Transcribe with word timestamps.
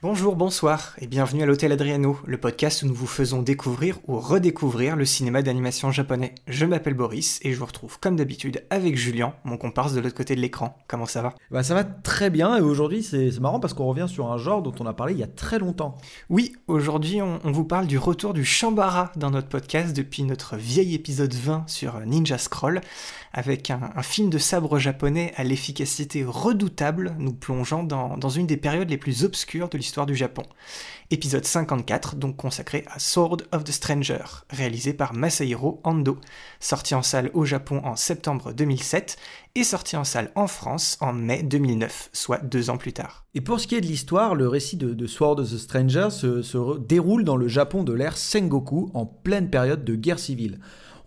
Bonjour, 0.00 0.36
bonsoir 0.36 0.94
et 1.00 1.08
bienvenue 1.08 1.42
à 1.42 1.46
l'Hôtel 1.46 1.72
Adriano, 1.72 2.20
le 2.24 2.38
podcast 2.38 2.84
où 2.84 2.86
nous 2.86 2.94
vous 2.94 3.08
faisons 3.08 3.42
découvrir 3.42 3.98
ou 4.06 4.20
redécouvrir 4.20 4.94
le 4.94 5.04
cinéma 5.04 5.42
d'animation 5.42 5.90
japonais. 5.90 6.36
Je 6.46 6.66
m'appelle 6.66 6.94
Boris 6.94 7.40
et 7.42 7.52
je 7.52 7.58
vous 7.58 7.64
retrouve 7.64 7.98
comme 7.98 8.14
d'habitude 8.14 8.62
avec 8.70 8.96
Julien, 8.96 9.34
mon 9.42 9.56
comparse 9.56 9.94
de 9.94 10.00
l'autre 10.00 10.14
côté 10.14 10.36
de 10.36 10.40
l'écran. 10.40 10.78
Comment 10.86 11.04
ça 11.06 11.20
va? 11.22 11.34
Bah 11.50 11.64
ça 11.64 11.74
va 11.74 11.82
très 11.82 12.30
bien 12.30 12.56
et 12.56 12.60
aujourd'hui 12.60 13.02
c'est 13.02 13.40
marrant 13.40 13.58
parce 13.58 13.74
qu'on 13.74 13.86
revient 13.86 14.06
sur 14.08 14.30
un 14.30 14.38
genre 14.38 14.62
dont 14.62 14.74
on 14.78 14.86
a 14.86 14.92
parlé 14.92 15.14
il 15.14 15.18
y 15.18 15.24
a 15.24 15.26
très 15.26 15.58
longtemps. 15.58 15.96
Oui, 16.30 16.54
aujourd'hui 16.68 17.20
on, 17.20 17.40
on 17.42 17.50
vous 17.50 17.64
parle 17.64 17.88
du 17.88 17.98
retour 17.98 18.34
du 18.34 18.44
Shambara 18.44 19.10
dans 19.16 19.32
notre 19.32 19.48
podcast 19.48 19.96
depuis 19.96 20.22
notre 20.22 20.54
vieil 20.54 20.94
épisode 20.94 21.34
20 21.34 21.64
sur 21.66 21.98
Ninja 22.06 22.38
Scroll, 22.38 22.82
avec 23.32 23.68
un, 23.72 23.90
un 23.96 24.02
film 24.04 24.30
de 24.30 24.38
sabre 24.38 24.78
japonais 24.78 25.32
à 25.34 25.42
l'efficacité 25.42 26.24
redoutable, 26.24 27.16
nous 27.18 27.32
plongeant 27.32 27.82
dans, 27.82 28.16
dans 28.16 28.28
une 28.28 28.46
des 28.46 28.56
périodes 28.56 28.90
les 28.90 28.96
plus 28.96 29.24
obscures 29.24 29.68
de 29.68 29.76
l'histoire 29.76 29.87
du 30.06 30.14
Japon. 30.14 30.42
Épisode 31.10 31.44
54, 31.44 32.16
donc 32.16 32.36
consacré 32.36 32.84
à 32.88 32.98
Sword 32.98 33.38
of 33.52 33.64
the 33.64 33.72
Stranger, 33.72 34.22
réalisé 34.50 34.92
par 34.92 35.14
Masahiro 35.14 35.80
Ando, 35.84 36.18
sorti 36.60 36.94
en 36.94 37.02
salle 37.02 37.30
au 37.32 37.46
Japon 37.46 37.80
en 37.84 37.96
septembre 37.96 38.52
2007 38.52 39.16
et 39.54 39.64
sorti 39.64 39.96
en 39.96 40.04
salle 40.04 40.30
en 40.34 40.46
France 40.46 40.98
en 41.00 41.14
mai 41.14 41.42
2009, 41.42 42.10
soit 42.12 42.44
deux 42.44 42.68
ans 42.68 42.76
plus 42.76 42.92
tard. 42.92 43.24
Et 43.34 43.40
pour 43.40 43.58
ce 43.58 43.66
qui 43.66 43.74
est 43.74 43.80
de 43.80 43.86
l'histoire, 43.86 44.34
le 44.34 44.48
récit 44.48 44.76
de, 44.76 45.06
Sword 45.06 45.40
of 45.40 45.50
the 45.50 45.56
Stranger 45.56 46.08
se, 46.10 46.78
déroule 46.78 47.24
dans 47.24 47.36
le 47.36 47.48
Japon 47.48 47.84
de 47.84 47.94
l'ère 47.94 48.18
Sengoku 48.18 48.90
en 48.92 49.06
pleine 49.06 49.48
période 49.48 49.84
de 49.84 49.94
guerre 49.94 50.18
civile. 50.18 50.60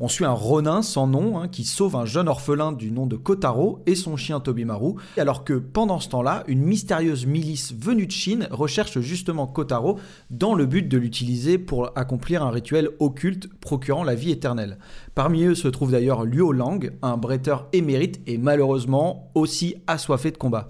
On 0.04 0.08
suit 0.08 0.26
un 0.26 0.32
ronin 0.32 0.82
sans 0.82 1.06
nom 1.06 1.38
hein, 1.38 1.48
qui 1.48 1.64
sauve 1.64 1.96
un 1.96 2.06
jeune 2.06 2.28
orphelin 2.28 2.72
du 2.72 2.90
nom 2.90 3.06
de 3.06 3.16
Kotaro 3.18 3.84
et 3.86 3.94
son 3.94 4.18
chien 4.18 4.40
Tobimaru, 4.40 4.96
alors 5.16 5.44
que 5.44 5.54
pendant 5.54 6.00
ce 6.00 6.10
temps-là, 6.10 6.44
une 6.48 6.64
mystérieuse 6.64 7.28
milice 7.28 7.76
venue 7.80 8.08
de 8.08 8.12
Chine 8.12 8.48
recherche 8.50 9.00
justement 9.00 9.46
Kotaro 9.46 10.00
dans 10.32 10.56
le 10.56 10.66
but 10.66 10.88
de 10.88 10.98
l'utiliser 10.98 11.60
pour 11.60 11.92
accomplir 11.96 12.42
un 12.42 12.50
rituel 12.50 12.90
occulte 12.98 13.48
procurant 13.60 14.04
la 14.04 14.16
vie 14.16 14.32
éternelle. 14.32 14.80
Parmi 15.14 15.44
eux 15.44 15.54
se 15.54 15.68
trouve 15.68 15.92
d'ailleurs 15.92 16.24
Luo 16.26 16.52
Lang, 16.52 16.94
un 17.04 17.18
bretteur 17.18 17.68
émérite 17.72 18.22
et 18.26 18.40
malheureusement 18.40 19.30
aussi 19.36 19.76
assoiffé 19.86 20.32
de 20.32 20.38
combat. 20.38 20.70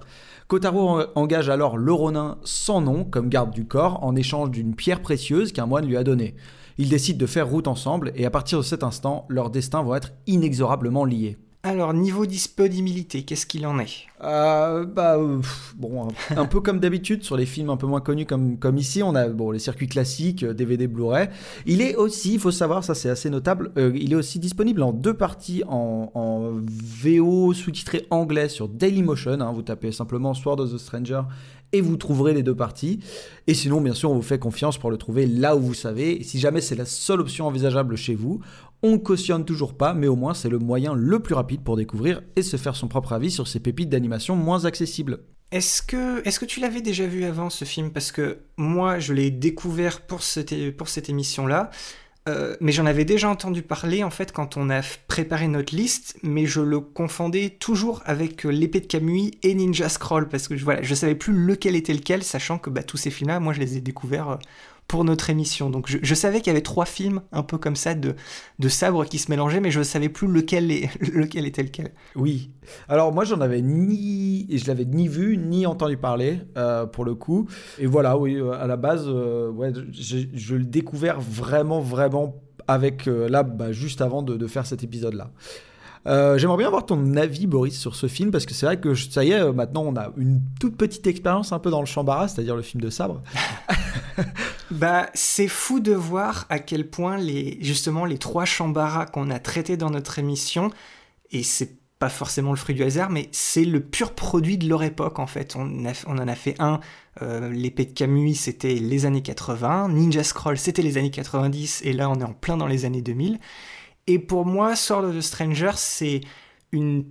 Kotaro 0.50 0.90
en- 0.90 1.06
engage 1.16 1.50
alors 1.50 1.78
le 1.78 1.94
Ronin 1.94 2.38
sans 2.44 2.82
nom 2.82 3.06
comme 3.06 3.30
garde 3.30 3.52
du 3.52 3.64
corps 3.66 4.04
en 4.04 4.14
échange 4.18 4.52
d'une 4.52 4.76
pierre 4.76 5.02
précieuse 5.02 5.54
qu'un 5.54 5.68
moine 5.68 5.86
lui 5.86 5.96
a 5.96 6.04
donnée. 6.04 6.36
Ils 6.82 6.90
décident 6.90 7.20
de 7.20 7.28
faire 7.28 7.48
route 7.48 7.68
ensemble 7.68 8.12
et 8.16 8.26
à 8.26 8.32
partir 8.32 8.58
de 8.58 8.64
cet 8.64 8.82
instant, 8.82 9.26
leurs 9.30 9.52
destins 9.52 9.84
vont 9.84 9.94
être 9.94 10.14
inexorablement 10.26 11.06
liés. 11.06 11.38
Alors, 11.62 11.94
niveau 11.94 12.26
disponibilité, 12.26 13.22
qu'est-ce 13.22 13.46
qu'il 13.46 13.68
en 13.68 13.78
est? 13.78 14.08
Euh, 14.24 14.84
bah, 14.84 15.18
euh, 15.18 15.38
pff, 15.38 15.76
bon, 15.78 16.08
un, 16.32 16.38
un 16.38 16.46
peu 16.48 16.60
comme 16.60 16.80
d'habitude 16.80 17.24
sur 17.24 17.38
les 17.38 17.46
films 17.46 17.70
un 17.70 17.78
peu 17.78 17.86
moins 17.86 18.02
connus 18.02 18.26
comme, 18.26 18.58
comme 18.58 18.80
ici, 18.80 19.04
on 19.04 19.14
a 19.14 19.28
bon, 19.30 19.52
les 19.52 19.60
circuits 19.60 19.88
classiques, 19.88 20.42
euh, 20.42 20.56
DVD, 20.56 20.88
Blu-ray. 20.88 21.30
Il 21.68 21.82
est 21.84 21.96
aussi, 21.96 22.34
il 22.34 22.40
faut 22.40 22.50
savoir, 22.50 22.84
ça 22.84 22.96
c'est 22.96 23.12
assez 23.12 23.30
notable, 23.30 23.72
euh, 23.78 23.92
il 23.94 24.12
est 24.12 24.16
aussi 24.16 24.40
disponible 24.40 24.82
en 24.82 24.92
deux 24.92 25.14
parties 25.14 25.62
en, 25.68 26.10
en 26.16 26.54
VO 27.04 27.54
sous-titré 27.54 28.08
anglais 28.10 28.50
sur 28.50 28.68
Dailymotion. 28.68 29.40
hein. 29.40 29.52
vous 29.54 29.62
tapez 29.62 29.92
simplement 29.92 30.34
Sword 30.34 30.62
of 30.62 30.74
the 30.74 30.80
Stranger 30.80 31.22
et 31.74 31.82
vous 31.82 31.98
trouverez 31.98 32.34
les 32.34 32.44
deux 32.44 32.56
parties. 32.56 33.00
Et 33.48 33.54
sinon, 33.54 33.82
bien 33.82 33.94
sûr, 33.94 34.12
on 34.12 34.16
vous 34.16 34.22
fait 34.22 34.40
confiance 34.40 34.78
pour 34.78 34.92
le 34.92 34.98
trouver 34.98 35.26
là 35.26 35.56
où 35.56 35.60
vous 35.60 35.74
savez. 35.74 36.20
Et 36.20 36.24
si 36.24 36.40
jamais 36.40 36.62
c'est 36.62 36.76
la 36.76 36.86
seule 36.86 37.22
option 37.22 37.48
envisageable 37.48 37.96
chez 37.96 38.16
vous, 38.16 38.42
on 38.84 38.94
ne 38.94 38.98
cautionne 38.98 39.46
toujours 39.46 39.76
pas, 39.76 39.94
mais 39.94 40.08
au 40.08 40.16
moins 40.16 40.34
c'est 40.34 40.50
le 40.50 40.60
moyen 40.60 40.94
le 40.94 41.20
plus 41.20 41.36
rapide 41.36 41.64
pour 41.64 41.78
découvrir 41.78 42.22
et 42.36 42.42
se 42.42 42.58
faire 42.58 42.76
son 42.76 42.88
propre 42.88 43.14
avis 43.14 43.32
sur 43.32 43.48
ces 43.48 43.60
pépites 43.60 43.90
d'animation 43.90 44.36
moins 44.36 44.66
accessibles. 44.66 45.20
Est-ce 45.52 45.82
que, 45.82 46.26
est 46.26 46.40
que 46.40 46.46
tu 46.46 46.62
l'avais 46.62 46.82
déjà 46.82 47.06
vu 47.06 47.26
avant 47.26 47.50
ce 47.50 47.66
film? 47.66 47.92
Parce 47.92 48.14
que 48.14 48.40
moi, 48.58 49.00
je 49.00 49.14
l'ai 49.14 49.32
découvert 49.32 50.02
pour 50.02 50.24
cette, 50.24 50.78
pour 50.78 50.88
cette 50.88 51.10
émission-là, 51.10 51.70
euh, 52.30 52.56
mais 52.62 52.72
j'en 52.72 52.86
avais 52.86 53.04
déjà 53.04 53.30
entendu 53.30 53.64
parler 53.64 54.04
en 54.04 54.12
fait 54.12 54.32
quand 54.32 54.56
on 54.56 54.70
a 54.70 54.82
préparé 55.08 55.48
notre 55.48 55.76
liste, 55.76 56.18
mais 56.22 56.46
je 56.46 56.62
le 56.62 56.80
confondais 56.80 57.50
toujours 57.50 58.04
avec 58.06 58.46
euh, 58.46 58.50
l'épée 58.50 58.80
de 58.80 58.86
Kamui 58.86 59.32
et 59.42 59.56
Ninja 59.56 59.90
Scroll, 59.90 60.30
parce 60.30 60.48
que 60.48 60.56
je, 60.56 60.64
voilà, 60.64 60.84
je 60.84 60.94
savais 60.94 61.16
plus 61.16 61.34
lequel 61.34 61.76
était 61.76 61.94
lequel, 61.94 62.22
sachant 62.22 62.60
que 62.60 62.70
bah, 62.70 62.84
tous 62.84 62.98
ces 62.98 63.10
films-là, 63.10 63.40
moi 63.40 63.54
je 63.54 63.60
les 63.60 63.78
ai 63.78 63.82
découverts 63.82 64.30
euh, 64.30 64.38
pour 64.92 65.06
notre 65.06 65.30
émission. 65.30 65.70
Donc 65.70 65.88
je, 65.88 66.16
savais 66.16 66.40
qu'il 66.40 66.48
y 66.48 66.50
avait 66.50 66.60
trois 66.60 66.84
films 66.84 67.22
un 67.32 67.44
peu 67.44 67.58
comme 67.58 67.78
ça 67.78 67.96
de, 67.96 68.14
de 68.60 68.68
sabres 68.68 69.06
qui 69.06 69.20
se 69.20 69.32
mélangeaient, 69.32 69.62
mais 69.62 69.72
je 69.72 69.82
savais 69.84 70.10
plus 70.10 70.28
lequel, 70.28 70.70
est- 70.70 70.90
lequel 71.14 71.46
était 71.46 71.64
lequel. 71.64 71.92
Oui. 72.18 72.52
Alors 72.90 73.14
moi 73.14 73.24
j'en 73.24 73.40
avais 73.40 73.62
ni, 73.62 74.48
je 74.52 74.68
l'avais 74.68 74.84
ni 74.84 75.08
vu 75.08 75.38
ni 75.38 75.66
entendu 75.66 75.96
parler 75.96 76.40
euh, 76.58 76.86
pour 76.86 77.06
le 77.06 77.16
coup. 77.16 77.48
Et 77.80 77.86
voilà, 77.86 78.18
oui, 78.18 78.36
euh, 78.36 78.52
à 78.52 78.68
la 78.68 78.76
base, 78.76 79.06
euh, 79.08 79.50
ouais, 79.50 79.72
je, 79.94 80.56
le 80.56 80.66
découvert 80.66 81.22
vraiment, 81.22 81.80
vraiment 81.80 82.36
avec 82.68 83.06
là, 83.06 83.44
bah, 83.44 83.72
juste 83.72 84.02
avant 84.02 84.22
de, 84.22 84.46
faire 84.48 84.66
cet 84.66 84.84
épisode-là. 84.84 85.32
Euh, 86.08 86.38
J'aimerais 86.38 86.58
bien 86.58 86.68
avoir 86.68 86.86
ton 86.86 87.16
avis, 87.16 87.48
Boris, 87.48 87.78
sur 87.78 87.96
ce 87.96 88.08
film, 88.08 88.32
parce 88.32 88.46
que 88.46 88.54
c'est 88.54 88.66
vrai 88.66 88.80
que 88.80 88.96
ça 88.96 89.24
y 89.24 89.32
est, 89.32 89.42
euh, 89.42 89.54
maintenant 89.54 89.84
on 89.86 89.96
a 89.96 90.12
une 90.18 90.42
toute 90.60 90.76
petite 90.76 91.06
expérience 91.08 91.52
un 91.52 91.60
peu 91.60 91.70
dans 91.70 91.80
le 91.80 91.86
Chambara, 91.86 92.28
c'est-à-dire 92.28 92.56
le 92.56 92.62
film 92.62 92.82
de 92.82 92.90
sabre. 92.90 93.22
Bah, 94.72 95.10
c'est 95.14 95.50
fou 95.50 95.82
de 95.82 95.92
voir 95.92 96.46
à 96.50 96.60
quel 96.60 96.90
point 96.90 97.18
les, 97.18 97.58
justement, 97.62 98.06
les 98.06 98.18
trois 98.18 98.46
Shambara 98.46 99.06
qu'on 99.06 99.30
a 99.30 99.38
traités 99.38 99.76
dans 99.76 99.90
notre 99.90 100.18
émission, 100.18 100.70
et 101.32 101.44
c'est 101.44 101.76
pas 102.00 102.10
forcément 102.10 102.52
le 102.52 102.58
fruit 102.58 102.74
du 102.74 102.84
hasard, 102.84 103.10
mais 103.10 103.28
c'est 103.32 103.66
le 103.66 103.82
pur 103.82 104.14
produit 104.14 104.58
de 104.58 104.68
leur 104.68 104.82
époque, 104.82 105.20
en 105.20 105.28
fait. 105.28 105.56
On, 105.56 105.86
en 106.08 106.28
a 106.28 106.36
fait 106.36 106.56
un, 106.60 106.80
euh, 107.22 107.52
l'épée 107.52 107.86
de 107.86 107.92
Kamui, 107.92 108.34
c'était 108.34 108.76
les 108.76 109.06
années 109.06 109.22
80, 109.22 109.90
Ninja 109.90 110.24
Scroll, 110.24 110.58
c'était 110.58 110.82
les 110.82 110.98
années 110.98 111.12
90, 111.12 111.82
et 111.84 111.94
là, 111.94 112.10
on 112.10 112.16
est 112.16 112.24
en 112.24 112.34
plein 112.34 112.58
dans 112.58 112.68
les 112.68 112.86
années 112.86 113.02
2000. 113.02 113.40
Et 114.12 114.20
pour 114.20 114.46
moi, 114.46 114.76
Sword 114.76 115.06
of 115.06 115.16
the 115.16 115.22
Stranger, 115.22 115.72
c'est 115.76 116.20
une 116.74 117.06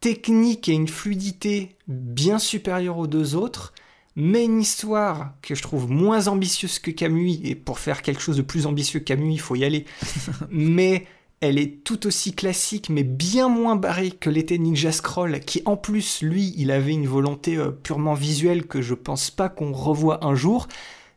technique 0.00 0.68
et 0.68 0.72
une 0.72 0.88
fluidité 0.88 1.76
bien 1.86 2.40
supérieure 2.40 2.98
aux 2.98 3.06
deux 3.06 3.36
autres, 3.36 3.72
mais 4.16 4.46
une 4.46 4.60
histoire 4.60 5.34
que 5.42 5.54
je 5.54 5.62
trouve 5.62 5.88
moins 5.88 6.26
ambitieuse 6.26 6.80
que 6.80 6.90
Camus, 6.90 7.38
et 7.44 7.54
pour 7.54 7.78
faire 7.78 8.02
quelque 8.02 8.20
chose 8.20 8.36
de 8.36 8.42
plus 8.42 8.66
ambitieux 8.66 8.98
que 8.98 9.04
Camus, 9.04 9.32
il 9.32 9.38
faut 9.38 9.54
y 9.54 9.64
aller. 9.64 9.84
mais 10.50 11.06
elle 11.40 11.56
est 11.56 11.84
tout 11.84 12.08
aussi 12.08 12.32
classique, 12.32 12.88
mais 12.90 13.04
bien 13.04 13.48
moins 13.48 13.76
barrée 13.76 14.10
que 14.10 14.28
l'était 14.28 14.58
Ninja 14.58 14.90
Scroll, 14.90 15.38
qui 15.38 15.62
en 15.66 15.76
plus, 15.76 16.20
lui, 16.20 16.52
il 16.56 16.72
avait 16.72 16.94
une 16.94 17.06
volonté 17.06 17.58
euh, 17.58 17.70
purement 17.70 18.14
visuelle 18.14 18.66
que 18.66 18.82
je 18.82 18.94
pense 18.94 19.30
pas 19.30 19.48
qu'on 19.48 19.72
revoit 19.72 20.26
un 20.26 20.34
jour. 20.34 20.66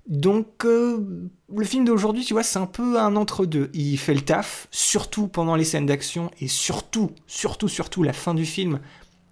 Donc, 0.08 0.66
euh, 0.66 1.30
le 1.56 1.66
film 1.66 1.86
d'aujourd'hui, 1.86 2.26
tu 2.26 2.34
vois, 2.34 2.44
c'est 2.44 2.60
un 2.60 2.66
peu 2.66 3.00
un 3.00 3.16
entre-deux. 3.16 3.70
Il 3.74 3.98
fait 3.98 4.14
le 4.14 4.22
taf, 4.22 4.68
surtout 4.70 5.28
pendant 5.28 5.56
les 5.56 5.64
scènes 5.64 5.86
d'action, 5.86 6.30
et 6.42 6.48
surtout, 6.48 7.12
surtout, 7.26 7.70
surtout 7.70 8.04
la 8.04 8.14
fin 8.14 8.34
du 8.34 8.46
film, 8.46 8.80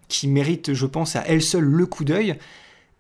qui 0.08 0.28
mérite, 0.28 0.74
je 0.74 0.86
pense, 0.86 1.16
à 1.16 1.24
elle 1.28 1.42
seule 1.42 1.66
le 1.66 1.86
coup 1.86 2.06
d'œil. 2.06 2.38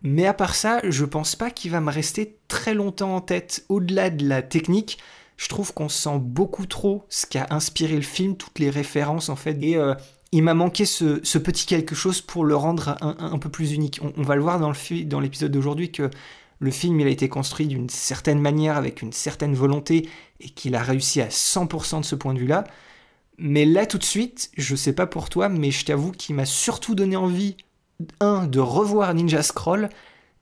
Mais 0.03 0.25
à 0.25 0.33
part 0.33 0.55
ça, 0.55 0.81
je 0.83 1.05
pense 1.05 1.35
pas 1.35 1.51
qu'il 1.51 1.71
va 1.71 1.79
me 1.79 1.91
rester 1.91 2.37
très 2.47 2.73
longtemps 2.73 3.15
en 3.15 3.21
tête. 3.21 3.65
Au-delà 3.69 4.09
de 4.09 4.27
la 4.27 4.41
technique, 4.41 4.97
je 5.37 5.47
trouve 5.47 5.73
qu'on 5.73 5.89
sent 5.89 6.19
beaucoup 6.19 6.65
trop 6.65 7.05
ce 7.09 7.25
qui 7.25 7.37
inspiré 7.37 7.95
le 7.95 8.01
film, 8.01 8.35
toutes 8.35 8.59
les 8.59 8.69
références 8.69 9.29
en 9.29 9.35
fait. 9.35 9.57
Et 9.61 9.77
euh, 9.77 9.93
il 10.31 10.43
m'a 10.43 10.53
manqué 10.55 10.85
ce, 10.85 11.37
petit 11.37 11.65
quelque 11.65 11.93
chose 11.93 12.21
pour 12.21 12.45
le 12.45 12.55
rendre 12.55 12.97
un, 13.01 13.37
peu 13.37 13.49
plus 13.49 13.73
unique. 13.73 13.99
On, 14.17 14.23
va 14.23 14.35
le 14.35 14.41
voir 14.41 14.59
dans 14.59 15.19
l'épisode 15.19 15.51
d'aujourd'hui 15.51 15.91
que 15.91 16.09
le 16.61 16.71
film 16.71 16.99
il 16.99 17.07
a 17.07 17.09
été 17.09 17.27
construit 17.27 17.67
d'une 17.67 17.89
certaine 17.89 18.39
manière, 18.39 18.77
avec 18.77 19.01
une 19.01 19.11
certaine 19.11 19.55
volonté, 19.55 20.07
et 20.39 20.49
qu'il 20.49 20.75
a 20.75 20.83
réussi 20.83 21.19
à 21.19 21.27
100% 21.27 22.01
de 22.01 22.05
ce 22.05 22.15
point 22.15 22.33
de 22.33 22.39
vue-là. 22.39 22.63
Mais 23.39 23.65
là 23.65 23.87
tout 23.87 23.97
de 23.97 24.03
suite, 24.03 24.51
je 24.55 24.75
sais 24.75 24.93
pas 24.93 25.07
pour 25.07 25.29
toi, 25.29 25.49
mais 25.49 25.71
je 25.71 25.83
t'avoue 25.83 26.11
qu'il 26.11 26.35
m'a 26.35 26.45
surtout 26.45 26.93
donné 26.93 27.15
envie, 27.15 27.57
un, 28.19 28.45
de 28.45 28.59
revoir 28.59 29.13
Ninja 29.15 29.41
Scroll, 29.41 29.89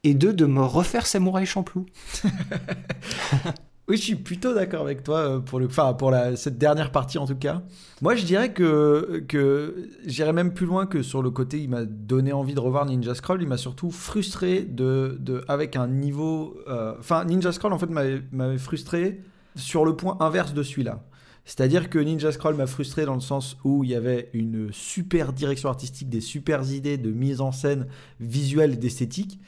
et 0.03 0.13
deux, 0.13 0.33
de 0.33 0.45
me 0.45 0.61
refaire 0.61 1.07
Samouraï 1.07 1.45
Champloo. 1.45 1.85
Oui, 3.89 3.97
je 3.97 4.03
suis 4.03 4.15
plutôt 4.15 4.53
d'accord 4.53 4.81
avec 4.81 5.03
toi 5.03 5.17
euh, 5.17 5.39
pour, 5.39 5.59
le, 5.59 5.65
enfin, 5.65 5.93
pour 5.93 6.11
la, 6.11 6.35
cette 6.35 6.59
dernière 6.59 6.91
partie 6.91 7.17
en 7.17 7.25
tout 7.25 7.35
cas. 7.35 7.63
Moi, 8.01 8.15
je 8.15 8.23
dirais 8.23 8.53
que, 8.53 9.23
que 9.27 9.89
j'irais 10.05 10.31
même 10.31 10.53
plus 10.53 10.67
loin 10.67 10.85
que 10.85 11.01
sur 11.01 11.23
le 11.23 11.31
côté, 11.31 11.59
il 11.59 11.69
m'a 11.69 11.85
donné 11.85 12.31
envie 12.31 12.53
de 12.53 12.59
revoir 12.59 12.85
Ninja 12.85 13.15
Scroll. 13.15 13.41
Il 13.41 13.47
m'a 13.47 13.57
surtout 13.57 13.89
frustré 13.89 14.61
de, 14.61 15.17
de, 15.19 15.43
avec 15.47 15.75
un 15.75 15.87
niveau. 15.87 16.55
euh, 16.67 16.93
Enfin, 16.99 17.25
Ninja 17.25 17.51
Scroll 17.51 17.73
en 17.73 17.79
fait 17.79 17.89
m'avait 17.89 18.57
frustré 18.59 19.23
sur 19.55 19.85
le 19.85 19.95
point 19.95 20.17
inverse 20.19 20.53
de 20.53 20.61
celui-là. 20.61 21.03
C'est-à-dire 21.45 21.89
que 21.89 21.97
Ninja 21.97 22.31
Scroll 22.31 22.53
m'a 22.55 22.67
frustré 22.67 23.05
dans 23.05 23.15
le 23.15 23.21
sens 23.21 23.57
où 23.63 23.83
il 23.83 23.89
y 23.89 23.95
avait 23.95 24.29
une 24.33 24.71
super 24.71 25.33
direction 25.33 25.67
artistique, 25.67 26.07
des 26.07 26.21
super 26.21 26.61
idées 26.71 26.97
de 26.99 27.09
mise 27.09 27.41
en 27.41 27.51
scène 27.51 27.87
visuelle 28.19 28.73
et 28.73 28.77
d'esthétique 28.77 29.39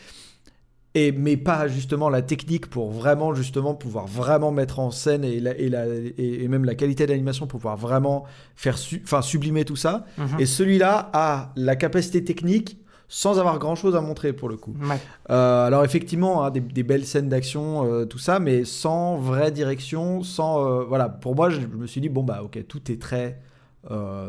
et 0.94 1.12
mais 1.14 1.38
pas 1.38 1.68
justement 1.70 2.10
la 2.10 2.22
technique 2.22 2.70
pour 2.70 2.92
vraiment 2.92 3.34
justement 3.34 3.74
pouvoir 3.76 4.08
vraiment 4.08 4.52
mettre 4.52 4.80
en 4.80 4.92
scène 4.92 5.24
et, 5.24 5.40
la- 5.40 5.58
et, 5.58 5.70
la- 5.70 5.88
et, 5.88 6.44
et 6.44 6.48
même 6.50 6.66
la 6.66 6.76
qualité 6.76 7.06
d'animation 7.08 7.48
pour 7.48 7.60
pouvoir 7.60 7.78
vraiment 7.78 8.26
faire 8.56 8.78
su- 8.78 9.02
enfin 9.04 9.22
sublimer 9.22 9.64
tout 9.64 9.78
ça 9.78 10.06
Mhm. 10.18 10.40
et 10.40 10.46
celui-là 10.46 11.10
a 11.14 11.54
la 11.56 11.76
capacité 11.78 12.24
technique 12.24 12.78
sans 13.08 13.40
avoir 13.40 13.58
grand 13.60 13.76
chose 13.76 13.96
à 13.96 14.02
montrer 14.02 14.32
pour 14.34 14.48
le 14.50 14.58
coup 14.58 14.74
Ouais. 14.82 14.98
Euh, 15.30 15.66
alors 15.68 15.84
effectivement 15.86 16.44
hein, 16.44 16.52
des, 16.52 16.60
des 16.62 16.84
belles 16.84 17.06
scènes 17.06 17.30
d'action 17.30 17.86
euh, 17.86 18.06
tout 18.06 18.20
ça 18.20 18.40
mais 18.40 18.66
sans 18.66 19.16
vraie 19.18 19.52
direction 19.52 20.24
sans 20.24 20.66
euh, 20.66 20.84
voilà 20.84 21.08
pour 21.08 21.36
moi 21.36 21.50
je, 21.50 21.62
je 21.62 21.68
me 21.68 21.88
suis 21.88 22.02
dit 22.02 22.10
bon 22.10 22.24
bah 22.24 22.42
ok 22.44 22.66
tout 22.68 22.92
est 22.92 23.02
très 23.02 23.40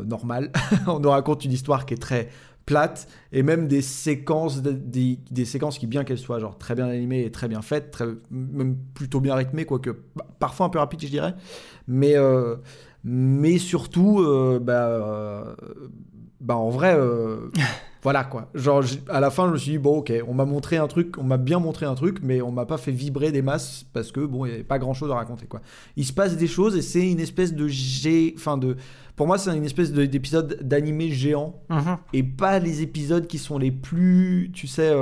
normal 0.05 0.51
on 0.87 0.99
nous 0.99 1.09
raconte 1.09 1.45
une 1.45 1.51
histoire 1.51 1.85
qui 1.85 1.93
est 1.93 1.97
très 2.01 2.29
plate 2.65 3.07
et 3.31 3.43
même 3.43 3.67
des 3.67 3.81
séquences 3.81 4.61
de- 4.61 4.71
des, 4.71 5.19
des 5.31 5.45
séquences 5.45 5.77
qui 5.77 5.87
bien 5.87 6.03
qu'elles 6.03 6.17
soient 6.17 6.39
genre 6.39 6.57
très 6.57 6.75
bien 6.75 6.87
animées 6.87 7.23
et 7.25 7.31
très 7.31 7.47
bien 7.47 7.61
faites 7.61 7.91
même 8.31 8.77
plutôt 8.93 9.19
bien 9.19 9.35
rythmées 9.35 9.65
quoique 9.65 9.89
bah, 10.15 10.25
parfois 10.39 10.65
un 10.67 10.69
peu 10.69 10.79
rapide 10.79 11.01
je 11.01 11.07
dirais. 11.07 11.35
Mais 11.87 12.15
euh, 12.17 12.55
mais 13.03 13.57
surtout 13.57 14.19
euh, 14.21 14.59
bah, 14.59 14.87
euh, 14.87 15.55
bah 16.41 16.55
en 16.57 16.69
vrai 16.69 16.95
voilà 18.03 18.23
quoi 18.25 18.49
genre 18.53 18.83
à 19.09 19.19
la 19.19 19.31
fin 19.31 19.47
je 19.47 19.53
me 19.53 19.57
suis 19.57 19.71
dit 19.71 19.77
bon 19.77 19.97
ok 19.99 20.11
on 20.27 20.33
m'a 20.33 20.45
montré 20.45 20.77
un 20.77 20.87
truc 20.87 21.17
on 21.17 21.23
m'a 21.23 21.37
bien 21.37 21.59
montré 21.59 21.85
un 21.85 21.95
truc 21.95 22.17
mais 22.21 22.41
on 22.41 22.51
m'a 22.51 22.65
pas 22.65 22.77
fait 22.77 22.91
vibrer 22.91 23.31
des 23.31 23.41
masses 23.41 23.85
parce 23.93 24.11
que 24.11 24.19
bon 24.19 24.45
il 24.45 24.49
y 24.51 24.53
avait 24.53 24.63
pas 24.63 24.77
grand 24.79 24.93
chose 24.93 25.09
à 25.11 25.15
raconter 25.15 25.45
quoi 25.47 25.61
il 25.95 26.05
se 26.05 26.13
passe 26.13 26.35
des 26.37 26.47
choses 26.47 26.75
et 26.75 26.81
c'est 26.81 27.09
une 27.09 27.19
espèce 27.19 27.53
de 27.53 27.67
g 27.67 28.33
enfin 28.37 28.57
de 28.57 28.75
pour 29.15 29.25
moi 29.27 29.37
c'est 29.37 29.55
une 29.55 29.65
espèce 29.65 29.91
de- 29.93 30.05
d'épisode 30.05 30.59
d'animé 30.61 31.09
géant 31.11 31.55
Mhm. 31.69 31.97
et 32.13 32.23
pas 32.23 32.59
les 32.59 32.81
épisodes 32.81 33.27
qui 33.27 33.37
sont 33.37 33.57
les 33.59 33.71
plus, 33.71 34.49
tu 34.53 34.65
sais, 34.67 34.89
euh, 34.89 34.95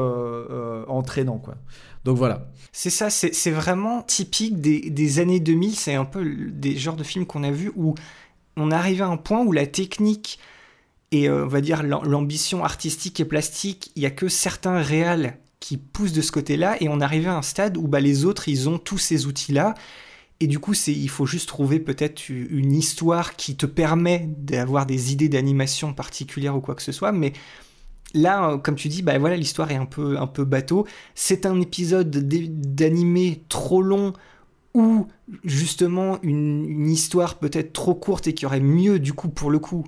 euh, 0.49 0.85
entraînants, 0.89 1.37
quoi. 1.39 1.55
Donc 2.03 2.17
voilà. 2.17 2.49
C'est 2.73 2.89
ça, 2.89 3.09
c'est 3.09 3.51
vraiment 3.51 4.01
typique 4.01 4.59
des, 4.59 4.89
des 4.89 5.19
années 5.19 5.39
2000. 5.39 5.75
C'est 5.75 5.95
un 5.95 6.03
peu 6.05 6.25
des 6.51 6.75
genres 6.77 6.95
de 6.97 7.03
films 7.03 7.25
qu'on 7.25 7.43
a 7.43 7.51
vus 7.51 7.71
où 7.77 7.95
on 8.57 8.69
arrive 8.71 9.01
à 9.01 9.07
un 9.07 9.15
point 9.17 9.41
où 9.45 9.51
la 9.53 9.65
technique 9.65 10.39
et 11.11 11.29
euh, 11.29 11.45
on 11.45 11.47
va 11.47 11.61
dire 11.61 11.83
l'am- 11.83 12.03
l'ambition 12.05 12.63
artistique 12.63 13.19
et 13.19 13.25
plastique, 13.25 13.91
il 13.95 14.03
y 14.03 14.05
a 14.05 14.11
que 14.11 14.27
certains 14.29 14.81
réals 14.81 15.37
qui 15.59 15.77
poussent 15.77 16.13
de 16.13 16.21
ce 16.21 16.31
côté-là. 16.31 16.77
Et 16.81 16.89
on 16.89 17.01
arrive 17.01 17.27
à 17.27 17.37
un 17.37 17.41
stade 17.41 17.77
où 17.77 17.87
bah, 17.87 17.99
les 17.99 18.25
autres 18.25 18.49
ils 18.49 18.69
ont 18.69 18.79
tous 18.79 18.97
ces 18.97 19.25
outils-là. 19.27 19.75
Et 20.39 20.47
du 20.47 20.57
coup 20.59 20.73
c'est 20.73 20.93
il 20.93 21.09
faut 21.09 21.25
juste 21.27 21.47
trouver 21.49 21.79
peut-être 21.79 22.29
une 22.29 22.73
histoire 22.73 23.35
qui 23.35 23.55
te 23.55 23.67
permet 23.67 24.27
d'avoir 24.37 24.85
des 24.87 25.11
idées 25.13 25.29
d'animation 25.29 25.93
particulières 25.93 26.55
ou 26.55 26.61
quoi 26.61 26.73
que 26.75 26.81
ce 26.81 26.91
soit, 26.91 27.11
mais 27.11 27.33
là 28.13 28.51
euh, 28.51 28.57
comme 28.57 28.75
tu 28.75 28.87
dis 28.89 29.03
bah 29.03 29.17
voilà 29.19 29.37
l'histoire 29.37 29.71
est 29.71 29.75
un 29.75 29.85
peu 29.85 30.17
un 30.17 30.27
peu 30.27 30.43
bateau. 30.43 30.87
C'est 31.15 31.45
un 31.45 31.61
épisode 31.61 32.09
d'animé 32.09 33.43
trop 33.49 33.83
long 33.83 34.13
ou 34.73 35.07
justement 35.43 36.19
une, 36.23 36.65
une 36.65 36.89
histoire 36.89 37.37
peut-être 37.39 37.73
trop 37.73 37.93
courte 37.93 38.27
et 38.27 38.33
qui 38.33 38.45
aurait 38.45 38.61
mieux 38.61 38.99
du 38.99 39.13
coup 39.13 39.29
pour 39.29 39.51
le 39.51 39.59
coup 39.59 39.85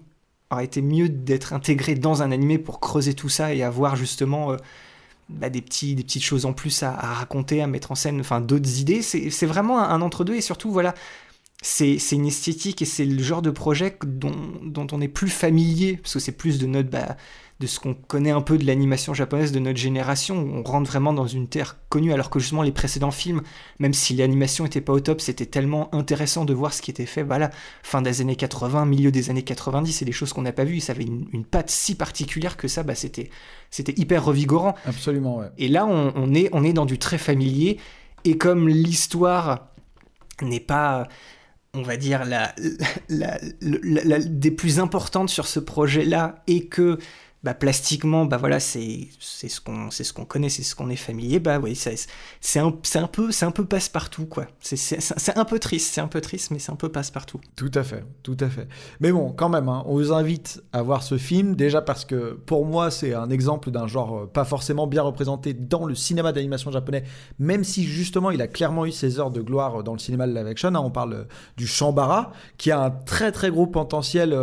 aurait 0.54 0.66
été 0.66 0.82
mieux 0.82 1.10
d'être 1.10 1.54
intégré 1.54 1.96
dans 1.96 2.24
un 2.24 2.32
animé 2.32 2.58
pour 2.58 2.80
creuser 2.80 3.14
tout 3.14 3.30
ça 3.30 3.54
et 3.54 3.64
avoir 3.64 3.96
justement 3.96 4.52
euh, 4.52 4.58
bah, 5.30 5.50
des, 5.50 5.62
petits, 5.62 5.96
des 5.96 6.04
petites 6.04 6.24
choses 6.24 6.46
en 6.46 6.54
plus 6.54 6.84
à, 6.84 6.92
raconter, 6.92 7.62
à 7.62 7.68
mettre 7.68 7.92
en 7.92 7.96
scène, 7.96 8.20
enfin 8.20 8.42
d'autres 8.42 8.80
idées. 8.80 9.02
C'est 9.02 9.46
vraiment 9.46 9.80
un, 9.80 9.90
un 9.90 10.02
entre-deux 10.02 10.36
et 10.36 10.42
surtout 10.42 10.72
voilà, 10.72 10.94
c'est 11.64 11.98
c'est 11.98 12.18
une 12.18 12.28
esthétique 12.28 12.82
et 12.82 12.86
c'est 12.86 13.06
le 13.06 13.24
genre 13.24 13.42
de 13.42 13.50
projet 13.50 13.98
dont, 14.06 14.36
dont 14.62 14.86
on 14.92 15.00
est 15.02 15.08
plus 15.08 15.30
familier 15.30 15.98
parce 15.98 16.14
que 16.14 16.20
c'est 16.20 16.34
plus 16.34 16.60
de 16.60 16.68
notre 16.68 16.90
bah, 16.90 17.16
de 17.62 17.68
ce 17.68 17.80
qu'on 17.80 17.94
connaît 17.94 18.32
un 18.32 18.42
peu 18.42 18.58
de 18.58 18.66
l'animation 18.66 19.14
japonaise 19.14 19.54
de 19.54 19.60
notre 19.60 19.80
génération. 19.80 20.38
où 20.38 20.58
On 20.58 20.64
rentre 20.64 20.90
vraiment 20.92 21.14
dans 21.14 21.28
une 21.28 21.48
terre 21.48 21.78
connue, 21.88 22.12
alors 22.12 22.30
que 22.30 22.40
justement 22.40 22.64
les 22.64 22.74
précédents 22.74 23.12
films, 23.12 23.42
même 23.80 23.94
si 23.94 24.14
l'animation 24.14 24.66
était 24.66 24.82
pas 24.82 24.92
au 24.92 25.00
top, 25.00 25.22
c'était 25.22 25.46
tellement 25.46 25.94
intéressant 25.96 26.44
de 26.44 26.54
voir 26.54 26.74
ce 26.74 26.82
qui 26.82 26.92
était 26.92 27.06
fait. 27.06 27.24
Voilà, 27.24 27.52
fin 27.82 28.02
des 28.02 28.20
années 28.20 28.36
80, 28.36 28.86
milieu 28.86 29.12
des 29.12 29.30
années 29.30 29.44
90, 29.44 29.94
c'est 29.94 30.04
des 30.04 30.12
choses 30.12 30.34
qu'on 30.34 30.42
n'a 30.42 30.52
pas 30.52 30.66
vues. 30.66 30.82
Ça 30.82 30.92
avait 30.92 31.06
une, 31.06 31.28
une 31.32 31.46
patte 31.46 31.70
si 31.70 31.96
particulière 31.96 32.58
que 32.58 32.68
ça, 32.68 32.84
bah, 32.84 32.96
c'était 32.96 33.30
c'était 33.70 33.94
hyper 33.96 34.26
revigorant. 34.26 34.76
Absolument, 34.86 35.38
ouais. 35.38 35.48
Et 35.58 35.70
là, 35.70 35.86
on, 35.86 36.12
on 36.16 36.34
est, 36.34 36.50
on 36.52 36.66
est 36.66 36.74
dans 36.74 36.86
du 36.86 37.00
très 37.00 37.18
familier. 37.18 37.78
Et 38.26 38.38
comme 38.38 38.68
l'histoire 38.68 39.70
n'est 40.42 40.60
pas, 40.60 41.08
on 41.76 41.82
va 41.82 41.98
dire, 41.98 42.24
la, 42.26 42.54
la- 43.10 44.20
des 44.20 44.52
plus 44.52 44.80
importantes 44.80 45.30
sur 45.30 45.48
ce 45.48 45.60
projet-là, 45.60 46.44
et 46.48 46.68
que 46.68 47.00
bah, 47.44 47.54
plastiquement, 47.54 48.26
bah 48.26 48.38
voilà, 48.38 48.62
c'est 48.62 49.10
ce 49.20 49.60
qu'on 49.60 49.92
ce 49.92 50.14
connaît, 50.14 50.48
c'est 50.48 50.64
ce 50.64 50.76
qu'on 50.76 50.90
est 50.90 50.96
familier. 50.96 51.40
Bah 51.40 51.60
oui, 51.60 51.76
c'est 51.76 52.60
un, 52.60 52.68
un 52.68 53.08
peu 53.08 53.30
un 53.42 53.52
peu 53.52 53.66
passe-partout 53.66 54.26
quoi. 54.26 54.48
C'est 54.62 55.38
un 55.38 55.46
peu 55.46 55.60
triste, 55.60 55.94
c'est 55.94 56.00
un 56.00 56.08
peu 56.08 56.22
triste, 56.22 56.52
mais 56.52 56.60
c'est 56.60 56.72
un 56.72 56.78
peu 56.78 56.88
passe-partout. 56.90 57.42
Tout 57.58 57.72
à 57.74 57.84
fait, 57.84 58.06
tout 58.24 58.38
à 58.40 58.48
fait. 58.48 58.68
Mais 59.02 59.12
bon, 59.12 59.34
quand 59.34 59.50
même, 59.50 59.68
hein, 59.68 59.84
on 59.88 59.96
vous 59.96 60.14
invite 60.14 60.64
à 60.72 60.82
voir 60.82 61.04
ce 61.04 61.18
film, 61.18 61.56
déjà 61.56 61.82
parce 61.82 62.06
que 62.06 62.34
pour 62.46 62.66
moi, 62.66 62.92
c'est 62.92 63.14
un 63.14 63.30
exemple 63.30 63.72
d'un 63.72 63.88
genre 63.88 64.20
euh, 64.20 64.26
pas 64.26 64.46
forcément 64.46 64.88
bien 64.88 65.02
représenté 65.02 65.54
dans 65.54 65.86
le 65.86 65.96
cinéma 65.96 66.32
d'animation 66.32 66.72
japonais, 66.72 67.04
même 67.40 67.66
si 67.66 67.84
justement 67.84 68.32
il 68.32 68.42
a 68.42 68.48
clairement 68.48 68.86
eu 68.86 68.94
ses 68.94 69.20
heures 69.20 69.32
de 69.32 69.42
gloire 69.42 69.82
euh, 69.82 69.84
dans 69.84 69.94
le 69.94 70.00
cinéma 70.00 70.28
de 70.28 70.34
live 70.34 70.48
action. 70.48 70.70
hein. 70.70 70.82
on 70.82 70.92
parle 70.92 71.14
euh, 71.14 71.24
du 71.58 71.68
Shambara, 71.68 72.32
qui 72.58 72.72
a 72.72 72.80
un 72.82 72.90
très 72.90 73.34
très 73.34 73.52
gros 73.52 73.68
potentiel 73.68 74.34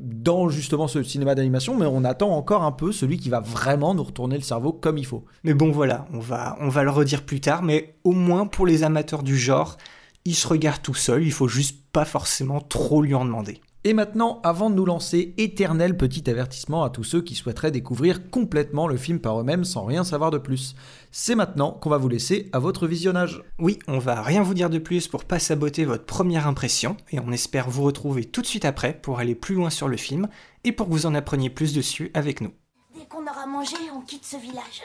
dans 0.00 0.48
justement 0.48 0.88
ce 0.88 1.02
cinéma 1.02 1.34
d'animation, 1.34 1.76
mais 1.76 1.86
on 1.86 2.04
attend 2.04 2.29
encore 2.36 2.62
un 2.62 2.72
peu 2.72 2.92
celui 2.92 3.18
qui 3.18 3.28
va 3.28 3.40
vraiment 3.40 3.94
nous 3.94 4.02
retourner 4.02 4.36
le 4.36 4.42
cerveau 4.42 4.72
comme 4.72 4.98
il 4.98 5.06
faut. 5.06 5.24
Mais 5.44 5.54
bon, 5.54 5.70
voilà, 5.70 6.06
on 6.12 6.18
va, 6.18 6.56
on 6.60 6.68
va 6.68 6.82
le 6.82 6.90
redire 6.90 7.24
plus 7.24 7.40
tard, 7.40 7.62
mais 7.62 7.94
au 8.04 8.12
moins 8.12 8.46
pour 8.46 8.66
les 8.66 8.82
amateurs 8.82 9.22
du 9.22 9.36
genre, 9.36 9.76
il 10.24 10.34
se 10.34 10.48
regarde 10.48 10.82
tout 10.82 10.94
seul, 10.94 11.24
il 11.24 11.32
faut 11.32 11.48
juste 11.48 11.80
pas 11.92 12.04
forcément 12.04 12.60
trop 12.60 13.02
lui 13.02 13.14
en 13.14 13.24
demander. 13.24 13.60
Et 13.82 13.94
maintenant, 13.94 14.40
avant 14.42 14.68
de 14.68 14.74
nous 14.74 14.84
lancer, 14.84 15.32
éternel 15.38 15.96
petit 15.96 16.28
avertissement 16.28 16.84
à 16.84 16.90
tous 16.90 17.02
ceux 17.02 17.22
qui 17.22 17.34
souhaiteraient 17.34 17.70
découvrir 17.70 18.28
complètement 18.28 18.86
le 18.86 18.98
film 18.98 19.20
par 19.20 19.40
eux-mêmes 19.40 19.64
sans 19.64 19.86
rien 19.86 20.04
savoir 20.04 20.30
de 20.30 20.36
plus. 20.36 20.74
C'est 21.12 21.34
maintenant 21.34 21.72
qu'on 21.72 21.88
va 21.88 21.96
vous 21.96 22.10
laisser 22.10 22.50
à 22.52 22.58
votre 22.58 22.86
visionnage. 22.86 23.42
Oui, 23.58 23.78
on 23.88 23.98
va 23.98 24.20
rien 24.20 24.42
vous 24.42 24.52
dire 24.52 24.68
de 24.68 24.78
plus 24.78 25.08
pour 25.08 25.24
pas 25.24 25.38
saboter 25.38 25.86
votre 25.86 26.04
première 26.04 26.46
impression, 26.46 26.98
et 27.10 27.20
on 27.20 27.32
espère 27.32 27.70
vous 27.70 27.82
retrouver 27.82 28.26
tout 28.26 28.42
de 28.42 28.46
suite 28.46 28.66
après 28.66 28.92
pour 28.92 29.18
aller 29.18 29.34
plus 29.34 29.54
loin 29.54 29.70
sur 29.70 29.88
le 29.88 29.96
film, 29.96 30.28
et 30.64 30.72
pour 30.72 30.86
que 30.86 30.92
vous 30.92 31.06
en 31.06 31.14
appreniez 31.14 31.48
plus 31.48 31.72
dessus 31.72 32.10
avec 32.12 32.42
nous. 32.42 32.52
Dès 32.94 33.06
qu'on 33.06 33.22
aura 33.22 33.46
mangé, 33.46 33.76
on 33.96 34.02
quitte 34.02 34.26
ce 34.26 34.36
village. 34.36 34.82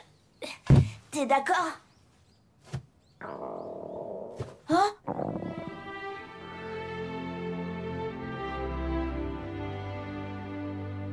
T'es 1.11 1.25
d'accord? 1.25 1.79
Hein? 4.69 5.44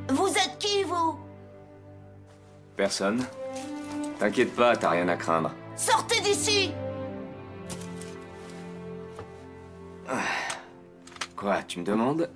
Vous 0.09 0.27
êtes 0.27 0.57
qui, 0.59 0.83
vous? 0.83 1.17
Personne 2.75 3.25
T'inquiète 4.19 4.55
pas, 4.55 4.75
t'as 4.75 4.89
rien 4.89 5.07
à 5.07 5.15
craindre. 5.15 5.51
Sortez 5.75 6.21
d'ici 6.21 6.71
Quoi, 11.35 11.61
tu 11.67 11.79
me 11.79 11.83
demandes? 11.85 12.29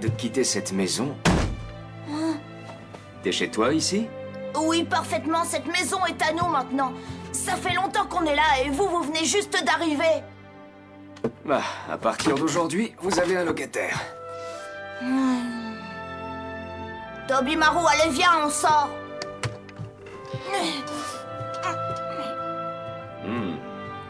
De 0.00 0.08
quitter 0.08 0.44
cette 0.44 0.72
maison? 0.72 1.16
T'es 3.22 3.32
chez 3.32 3.50
toi 3.50 3.72
ici? 3.72 4.06
Oui, 4.60 4.84
parfaitement, 4.84 5.44
cette 5.44 5.66
maison 5.66 5.98
est 6.06 6.22
à 6.22 6.32
nous 6.32 6.48
maintenant. 6.48 6.92
Ça 7.32 7.56
fait 7.56 7.74
longtemps 7.74 8.06
qu'on 8.06 8.24
est 8.24 8.36
là 8.36 8.62
et 8.64 8.70
vous, 8.70 8.86
vous 8.88 9.02
venez 9.02 9.24
juste 9.24 9.62
d'arriver. 9.64 10.22
Bah, 11.44 11.62
à 11.90 11.98
partir 11.98 12.36
d'aujourd'hui, 12.36 12.94
vous 13.00 13.18
avez 13.18 13.36
un 13.36 13.44
locataire. 13.44 13.98
Toby 17.28 17.56
Marou, 17.56 17.86
allez, 17.86 18.10
viens, 18.10 18.38
on 18.42 18.48
sort. 18.48 18.88
Hmm. 23.22 23.56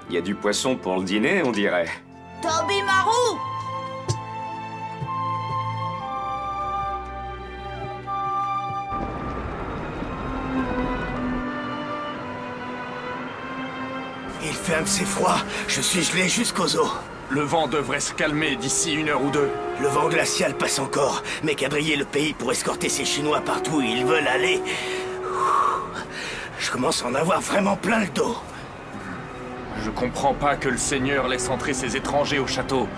Il 0.09 0.15
y 0.15 0.19
a 0.19 0.21
du 0.21 0.37
poisson 0.37 0.77
pour 0.77 0.99
le 0.99 1.03
dîner, 1.03 1.43
on 1.45 1.51
dirait. 1.51 1.89
Toby 2.41 2.81
Marou 2.83 3.39
Il 14.45 14.53
fait 14.53 14.75
assez 14.75 15.05
froid, 15.05 15.39
je 15.67 15.81
suis 15.81 16.05
gelé 16.05 16.29
jusqu'aux 16.29 16.77
os. 16.77 16.93
Le 17.31 17.43
vent 17.43 17.69
devrait 17.69 18.01
se 18.01 18.15
calmer 18.15 18.57
d'ici 18.57 18.95
une 18.95 19.11
heure 19.11 19.23
ou 19.23 19.31
deux. 19.31 19.51
Le 19.81 19.89
vent 19.89 20.09
glacial 20.09 20.55
passe 20.55 20.79
encore, 20.79 21.23
mais 21.43 21.55
quadriller 21.55 21.97
le 21.97 22.07
pays 22.07 22.33
pour 22.33 22.51
escorter 22.51 22.89
ces 22.89 23.05
Chinois 23.05 23.43
partout 23.43 23.77
où 23.77 23.81
ils 23.83 24.07
veulent 24.07 24.27
aller. 24.27 24.63
Je 26.59 26.71
commence 26.71 27.03
à 27.03 27.09
en 27.09 27.15
avoir 27.15 27.43
vraiment 27.43 27.77
plein 27.77 28.01
le 28.01 28.09
dos. 28.09 28.37
Je 29.85 29.91
comprends 29.91 30.33
pas 30.33 30.57
que 30.57 30.71
le 30.71 30.79
Seigneur 30.79 31.29
laisse 31.29 31.51
entrer 31.51 31.75
ces 31.75 31.97
étrangers 31.97 32.39
au 32.39 32.47
château. 32.47 32.89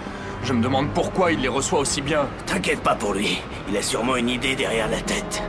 Je 0.45 0.53
me 0.53 0.63
demande 0.63 0.91
pourquoi 0.95 1.33
il 1.33 1.41
les 1.41 1.49
reçoit 1.49 1.81
aussi 1.81 2.01
bien. 2.01 2.29
T'inquiète 2.47 2.83
pas 2.83 2.95
pour 2.95 3.15
lui, 3.15 3.43
il 3.69 3.77
a 3.77 3.83
sûrement 3.83 4.15
une 4.15 4.29
idée 4.29 4.55
derrière 4.55 4.89
la 4.89 5.01
tête. 5.01 5.43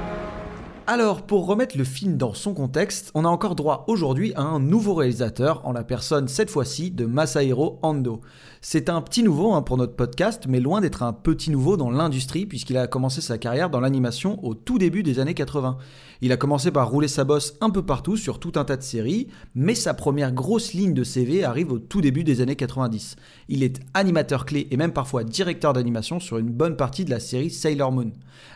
Alors, 0.87 1.21
pour 1.21 1.45
remettre 1.45 1.77
le 1.77 1.83
film 1.83 2.17
dans 2.17 2.33
son 2.33 2.55
contexte, 2.55 3.11
on 3.13 3.23
a 3.23 3.27
encore 3.27 3.55
droit 3.55 3.85
aujourd'hui 3.87 4.33
à 4.33 4.41
un 4.41 4.59
nouveau 4.59 4.95
réalisateur, 4.95 5.61
en 5.63 5.73
la 5.73 5.83
personne 5.83 6.27
cette 6.27 6.49
fois-ci 6.49 6.89
de 6.89 7.05
Masahiro 7.05 7.79
Ando. 7.83 8.21
C'est 8.61 8.89
un 8.89 8.99
petit 9.01 9.21
nouveau 9.21 9.53
hein, 9.53 9.61
pour 9.61 9.77
notre 9.77 9.95
podcast, 9.95 10.45
mais 10.49 10.59
loin 10.59 10.81
d'être 10.81 11.03
un 11.03 11.13
petit 11.13 11.51
nouveau 11.51 11.77
dans 11.77 11.91
l'industrie, 11.91 12.47
puisqu'il 12.47 12.77
a 12.77 12.87
commencé 12.87 13.21
sa 13.21 13.37
carrière 13.37 13.69
dans 13.69 13.79
l'animation 13.79 14.43
au 14.43 14.55
tout 14.55 14.79
début 14.79 15.03
des 15.03 15.19
années 15.19 15.35
80. 15.35 15.77
Il 16.23 16.31
a 16.31 16.37
commencé 16.37 16.69
par 16.69 16.87
rouler 16.87 17.07
sa 17.07 17.23
bosse 17.23 17.55
un 17.61 17.71
peu 17.71 17.83
partout 17.83 18.15
sur 18.15 18.39
tout 18.39 18.51
un 18.55 18.63
tas 18.63 18.77
de 18.77 18.83
séries, 18.83 19.27
mais 19.55 19.73
sa 19.73 19.95
première 19.95 20.31
grosse 20.31 20.73
ligne 20.73 20.93
de 20.93 21.03
CV 21.03 21.43
arrive 21.43 21.71
au 21.71 21.79
tout 21.79 21.99
début 21.99 22.23
des 22.23 22.41
années 22.41 22.55
90. 22.55 23.15
Il 23.49 23.63
est 23.63 23.79
animateur 23.95 24.45
clé 24.45 24.67
et 24.69 24.77
même 24.77 24.93
parfois 24.93 25.23
directeur 25.23 25.73
d'animation 25.73 26.19
sur 26.19 26.37
une 26.37 26.51
bonne 26.51 26.75
partie 26.75 27.05
de 27.05 27.09
la 27.09 27.19
série 27.19 27.49
Sailor 27.49 27.91
Moon. 27.91 28.11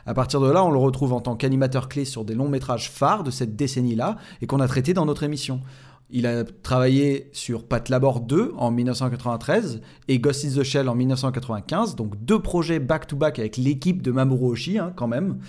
À 0.06 0.14
partir 0.14 0.42
de 0.42 0.52
là, 0.52 0.64
on 0.64 0.70
le 0.70 0.78
retrouve 0.78 1.14
en 1.14 1.22
tant 1.22 1.36
qu'animateur 1.36 1.90
clé 1.90 2.06
sur 2.06 2.24
des 2.24 2.36
longs 2.36 2.50
métrages 2.50 2.92
phares 2.92 3.24
de 3.24 3.32
cette 3.32 3.56
décennie-là 3.56 4.18
et 4.44 4.46
qu'on 4.46 4.60
a 4.60 4.68
traité 4.68 4.94
dans 4.94 5.08
notre 5.08 5.24
émission. 5.24 5.62
Il 6.12 6.28
a 6.28 6.44
travaillé 6.44 7.32
sur 7.34 7.66
Pat 7.66 7.90
Labor 7.90 8.22
2 8.22 8.54
en 8.58 8.70
1993 8.70 9.82
et 10.08 10.20
Ghost 10.20 10.46
in 10.46 10.62
the 10.62 10.64
Shell 10.64 10.88
en 10.88 10.94
1995, 10.94 11.96
donc 11.96 12.14
deux 12.24 12.40
projets 12.40 12.78
back-to-back 12.78 13.40
avec 13.40 13.58
l'équipe 13.58 14.04
de 14.04 14.12
Mamoru 14.12 14.52
Oshii 14.52 14.78
hein, 14.78 14.94
quand 14.96 15.08
même. 15.08 15.40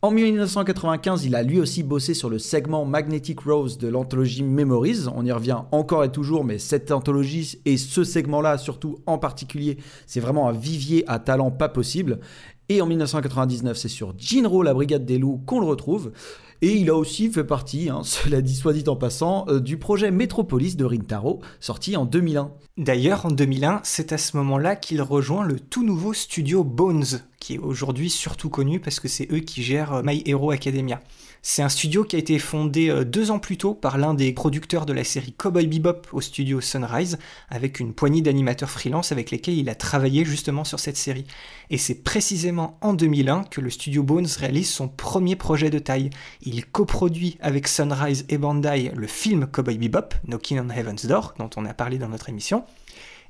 En 0.00 0.12
1995, 0.12 1.24
il 1.24 1.34
a 1.34 1.42
lui 1.42 1.58
aussi 1.58 1.82
bossé 1.82 2.14
sur 2.14 2.30
le 2.30 2.38
segment 2.38 2.84
Magnetic 2.84 3.40
Rose 3.40 3.78
de 3.78 3.88
l'anthologie 3.88 4.44
Memories. 4.44 5.08
On 5.12 5.26
y 5.26 5.32
revient 5.32 5.58
encore 5.72 6.04
et 6.04 6.12
toujours, 6.12 6.44
mais 6.44 6.58
cette 6.58 6.92
anthologie 6.92 7.58
et 7.64 7.76
ce 7.76 8.04
segment-là, 8.04 8.58
surtout 8.58 9.00
en 9.06 9.18
particulier, 9.18 9.76
c'est 10.06 10.20
vraiment 10.20 10.48
un 10.48 10.52
vivier 10.52 11.02
à 11.08 11.18
talent 11.18 11.50
pas 11.50 11.68
possible. 11.68 12.20
Et 12.68 12.80
en 12.80 12.86
1999, 12.86 13.76
c'est 13.76 13.88
sur 13.88 14.14
Jinro, 14.16 14.62
la 14.62 14.72
Brigade 14.72 15.04
des 15.04 15.18
Loups, 15.18 15.42
qu'on 15.44 15.58
le 15.58 15.66
retrouve. 15.66 16.12
Et 16.60 16.74
il 16.74 16.90
a 16.90 16.94
aussi 16.94 17.30
fait 17.30 17.44
partie, 17.44 17.88
hein, 17.88 18.00
cela 18.04 18.42
dit 18.42 18.54
soit 18.54 18.72
dit 18.72 18.84
en 18.88 18.96
passant, 18.96 19.46
euh, 19.48 19.60
du 19.60 19.78
projet 19.78 20.10
Metropolis 20.10 20.76
de 20.76 20.84
Rintaro, 20.84 21.40
sorti 21.60 21.96
en 21.96 22.04
2001. 22.04 22.50
D'ailleurs, 22.76 23.26
en 23.26 23.30
2001, 23.30 23.80
c'est 23.84 24.12
à 24.12 24.18
ce 24.18 24.36
moment-là 24.36 24.76
qu'il 24.76 25.02
rejoint 25.02 25.44
le 25.44 25.60
tout 25.60 25.84
nouveau 25.84 26.12
studio 26.12 26.64
Bones, 26.64 27.22
qui 27.38 27.54
est 27.54 27.58
aujourd'hui 27.58 28.10
surtout 28.10 28.50
connu 28.50 28.80
parce 28.80 29.00
que 29.00 29.08
c'est 29.08 29.30
eux 29.32 29.40
qui 29.40 29.62
gèrent 29.62 29.94
euh, 29.94 30.02
My 30.04 30.22
Hero 30.26 30.50
Academia. 30.50 31.00
C'est 31.42 31.62
un 31.62 31.68
studio 31.68 32.04
qui 32.04 32.16
a 32.16 32.18
été 32.18 32.38
fondé 32.38 32.90
euh, 32.90 33.04
deux 33.04 33.30
ans 33.30 33.38
plus 33.38 33.56
tôt 33.56 33.74
par 33.74 33.96
l'un 33.96 34.14
des 34.14 34.32
producteurs 34.32 34.86
de 34.86 34.92
la 34.92 35.04
série 35.04 35.32
Cowboy 35.32 35.66
Bebop 35.66 36.02
au 36.12 36.20
studio 36.20 36.60
Sunrise, 36.60 37.18
avec 37.48 37.80
une 37.80 37.94
poignée 37.94 38.22
d'animateurs 38.22 38.70
freelance 38.70 39.12
avec 39.12 39.30
lesquels 39.30 39.56
il 39.56 39.68
a 39.68 39.74
travaillé 39.74 40.24
justement 40.24 40.64
sur 40.64 40.80
cette 40.80 40.96
série. 40.96 41.26
Et 41.70 41.78
c'est 41.78 42.02
précisément 42.02 42.78
en 42.80 42.92
2001 42.92 43.44
que 43.44 43.60
le 43.60 43.70
studio 43.70 44.02
Bones 44.02 44.26
réalise 44.38 44.70
son 44.70 44.88
premier 44.88 45.36
projet 45.36 45.70
de 45.70 45.78
taille. 45.78 46.10
Il 46.42 46.66
coproduit 46.66 47.38
avec 47.40 47.68
Sunrise 47.68 48.26
et 48.28 48.38
Bandai 48.38 48.92
le 48.94 49.06
film 49.06 49.46
Cowboy 49.46 49.78
Bebop, 49.78 50.14
Knocking 50.26 50.60
on 50.60 50.70
Heaven's 50.70 51.06
Door, 51.06 51.34
dont 51.38 51.50
on 51.56 51.64
a 51.64 51.74
parlé 51.74 51.98
dans 51.98 52.08
notre 52.08 52.28
émission. 52.28 52.64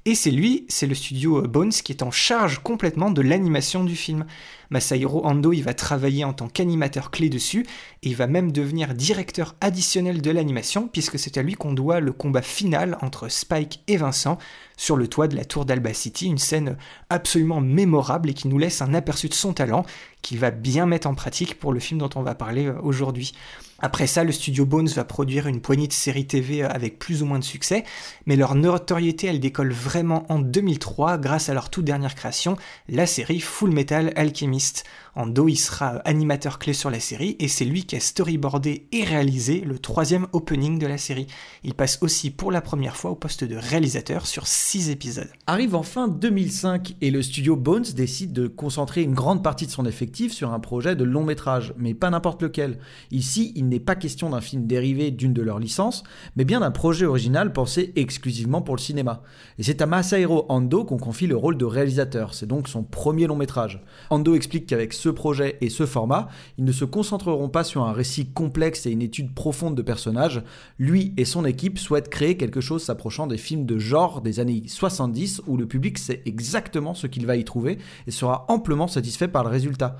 Et 0.04 0.14
c'est 0.14 0.30
lui, 0.30 0.64
c'est 0.68 0.86
le 0.86 0.94
studio 0.94 1.44
euh, 1.44 1.46
Bones 1.46 1.70
qui 1.70 1.92
est 1.92 2.02
en 2.02 2.10
charge 2.10 2.60
complètement 2.60 3.10
de 3.10 3.20
l'animation 3.20 3.84
du 3.84 3.96
film. 3.96 4.24
Masahiro 4.70 5.24
Ando, 5.24 5.52
il 5.52 5.62
va 5.62 5.74
travailler 5.74 6.24
en 6.24 6.32
tant 6.32 6.48
qu'animateur 6.48 7.10
clé 7.10 7.28
dessus, 7.28 7.66
et 8.02 8.08
il 8.08 8.16
va 8.16 8.26
même 8.26 8.52
devenir 8.52 8.94
directeur 8.94 9.56
additionnel 9.60 10.22
de 10.22 10.30
l'animation, 10.30 10.88
puisque 10.88 11.18
c'est 11.18 11.38
à 11.38 11.42
lui 11.42 11.54
qu'on 11.54 11.72
doit 11.72 12.00
le 12.00 12.12
combat 12.12 12.42
final 12.42 12.98
entre 13.00 13.28
Spike 13.28 13.82
et 13.88 13.96
Vincent 13.96 14.38
sur 14.76 14.96
le 14.96 15.08
toit 15.08 15.28
de 15.28 15.36
la 15.36 15.44
tour 15.44 15.64
d'Alba 15.64 15.92
City, 15.92 16.26
une 16.26 16.38
scène 16.38 16.76
absolument 17.10 17.60
mémorable 17.60 18.30
et 18.30 18.34
qui 18.34 18.48
nous 18.48 18.58
laisse 18.58 18.80
un 18.80 18.94
aperçu 18.94 19.28
de 19.28 19.34
son 19.34 19.52
talent, 19.52 19.84
qu'il 20.22 20.38
va 20.38 20.50
bien 20.50 20.86
mettre 20.86 21.08
en 21.08 21.14
pratique 21.14 21.58
pour 21.58 21.72
le 21.72 21.80
film 21.80 21.98
dont 21.98 22.10
on 22.14 22.22
va 22.22 22.34
parler 22.34 22.66
euh, 22.66 22.78
aujourd'hui. 22.82 23.32
Après 23.80 24.08
ça, 24.08 24.24
le 24.24 24.32
studio 24.32 24.66
Bones 24.66 24.88
va 24.88 25.04
produire 25.04 25.46
une 25.46 25.60
poignée 25.60 25.86
de 25.86 25.92
séries 25.92 26.26
TV 26.26 26.62
euh, 26.62 26.68
avec 26.68 26.98
plus 26.98 27.22
ou 27.22 27.26
moins 27.26 27.38
de 27.38 27.44
succès, 27.44 27.84
mais 28.26 28.36
leur 28.36 28.54
notoriété 28.54 29.28
elle 29.28 29.40
décolle 29.40 29.72
vraiment 29.72 30.26
en 30.28 30.38
2003 30.38 31.18
grâce 31.18 31.48
à 31.48 31.54
leur 31.54 31.70
toute 31.70 31.84
dernière 31.84 32.14
création, 32.14 32.56
la 32.88 33.06
série 33.06 33.40
Full 33.40 33.70
Metal 33.70 34.12
Alchemist. 34.16 34.57
pianiste 34.58 34.82
Ando, 35.18 35.48
il 35.48 35.56
sera 35.56 35.96
animateur 36.04 36.60
clé 36.60 36.72
sur 36.72 36.90
la 36.90 37.00
série 37.00 37.34
et 37.40 37.48
c'est 37.48 37.64
lui 37.64 37.82
qui 37.82 37.96
a 37.96 38.00
storyboardé 38.00 38.86
et 38.92 39.02
réalisé 39.02 39.62
le 39.62 39.80
troisième 39.80 40.28
opening 40.30 40.78
de 40.78 40.86
la 40.86 40.96
série. 40.96 41.26
Il 41.64 41.74
passe 41.74 41.98
aussi 42.02 42.30
pour 42.30 42.52
la 42.52 42.60
première 42.60 42.94
fois 42.94 43.10
au 43.10 43.14
poste 43.16 43.42
de 43.42 43.56
réalisateur 43.56 44.28
sur 44.28 44.46
6 44.46 44.90
épisodes. 44.90 45.28
Arrive 45.48 45.74
en 45.74 45.82
fin 45.82 46.06
2005 46.06 46.94
et 47.00 47.10
le 47.10 47.20
studio 47.20 47.56
Bones 47.56 47.86
décide 47.96 48.32
de 48.32 48.46
concentrer 48.46 49.02
une 49.02 49.12
grande 49.12 49.42
partie 49.42 49.66
de 49.66 49.72
son 49.72 49.86
effectif 49.86 50.32
sur 50.32 50.52
un 50.52 50.60
projet 50.60 50.94
de 50.94 51.02
long 51.02 51.24
métrage, 51.24 51.74
mais 51.76 51.94
pas 51.94 52.10
n'importe 52.10 52.40
lequel. 52.40 52.78
Ici, 53.10 53.52
il 53.56 53.68
n'est 53.68 53.80
pas 53.80 53.96
question 53.96 54.30
d'un 54.30 54.40
film 54.40 54.68
dérivé 54.68 55.10
d'une 55.10 55.32
de 55.32 55.42
leurs 55.42 55.58
licences, 55.58 56.04
mais 56.36 56.44
bien 56.44 56.60
d'un 56.60 56.70
projet 56.70 57.06
original 57.06 57.52
pensé 57.52 57.92
exclusivement 57.96 58.62
pour 58.62 58.76
le 58.76 58.80
cinéma. 58.80 59.24
Et 59.58 59.64
c'est 59.64 59.82
à 59.82 59.86
Masahiro 59.86 60.46
Ando 60.48 60.84
qu'on 60.84 60.98
confie 60.98 61.26
le 61.26 61.36
rôle 61.36 61.56
de 61.56 61.64
réalisateur, 61.64 62.34
c'est 62.34 62.46
donc 62.46 62.68
son 62.68 62.84
premier 62.84 63.26
long 63.26 63.34
métrage. 63.34 63.82
Ando 64.10 64.36
explique 64.36 64.66
qu'avec 64.66 64.92
ce 64.92 65.07
projet 65.10 65.58
et 65.60 65.70
ce 65.70 65.86
format, 65.86 66.28
ils 66.58 66.64
ne 66.64 66.72
se 66.72 66.84
concentreront 66.84 67.48
pas 67.48 67.64
sur 67.64 67.84
un 67.84 67.92
récit 67.92 68.26
complexe 68.26 68.86
et 68.86 68.90
une 68.90 69.02
étude 69.02 69.34
profonde 69.34 69.74
de 69.74 69.82
personnages. 69.82 70.42
Lui 70.78 71.12
et 71.16 71.24
son 71.24 71.44
équipe 71.44 71.78
souhaitent 71.78 72.08
créer 72.08 72.36
quelque 72.36 72.60
chose 72.60 72.82
s'approchant 72.82 73.26
des 73.26 73.38
films 73.38 73.66
de 73.66 73.78
genre 73.78 74.20
des 74.20 74.40
années 74.40 74.62
70 74.66 75.42
où 75.46 75.56
le 75.56 75.66
public 75.66 75.98
sait 75.98 76.22
exactement 76.26 76.94
ce 76.94 77.06
qu'il 77.06 77.26
va 77.26 77.36
y 77.36 77.44
trouver 77.44 77.78
et 78.06 78.10
sera 78.10 78.46
amplement 78.48 78.88
satisfait 78.88 79.28
par 79.28 79.44
le 79.44 79.50
résultat. 79.50 79.96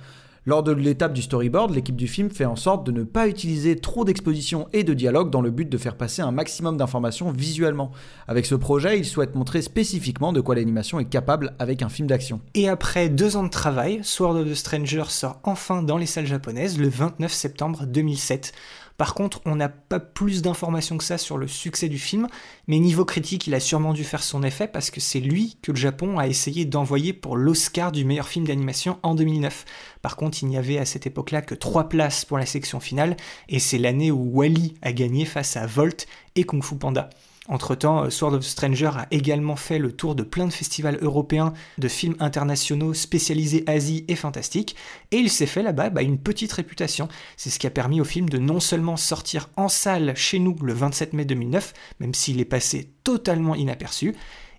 Lors 0.49 0.63
de 0.63 0.73
l'étape 0.73 1.13
du 1.13 1.21
storyboard, 1.21 1.75
l'équipe 1.75 1.95
du 1.95 2.09
film 2.09 2.31
fait 2.31 2.47
en 2.47 2.57
sorte 2.57 2.87
de 2.87 2.91
ne 2.91 3.03
pas 3.03 3.29
utiliser 3.29 3.77
trop 3.77 4.07
d'exposition 4.07 4.67
et 4.73 4.83
de 4.83 4.95
dialogue 4.95 5.29
dans 5.29 5.43
le 5.43 5.51
but 5.51 5.69
de 5.69 5.77
faire 5.77 5.95
passer 5.95 6.23
un 6.23 6.31
maximum 6.31 6.79
d'informations 6.79 7.31
visuellement. 7.31 7.91
Avec 8.29 8.47
ce 8.47 8.55
projet, 8.55 8.99
ils 8.99 9.05
souhaitent 9.05 9.35
montrer 9.35 9.61
spécifiquement 9.61 10.33
de 10.33 10.41
quoi 10.41 10.55
l'animation 10.55 11.01
est 11.01 11.05
capable 11.05 11.55
avec 11.59 11.83
un 11.83 11.91
film 11.91 12.09
d'action. 12.09 12.41
Et 12.55 12.67
après 12.71 13.11
deux 13.11 13.37
ans 13.37 13.43
de 13.43 13.51
travail, 13.51 14.01
Sword 14.03 14.37
of 14.37 14.49
the 14.49 14.55
Stranger 14.55 15.05
sort 15.09 15.39
enfin 15.43 15.83
dans 15.83 15.99
les 15.99 16.07
salles 16.07 16.25
japonaises 16.25 16.79
le 16.79 16.89
29 16.89 17.31
septembre 17.31 17.85
2007. 17.85 18.55
Par 18.99 19.15
contre, 19.15 19.41
on 19.47 19.55
n'a 19.55 19.69
pas 19.69 20.01
plus 20.01 20.43
d'informations 20.43 20.99
que 20.99 21.05
ça 21.05 21.19
sur 21.19 21.39
le 21.39 21.47
succès 21.47 21.89
du 21.89 22.01
film, 22.01 22.27
mais 22.67 22.81
niveau 22.81 23.05
critique, 23.05 23.47
il 23.47 23.55
a 23.55 23.61
sûrement 23.61 23.93
dû 23.93 24.03
faire 24.03 24.25
son 24.25 24.43
effet 24.43 24.67
parce 24.67 24.91
que 24.91 25.01
c'est 25.01 25.21
lui 25.21 25.57
que 25.63 25.71
le 25.71 25.77
Japon 25.77 26.19
a 26.19 26.27
essayé 26.27 26.65
d'envoyer 26.65 27.13
pour 27.13 27.37
l'Oscar 27.37 27.93
du 27.93 28.05
meilleur 28.05 28.27
film 28.27 28.45
d'animation 28.45 28.99
en 29.05 29.15
2009. 29.15 29.65
Par 30.03 30.17
contre, 30.17 30.43
il 30.43 30.49
n'y 30.49 30.59
avait 30.59 30.79
à 30.79 30.85
cette 30.85 31.07
époque-là 31.07 31.43
que 31.43 31.55
trois 31.55 31.89
places 31.89 32.25
pour 32.25 32.39
la 32.39 32.47
section 32.47 32.81
finale, 32.81 33.17
et 33.49 33.61
c'est 33.61 33.79
l'année 33.79 34.11
où 34.11 34.31
Wally 34.37 34.75
a 34.83 34.93
gagné 34.93 35.25
face 35.27 35.57
à 35.57 35.65
Volt 35.65 36.09
et 36.35 36.43
Kung 36.43 36.65
Fu 36.65 36.75
Panda. 36.75 37.09
Entre-temps, 37.49 38.11
Sword 38.11 38.35
of 38.35 38.45
Stranger 38.45 38.91
a 38.95 39.07
également 39.11 39.57
fait 39.57 39.79
le 39.79 39.93
tour 39.93 40.15
de 40.15 40.23
plein 40.23 40.47
de 40.47 40.53
festivals 40.53 40.99
européens 41.01 41.55
de 41.79 41.89
films 41.89 42.17
internationaux 42.21 42.93
spécialisés 42.93 43.65
Asie 43.67 44.05
et 44.09 44.17
fantastique, 44.17 44.77
et 45.13 45.17
il 45.17 45.31
s'est 45.31 45.47
fait 45.47 45.63
là-bas 45.63 45.89
bah, 45.89 46.03
une 46.03 46.19
petite 46.19 46.53
réputation. 46.53 47.09
C'est 47.39 47.49
ce 47.49 47.59
qui 47.59 47.67
a 47.67 47.71
permis 47.71 48.03
au 48.03 48.05
film 48.05 48.29
de 48.29 48.37
non 48.37 48.61
seulement 48.61 48.99
sortir 48.99 49.49
en 49.57 49.69
salle 49.69 50.15
chez 50.15 50.39
nous 50.39 50.57
le 50.63 50.75
27 50.75 51.15
mai 51.15 51.25
2009, 51.25 51.73
même 52.01 52.15
s'il 52.15 52.39
est 52.39 52.45
passé 52.45 52.91
totalement 53.03 53.55
inaperçu, 53.55 54.15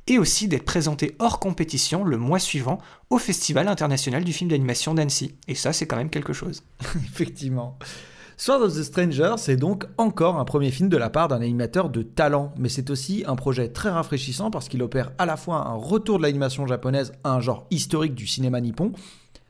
et 0.08 0.17
aussi 0.17 0.48
d'être 0.48 0.65
présenté 0.65 1.15
hors 1.19 1.39
compétition 1.39 2.03
le 2.03 2.17
mois 2.17 2.39
suivant 2.39 2.79
au 3.12 3.19
Festival 3.19 3.67
international 3.67 4.24
du 4.24 4.34
film 4.34 4.50
d'animation 4.50 4.96
d'Annecy. 4.96 5.36
Et 5.48 5.53
ça, 5.53 5.74
c'est 5.74 5.86
quand 5.86 5.98
même 5.98 6.10
quelque 6.10 6.34
chose. 6.34 6.63
Effectivement. 6.96 7.77
Sword 8.41 8.62
of 8.62 8.74
the 8.74 8.84
Stranger, 8.84 9.34
c'est 9.36 9.58
donc 9.58 9.86
encore 9.98 10.39
un 10.39 10.46
premier 10.46 10.72
film 10.72 10.88
de 10.88 10.96
la 10.96 11.10
part 11.10 11.27
d'un 11.27 11.41
animateur 11.41 11.89
de 11.89 12.03
talent, 12.03 12.53
mais 12.58 12.69
c'est 12.69 12.89
aussi 12.89 13.25
un 13.27 13.36
projet 13.36 13.67
très 13.67 13.89
rafraîchissant 13.89 14.50
parce 14.50 14.69
qu'il 14.69 14.81
opère 14.81 15.12
à 15.17 15.25
la 15.25 15.36
fois 15.36 15.67
un 15.67 15.74
retour 15.74 16.19
de 16.19 16.24
l'animation 16.24 16.65
japonaise 16.65 17.12
à 17.25 17.34
un 17.34 17.41
genre 17.41 17.67
historique 17.69 18.15
du 18.15 18.25
cinéma 18.27 18.62
nippon, 18.62 18.93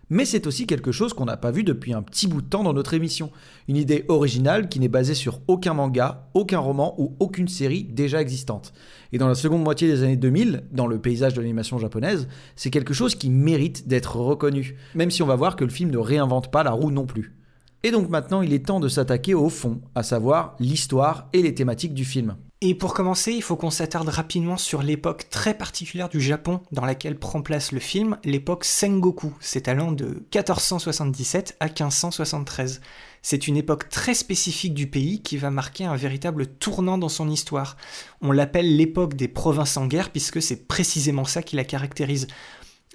mais 0.10 0.26
c'est 0.26 0.48
aussi 0.48 0.66
quelque 0.66 0.92
chose 0.92 1.14
qu'on 1.14 1.26
n'a 1.26 1.38
pas 1.38 1.52
vu 1.52 1.64
depuis 1.64 1.94
un 1.94 2.02
petit 2.02 2.26
bout 2.26 2.42
de 2.42 2.48
temps 2.48 2.64
dans 2.64 2.74
notre 2.74 2.96
émission. 2.96 3.30
Une 3.68 3.78
idée 3.78 4.06
originale 4.08 4.70
qui 4.70 4.80
n'est 4.80 4.88
basée 4.88 5.14
sur 5.14 5.40
aucun 5.48 5.76
manga, 5.76 6.28
aucun 6.34 6.58
roman 6.58 6.96
ou 6.98 7.16
aucune 7.20 7.48
série 7.48 7.84
déjà 7.84 8.20
existante. 8.20 8.74
Et 9.12 9.20
dans 9.20 9.28
la 9.28 9.36
seconde 9.36 9.64
moitié 9.64 9.88
des 9.88 10.02
années 10.02 10.18
2000, 10.18 10.64
dans 10.72 10.88
le 10.88 10.98
paysage 10.98 11.36
de 11.36 11.42
l'animation 11.42 11.78
japonaise, 11.78 12.28
c'est 12.56 12.72
quelque 12.72 12.96
chose 12.96 13.14
qui 13.14 13.30
mérite 13.30 13.88
d'être 13.88 14.16
reconnu, 14.16 14.78
même 14.96 15.12
si 15.12 15.22
on 15.22 15.28
va 15.28 15.36
voir 15.36 15.56
que 15.56 15.64
le 15.64 15.70
film 15.70 15.92
ne 15.92 16.00
réinvente 16.00 16.50
pas 16.50 16.64
la 16.64 16.72
roue 16.72 16.90
non 16.90 17.06
plus. 17.06 17.36
Et 17.84 17.92
donc 17.92 18.10
maintenant, 18.10 18.42
il 18.42 18.54
est 18.54 18.66
temps 18.66 18.80
de 18.80 18.90
s'attaquer 18.90 19.34
au 19.34 19.50
fond, 19.50 19.82
à 19.96 20.04
savoir 20.04 20.56
l'histoire 20.60 21.30
et 21.32 21.42
les 21.42 21.54
thématiques 21.54 21.94
du 21.94 22.06
film. 22.06 22.36
Et 22.62 22.76
pour 22.76 22.94
commencer, 22.94 23.32
il 23.32 23.42
faut 23.42 23.56
qu'on 23.56 23.70
s'attarde 23.70 24.10
rapidement 24.10 24.58
sur 24.58 24.84
l'époque 24.84 25.30
très 25.30 25.54
particulière 25.54 26.10
du 26.10 26.20
Japon 26.20 26.60
dans 26.74 26.84
laquelle 26.84 27.18
prend 27.18 27.42
place 27.42 27.72
le 27.72 27.80
film, 27.80 28.18
l'époque 28.26 28.66
Sengoku, 28.66 29.34
s'étalant 29.40 29.94
de 29.94 30.26
1477 30.36 31.56
à 31.62 31.68
1573. 31.68 32.82
C'est 33.22 33.48
une 33.48 33.56
époque 33.56 33.88
très 33.88 34.14
spécifique 34.14 34.74
du 34.74 34.88
pays 34.88 35.22
qui 35.22 35.38
va 35.38 35.52
marquer 35.52 35.86
un 35.86 35.96
véritable 35.96 36.48
tournant 36.48 36.98
dans 36.98 37.08
son 37.08 37.30
histoire. 37.30 37.78
On 38.22 38.34
l'appelle 38.34 38.76
l'époque 38.76 39.14
des 39.14 39.30
provinces 39.30 39.78
en 39.78 39.88
guerre 39.88 40.10
puisque 40.10 40.42
c'est 40.42 40.68
précisément 40.68 41.24
ça 41.24 41.42
qui 41.42 41.56
la 41.56 41.64
caractérise 41.64 42.28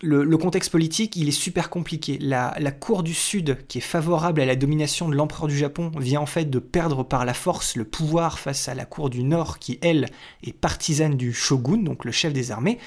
le, 0.02 0.36
contexte 0.36 0.70
politique, 0.70 1.16
il 1.16 1.28
est 1.28 1.32
super 1.32 1.70
compliqué. 1.70 2.18
La, 2.18 2.52
cour 2.72 3.02
du 3.02 3.14
Sud, 3.14 3.58
qui 3.68 3.78
est 3.78 3.80
favorable 3.80 4.40
à 4.40 4.46
la 4.46 4.56
domination 4.56 5.08
de 5.08 5.14
l'empereur 5.14 5.46
du 5.46 5.56
Japon, 5.56 5.92
vient 5.98 6.20
en 6.20 6.26
fait 6.26 6.46
de 6.46 6.58
perdre 6.58 7.04
par 7.04 7.24
la 7.24 7.34
force 7.34 7.76
le 7.76 7.84
pouvoir 7.84 8.38
face 8.38 8.68
à 8.68 8.74
la 8.74 8.84
cour 8.84 9.08
du 9.08 9.22
Nord, 9.22 9.58
qui, 9.58 9.78
elle, 9.82 10.08
est 10.42 10.52
partisane 10.52 11.16
du 11.16 11.32
shogun, 11.32 11.78
donc 11.78 12.04
le 12.04 12.12
chef 12.12 12.32
des 12.32 12.50
armées. 12.50 12.78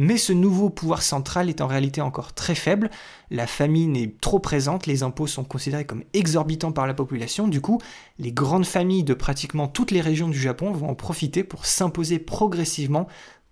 Mais 0.00 0.16
ce 0.16 0.32
nouveau 0.32 0.70
pouvoir 0.70 1.02
central 1.02 1.48
est 1.48 1.60
en 1.60 1.66
réalité 1.66 2.00
encore 2.00 2.32
très 2.32 2.54
faible, 2.54 2.88
la 3.32 3.48
famine 3.48 3.96
est 3.96 4.20
trop 4.20 4.38
présente, 4.38 4.86
les 4.86 5.02
impôts 5.02 5.26
sont 5.26 5.42
considérés 5.42 5.86
comme 5.86 6.04
exorbitants 6.14 6.70
par 6.70 6.86
la 6.86 6.94
population, 6.94 7.48
du 7.48 7.60
coup, 7.60 7.80
les 8.20 8.30
grandes 8.30 8.64
familles 8.64 9.02
de 9.02 9.14
pratiquement 9.14 9.66
toutes 9.66 9.90
les 9.90 10.00
régions 10.00 10.28
du 10.28 10.38
Japon 10.38 10.70
vont 10.70 10.90
en 10.90 10.94
profiter 10.94 11.42
pour 11.42 11.66
s'imposer 11.66 12.20
progressivement 12.20 13.08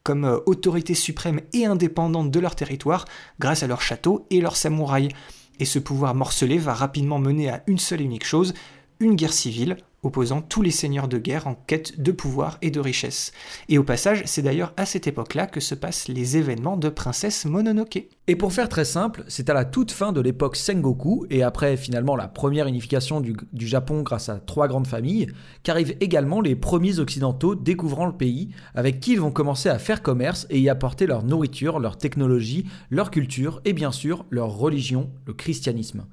comme 0.06 0.24
euh, 0.24 0.38
autorité 0.46 0.94
suprême 0.94 1.40
et 1.52 1.66
indépendante 1.66 2.30
de 2.30 2.38
leur 2.38 2.54
territoire 2.54 3.06
grâce 3.40 3.64
à 3.64 3.66
leurs 3.66 3.82
châteaux 3.82 4.24
et 4.30 4.40
leurs 4.40 4.56
samouraïs. 4.56 5.10
Et 5.58 5.64
ce 5.64 5.80
pouvoir 5.80 6.14
morcelé 6.14 6.58
va 6.58 6.74
rapidement 6.74 7.18
mener 7.18 7.50
à 7.50 7.64
une 7.66 7.78
seule 7.78 8.02
et 8.02 8.04
unique 8.04 8.24
chose, 8.24 8.54
une 9.00 9.16
guerre 9.16 9.32
civile 9.32 9.78
opposant 10.02 10.40
tous 10.40 10.62
les 10.62 10.70
seigneurs 10.70 11.08
de 11.08 11.18
guerre 11.18 11.46
en 11.46 11.54
quête 11.54 12.00
de 12.00 12.12
pouvoir 12.12 12.58
et 12.62 12.70
de 12.70 12.80
richesse. 12.80 13.32
Et 13.68 13.78
au 13.78 13.82
passage, 13.82 14.22
c'est 14.26 14.42
d'ailleurs 14.42 14.72
à 14.76 14.86
cette 14.86 15.06
époque-là 15.06 15.46
que 15.46 15.60
se 15.60 15.74
passent 15.74 16.08
les 16.08 16.36
événements 16.36 16.76
de 16.76 16.88
Princesse 16.88 17.44
Mononoke. 17.44 18.04
Et 18.28 18.36
pour 18.36 18.52
faire 18.52 18.68
très 18.68 18.84
simple, 18.84 19.24
c'est 19.28 19.50
à 19.50 19.54
la 19.54 19.64
toute 19.64 19.90
fin 19.90 20.12
de 20.12 20.20
l'époque 20.20 20.56
Sengoku, 20.56 21.26
et 21.30 21.42
après 21.42 21.76
finalement 21.76 22.16
la 22.16 22.28
première 22.28 22.66
unification 22.66 23.20
du, 23.20 23.36
du 23.52 23.66
Japon 23.66 24.02
grâce 24.02 24.28
à 24.28 24.38
trois 24.38 24.68
grandes 24.68 24.86
familles, 24.86 25.28
qu'arrivent 25.62 25.96
également 26.00 26.40
les 26.40 26.56
premiers 26.56 26.98
occidentaux 26.98 27.54
découvrant 27.54 28.06
le 28.06 28.16
pays, 28.16 28.50
avec 28.74 29.00
qui 29.00 29.12
ils 29.12 29.20
vont 29.20 29.30
commencer 29.30 29.68
à 29.68 29.78
faire 29.78 30.02
commerce 30.02 30.46
et 30.50 30.60
y 30.60 30.68
apporter 30.68 31.06
leur 31.06 31.24
nourriture, 31.24 31.78
leur 31.78 31.98
technologie, 31.98 32.66
leur 32.90 33.10
culture 33.10 33.60
et 33.64 33.72
bien 33.72 33.92
sûr 33.92 34.24
leur 34.30 34.50
religion, 34.50 35.10
le 35.26 35.32
christianisme. 35.32 36.04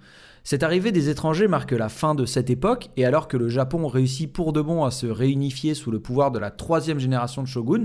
Cette 0.45 0.63
arrivée 0.63 0.91
des 0.91 1.07
étrangers 1.07 1.47
marque 1.47 1.71
la 1.71 1.87
fin 1.87 2.15
de 2.15 2.25
cette 2.25 2.49
époque, 2.49 2.89
et 2.97 3.05
alors 3.05 3.29
que 3.29 3.37
le 3.37 3.47
Japon 3.47 3.87
réussit 3.87 4.31
pour 4.31 4.51
de 4.51 4.59
bon 4.59 4.83
à 4.83 4.91
se 4.91 5.07
réunifier 5.07 5.73
sous 5.73 5.89
le 5.89 6.01
pouvoir 6.01 6.31
de 6.31 6.39
la 6.39 6.51
troisième 6.51 6.99
génération 6.99 7.43
de 7.43 7.47
shogun, 7.47 7.83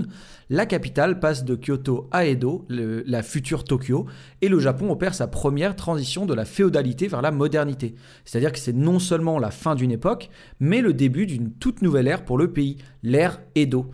la 0.49 0.65
capitale 0.65 1.21
passe 1.21 1.45
de 1.45 1.55
Kyoto 1.55 2.09
à 2.11 2.25
Edo, 2.25 2.65
la 2.67 3.23
future 3.23 3.63
Tokyo, 3.63 4.07
et 4.41 4.49
le 4.49 4.59
Japon 4.59 4.91
opère 4.91 5.13
sa 5.13 5.27
première 5.27 5.77
transition 5.77 6.25
de 6.25 6.33
la 6.33 6.43
féodalité 6.43 7.07
vers 7.07 7.21
la 7.21 7.31
modernité. 7.31 7.95
C'est-à-dire 8.25 8.51
que 8.51 8.59
c'est 8.59 8.73
non 8.73 8.99
seulement 8.99 9.39
la 9.39 9.51
fin 9.51 9.73
d'une 9.73 9.91
époque, 9.91 10.29
mais 10.59 10.81
le 10.81 10.91
début 10.91 11.27
d'une 11.27 11.53
toute 11.53 11.81
nouvelle 11.81 12.09
ère 12.09 12.25
pour 12.25 12.37
le 12.37 12.51
pays, 12.51 12.75
l'ère 13.03 13.39
Edo. 13.55 13.89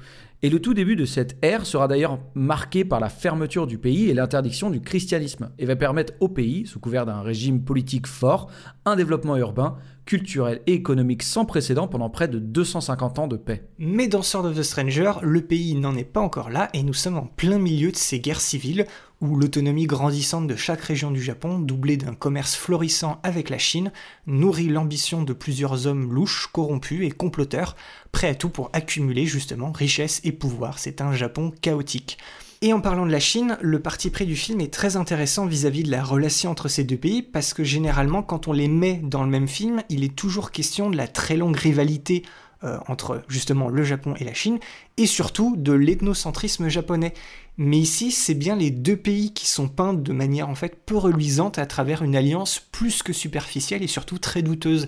Et 0.45 0.49
le 0.51 0.61
tout 0.61 0.75
début 0.75 0.95
de 0.95 1.05
cette 1.05 1.43
ère 1.43 1.65
sera 1.65 1.87
d'ailleurs 1.87 2.19
marqué 2.35 2.85
par 2.85 2.99
la 2.99 3.09
fermeture 3.09 3.65
du 3.65 3.79
pays 3.79 4.11
et 4.11 4.13
l'interdiction 4.13 4.69
du 4.69 4.79
christianisme, 4.79 5.49
et 5.57 5.65
va 5.65 5.75
permettre 5.75 6.13
au 6.19 6.27
pays, 6.29 6.67
sous 6.67 6.79
couvert 6.79 7.07
d'un 7.07 7.21
régime 7.21 7.63
politique 7.63 8.05
fort, 8.05 8.51
un 8.85 8.95
développement 8.95 9.37
urbain, 9.37 9.77
culturel 10.05 10.61
et 10.67 10.73
économique 10.73 11.23
sans 11.23 11.45
précédent 11.45 11.87
pendant 11.87 12.11
près 12.11 12.27
de 12.27 12.37
250 12.37 13.17
ans 13.17 13.27
de 13.27 13.37
paix. 13.37 13.67
Mais 13.79 14.07
dans 14.07 14.21
Sword 14.21 14.45
of 14.45 14.55
the 14.55 14.61
Stranger, 14.61 15.13
le 15.23 15.41
pays 15.41 15.73
n'en 15.73 15.95
est 15.95 16.03
pas 16.03 16.21
encore 16.21 16.51
là 16.51 16.69
et 16.75 16.83
nous 16.83 16.93
sommes 16.93 17.17
en 17.17 17.25
plein 17.25 17.57
milieu 17.57 17.91
de 17.91 17.95
ces 17.95 18.19
guerres 18.19 18.39
civiles 18.39 18.85
où 19.21 19.35
l'autonomie 19.35 19.85
grandissante 19.85 20.47
de 20.47 20.55
chaque 20.55 20.81
région 20.81 21.11
du 21.11 21.21
Japon, 21.21 21.59
doublée 21.59 21.97
d'un 21.97 22.13
commerce 22.13 22.55
florissant 22.55 23.19
avec 23.23 23.49
la 23.49 23.57
Chine, 23.57 23.91
nourrit 24.27 24.67
l'ambition 24.67 25.23
de 25.23 25.33
plusieurs 25.33 25.87
hommes 25.87 26.13
louches, 26.13 26.47
corrompus 26.51 27.05
et 27.05 27.11
comploteurs, 27.11 27.75
prêts 28.11 28.29
à 28.29 28.35
tout 28.35 28.49
pour 28.49 28.69
accumuler 28.73 29.25
justement 29.25 29.71
richesse 29.71 30.21
et 30.23 30.31
pouvoir. 30.31 30.79
C'est 30.79 31.01
un 31.01 31.13
Japon 31.13 31.53
chaotique. 31.61 32.17
Et 32.61 32.73
en 32.73 32.81
parlant 32.81 33.05
de 33.05 33.11
la 33.11 33.19
Chine, 33.19 33.57
le 33.61 33.79
parti 33.79 34.09
pris 34.09 34.25
du 34.25 34.35
film 34.35 34.59
est 34.61 34.73
très 34.73 34.95
intéressant 34.95 35.45
vis-à-vis 35.45 35.83
de 35.83 35.91
la 35.91 36.03
relation 36.03 36.49
entre 36.49 36.67
ces 36.67 36.83
deux 36.83 36.97
pays, 36.97 37.21
parce 37.21 37.53
que 37.53 37.63
généralement, 37.63 38.23
quand 38.23 38.47
on 38.47 38.53
les 38.53 38.67
met 38.67 39.01
dans 39.03 39.23
le 39.23 39.29
même 39.29 39.47
film, 39.47 39.83
il 39.89 40.03
est 40.03 40.15
toujours 40.15 40.51
question 40.51 40.89
de 40.89 40.97
la 40.97 41.07
très 41.07 41.37
longue 41.37 41.55
rivalité 41.55 42.23
euh, 42.63 42.79
entre 42.87 43.21
justement 43.27 43.67
le 43.69 43.83
Japon 43.83 44.15
et 44.17 44.23
la 44.23 44.33
Chine, 44.33 44.59
et 44.97 45.05
surtout 45.05 45.55
de 45.57 45.73
l'ethnocentrisme 45.73 46.69
japonais. 46.69 47.13
Mais 47.57 47.77
ici, 47.77 48.11
c'est 48.11 48.33
bien 48.33 48.55
les 48.55 48.69
deux 48.69 48.97
pays 48.97 49.31
qui 49.33 49.47
sont 49.47 49.69
peints 49.69 49.93
de 49.93 50.11
manière 50.11 50.49
en 50.49 50.55
fait 50.55 50.77
peu 50.85 50.97
reluisante 50.97 51.57
à 51.57 51.65
travers 51.65 52.03
une 52.03 52.15
alliance 52.15 52.59
plus 52.59 53.01
que 53.01 53.13
superficielle 53.13 53.81
et 53.81 53.87
surtout 53.87 54.17
très 54.17 54.41
douteuse. 54.41 54.87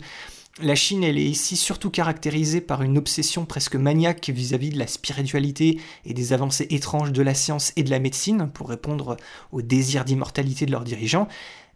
La 0.59 0.75
Chine, 0.75 1.03
elle 1.03 1.19
est 1.19 1.23
ici 1.23 1.55
surtout 1.55 1.91
caractérisée 1.91 2.61
par 2.61 2.81
une 2.81 2.97
obsession 2.97 3.45
presque 3.45 3.75
maniaque 3.75 4.29
vis-à-vis 4.29 4.71
de 4.71 4.79
la 4.79 4.87
spiritualité 4.87 5.79
et 6.03 6.13
des 6.13 6.33
avancées 6.33 6.67
étranges 6.71 7.11
de 7.11 7.21
la 7.21 7.35
science 7.35 7.71
et 7.75 7.83
de 7.83 7.91
la 7.91 7.99
médecine 7.99 8.49
pour 8.51 8.67
répondre 8.67 9.17
aux 9.51 9.61
désirs 9.61 10.03
d'immortalité 10.03 10.65
de 10.65 10.71
leurs 10.71 10.83
dirigeants, 10.83 11.27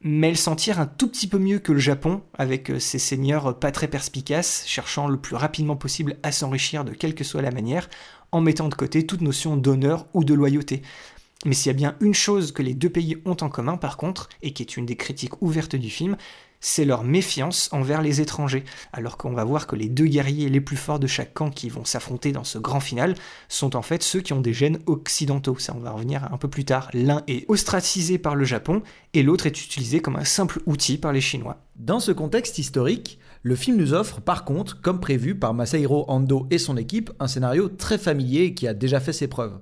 mais 0.02 0.30
elle 0.30 0.38
s'en 0.38 0.56
tire 0.56 0.80
un 0.80 0.88
tout 0.88 1.08
petit 1.08 1.28
peu 1.28 1.38
mieux 1.38 1.60
que 1.60 1.72
le 1.72 1.80
Japon, 1.80 2.24
avec 2.36 2.72
euh, 2.72 2.80
ses 2.80 2.98
seigneurs 2.98 3.60
pas 3.60 3.72
très 3.72 3.88
perspicaces, 3.88 4.64
cherchant 4.66 5.08
le 5.08 5.18
plus 5.18 5.36
rapidement 5.36 5.76
possible 5.76 6.18
à 6.24 6.32
s'enrichir 6.32 6.84
de 6.84 6.92
quelle 6.92 7.14
que 7.14 7.24
soit 7.24 7.44
la 7.44 7.52
manière, 7.52 7.88
en 8.32 8.41
mettant 8.41 8.70
de 8.70 8.76
côté 8.76 9.06
toute 9.06 9.22
notion 9.22 9.58
d'honneur 9.58 10.06
ou 10.13 10.24
de 10.24 10.34
loyauté. 10.34 10.82
Mais 11.46 11.54
s'il 11.54 11.72
y 11.72 11.76
a 11.76 11.78
bien 11.78 11.96
une 12.02 12.13
chose 12.13 12.52
que 12.52 12.62
les 12.62 12.76
deux 12.76 12.89
pays 12.89 13.17
ont 13.26 13.38
en 13.41 13.50
commun 13.50 13.78
par 13.78 13.98
contre, 13.98 14.30
et 14.41 14.54
qui 14.54 14.62
est 14.62 14.78
une 14.78 14.86
des 14.86 14.96
critiques 14.96 15.41
ouvertes 15.41 15.76
du 15.76 15.89
film, 15.89 16.17
c'est 16.63 16.86
leur 16.86 17.04
méfiance 17.04 17.70
envers 17.72 18.04
les 18.04 18.22
étrangers, 18.22 18.63
alors 18.94 19.17
qu'on 19.17 19.34
va 19.34 19.44
voir 19.44 19.65
que 19.65 19.76
les 19.76 19.89
deux 19.89 20.06
guerriers 20.06 20.48
les 20.48 20.62
plus 20.62 20.78
forts 20.78 21.00
de 21.00 21.08
chaque 21.08 21.34
camp 21.34 21.50
qui 21.50 21.70
vont 21.70 21.84
s'affronter 21.84 22.32
dans 22.32 22.44
ce 22.44 22.60
grand 22.60 22.80
final 22.80 23.15
sont 23.50 23.76
en 23.76 23.82
fait 23.82 24.04
ceux 24.04 24.22
qui 24.22 24.34
ont 24.34 24.41
des 24.41 24.54
gènes 24.54 24.80
occidentaux. 24.86 25.58
Ça, 25.58 25.74
on 25.76 25.80
va 25.80 25.91
revenir 25.91 26.32
un 26.32 26.38
peu 26.38 26.48
plus 26.48 26.63
tard. 26.63 26.89
L'un 26.94 27.24
est 27.28 27.50
ostracisé 27.50 28.20
par 28.20 28.36
le 28.36 28.46
Japon 28.46 28.84
et 29.13 29.24
l'autre 29.24 29.48
est 29.48 29.65
utilisé 29.65 30.00
comme 30.00 30.15
un 30.15 30.24
simple 30.24 30.62
outil 30.67 31.00
par 31.00 31.12
les 31.12 31.22
Chinois. 31.22 31.58
Dans 31.76 32.00
ce 32.00 32.12
contexte 32.12 32.60
historique, 32.60 33.17
le 33.44 33.56
film 33.56 33.78
nous 33.78 33.94
offre 33.94 34.22
par 34.22 34.46
contre, 34.46 34.82
comme 34.82 35.00
prévu 35.00 35.36
par 35.36 35.54
Masahiro 35.54 36.06
Ando 36.08 36.48
et 36.52 36.60
son 36.60 36.78
équipe, 36.78 37.12
un 37.20 37.28
scénario 37.28 37.70
très 37.70 37.98
familier 37.98 38.54
qui 38.54 38.68
a 38.68 38.74
déjà 38.74 39.00
fait 39.00 39.14
ses 39.14 39.28
preuves. 39.28 39.58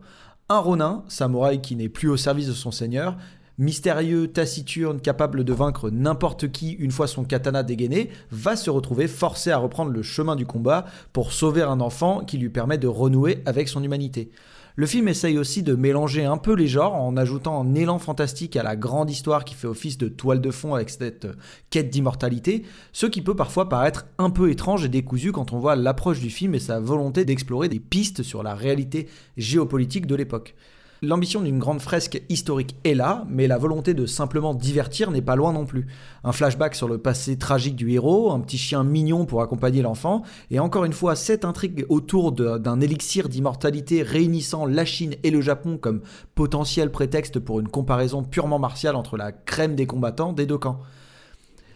Un 0.50 0.60
Ronin, 0.60 1.04
samouraï 1.08 1.62
qui 1.62 1.76
n'est 1.76 1.89
plus 1.89 2.10
au 2.10 2.18
service 2.18 2.48
de 2.48 2.54
son 2.54 2.72
seigneur, 2.72 3.15
mystérieux, 3.58 4.28
taciturne, 4.28 5.00
capable 5.00 5.44
de 5.44 5.54
vaincre 5.54 5.89
n'importe 5.89 6.52
qui 6.52 6.72
une 6.72 6.92
fois 6.92 7.08
son 7.08 7.24
katana 7.24 7.63
dégainé, 7.63 8.10
va 8.32 8.56
se 8.56 8.70
retrouver 8.70 9.08
forcé 9.08 9.52
à 9.52 9.58
reprendre 9.58 9.92
le 9.92 10.02
chemin 10.02 10.36
du 10.36 10.46
combat 10.46 10.86
pour 11.13 11.32
sauver 11.32 11.62
un 11.62 11.80
enfant 11.80 12.22
qui 12.26 12.38
lui 12.38 12.50
permet 12.50 12.78
de 12.78 12.88
renouer 12.88 13.42
avec 13.46 13.70
son 13.70 13.84
humanité. 13.84 14.32
Le 14.80 14.86
film 14.86 15.10
essaye 15.10 15.38
aussi 15.38 15.62
de 15.62 15.76
mélanger 15.76 16.24
un 16.24 16.38
peu 16.38 16.54
les 16.54 16.70
genres 16.70 16.96
en 16.96 17.18
ajoutant 17.18 17.62
un 17.62 17.76
élan 17.76 18.00
fantastique 18.00 18.56
à 18.56 18.63
la 18.63 18.78
grande 18.78 19.12
histoire 19.12 19.44
qui 19.44 19.54
fait 19.54 19.68
office 19.68 19.98
de 19.98 20.08
toile 20.08 20.39
de 20.39 20.52
fond 20.52 20.74
avec 20.74 20.89
cette 20.89 21.28
quête 21.70 21.89
d'immortalité, 21.89 22.63
ce 22.94 23.06
qui 23.06 23.22
peut 23.22 23.36
parfois 23.36 23.68
paraître 23.68 24.08
un 24.20 24.30
peu 24.30 24.50
étrange 24.50 24.86
et 24.86 24.88
décousu 24.88 25.34
quand 25.34 25.52
on 25.52 25.60
voit 25.60 25.76
l'approche 25.76 26.22
du 26.22 26.30
film 26.30 26.56
et 26.56 26.60
sa 26.60 26.80
volonté 26.80 27.26
d'explorer 27.26 27.68
des 27.68 27.82
pistes 27.82 28.24
sur 28.24 28.42
la 28.42 28.56
réalité 28.56 29.10
géopolitique 29.36 30.08
de 30.08 30.15
l'époque. 30.15 30.56
L'ambition 31.01 31.39
d'une 31.41 31.59
grande 31.59 31.79
fresque 31.79 32.21
historique 32.27 32.75
est 32.83 32.93
là, 32.93 33.23
mais 33.29 33.47
la 33.47 33.57
volonté 33.57 33.93
de 33.93 34.05
simplement 34.05 34.53
divertir 34.53 35.12
n'est 35.12 35.21
pas 35.21 35.38
loin 35.38 35.53
non 35.53 35.65
plus. 35.65 35.88
Un 36.25 36.33
flashback 36.33 36.75
sur 36.75 36.89
le 36.89 36.97
passé 36.97 37.38
tragique 37.38 37.77
du 37.77 37.89
héros, 37.91 38.33
un 38.33 38.41
petit 38.41 38.57
chien 38.57 38.83
mignon 38.83 39.25
pour 39.25 39.41
accompagner 39.41 39.81
l'enfant, 39.81 40.23
et 40.51 40.59
encore 40.59 40.83
une 40.83 40.91
fois 40.91 41.15
cette 41.15 41.45
intrigue 41.45 41.85
autour 41.88 42.33
d'un 42.33 42.81
élixir 42.81 43.29
d'immortalité 43.29 44.01
réunissant 44.01 44.65
la 44.65 44.83
Chine 44.83 45.15
et 45.23 45.31
le 45.31 45.39
Japon 45.39 45.77
comme 45.77 46.01
potentiel 46.35 46.91
prétexte 46.91 47.39
pour 47.39 47.62
une 47.62 47.69
comparaison 47.69 48.21
purement 48.21 48.59
martiale 48.59 48.97
entre 48.97 49.15
la 49.15 49.31
crème 49.31 49.75
des 49.75 49.88
combattants 49.88 50.33
des 50.33 50.45
deux 50.45 50.57
camps. 50.57 50.81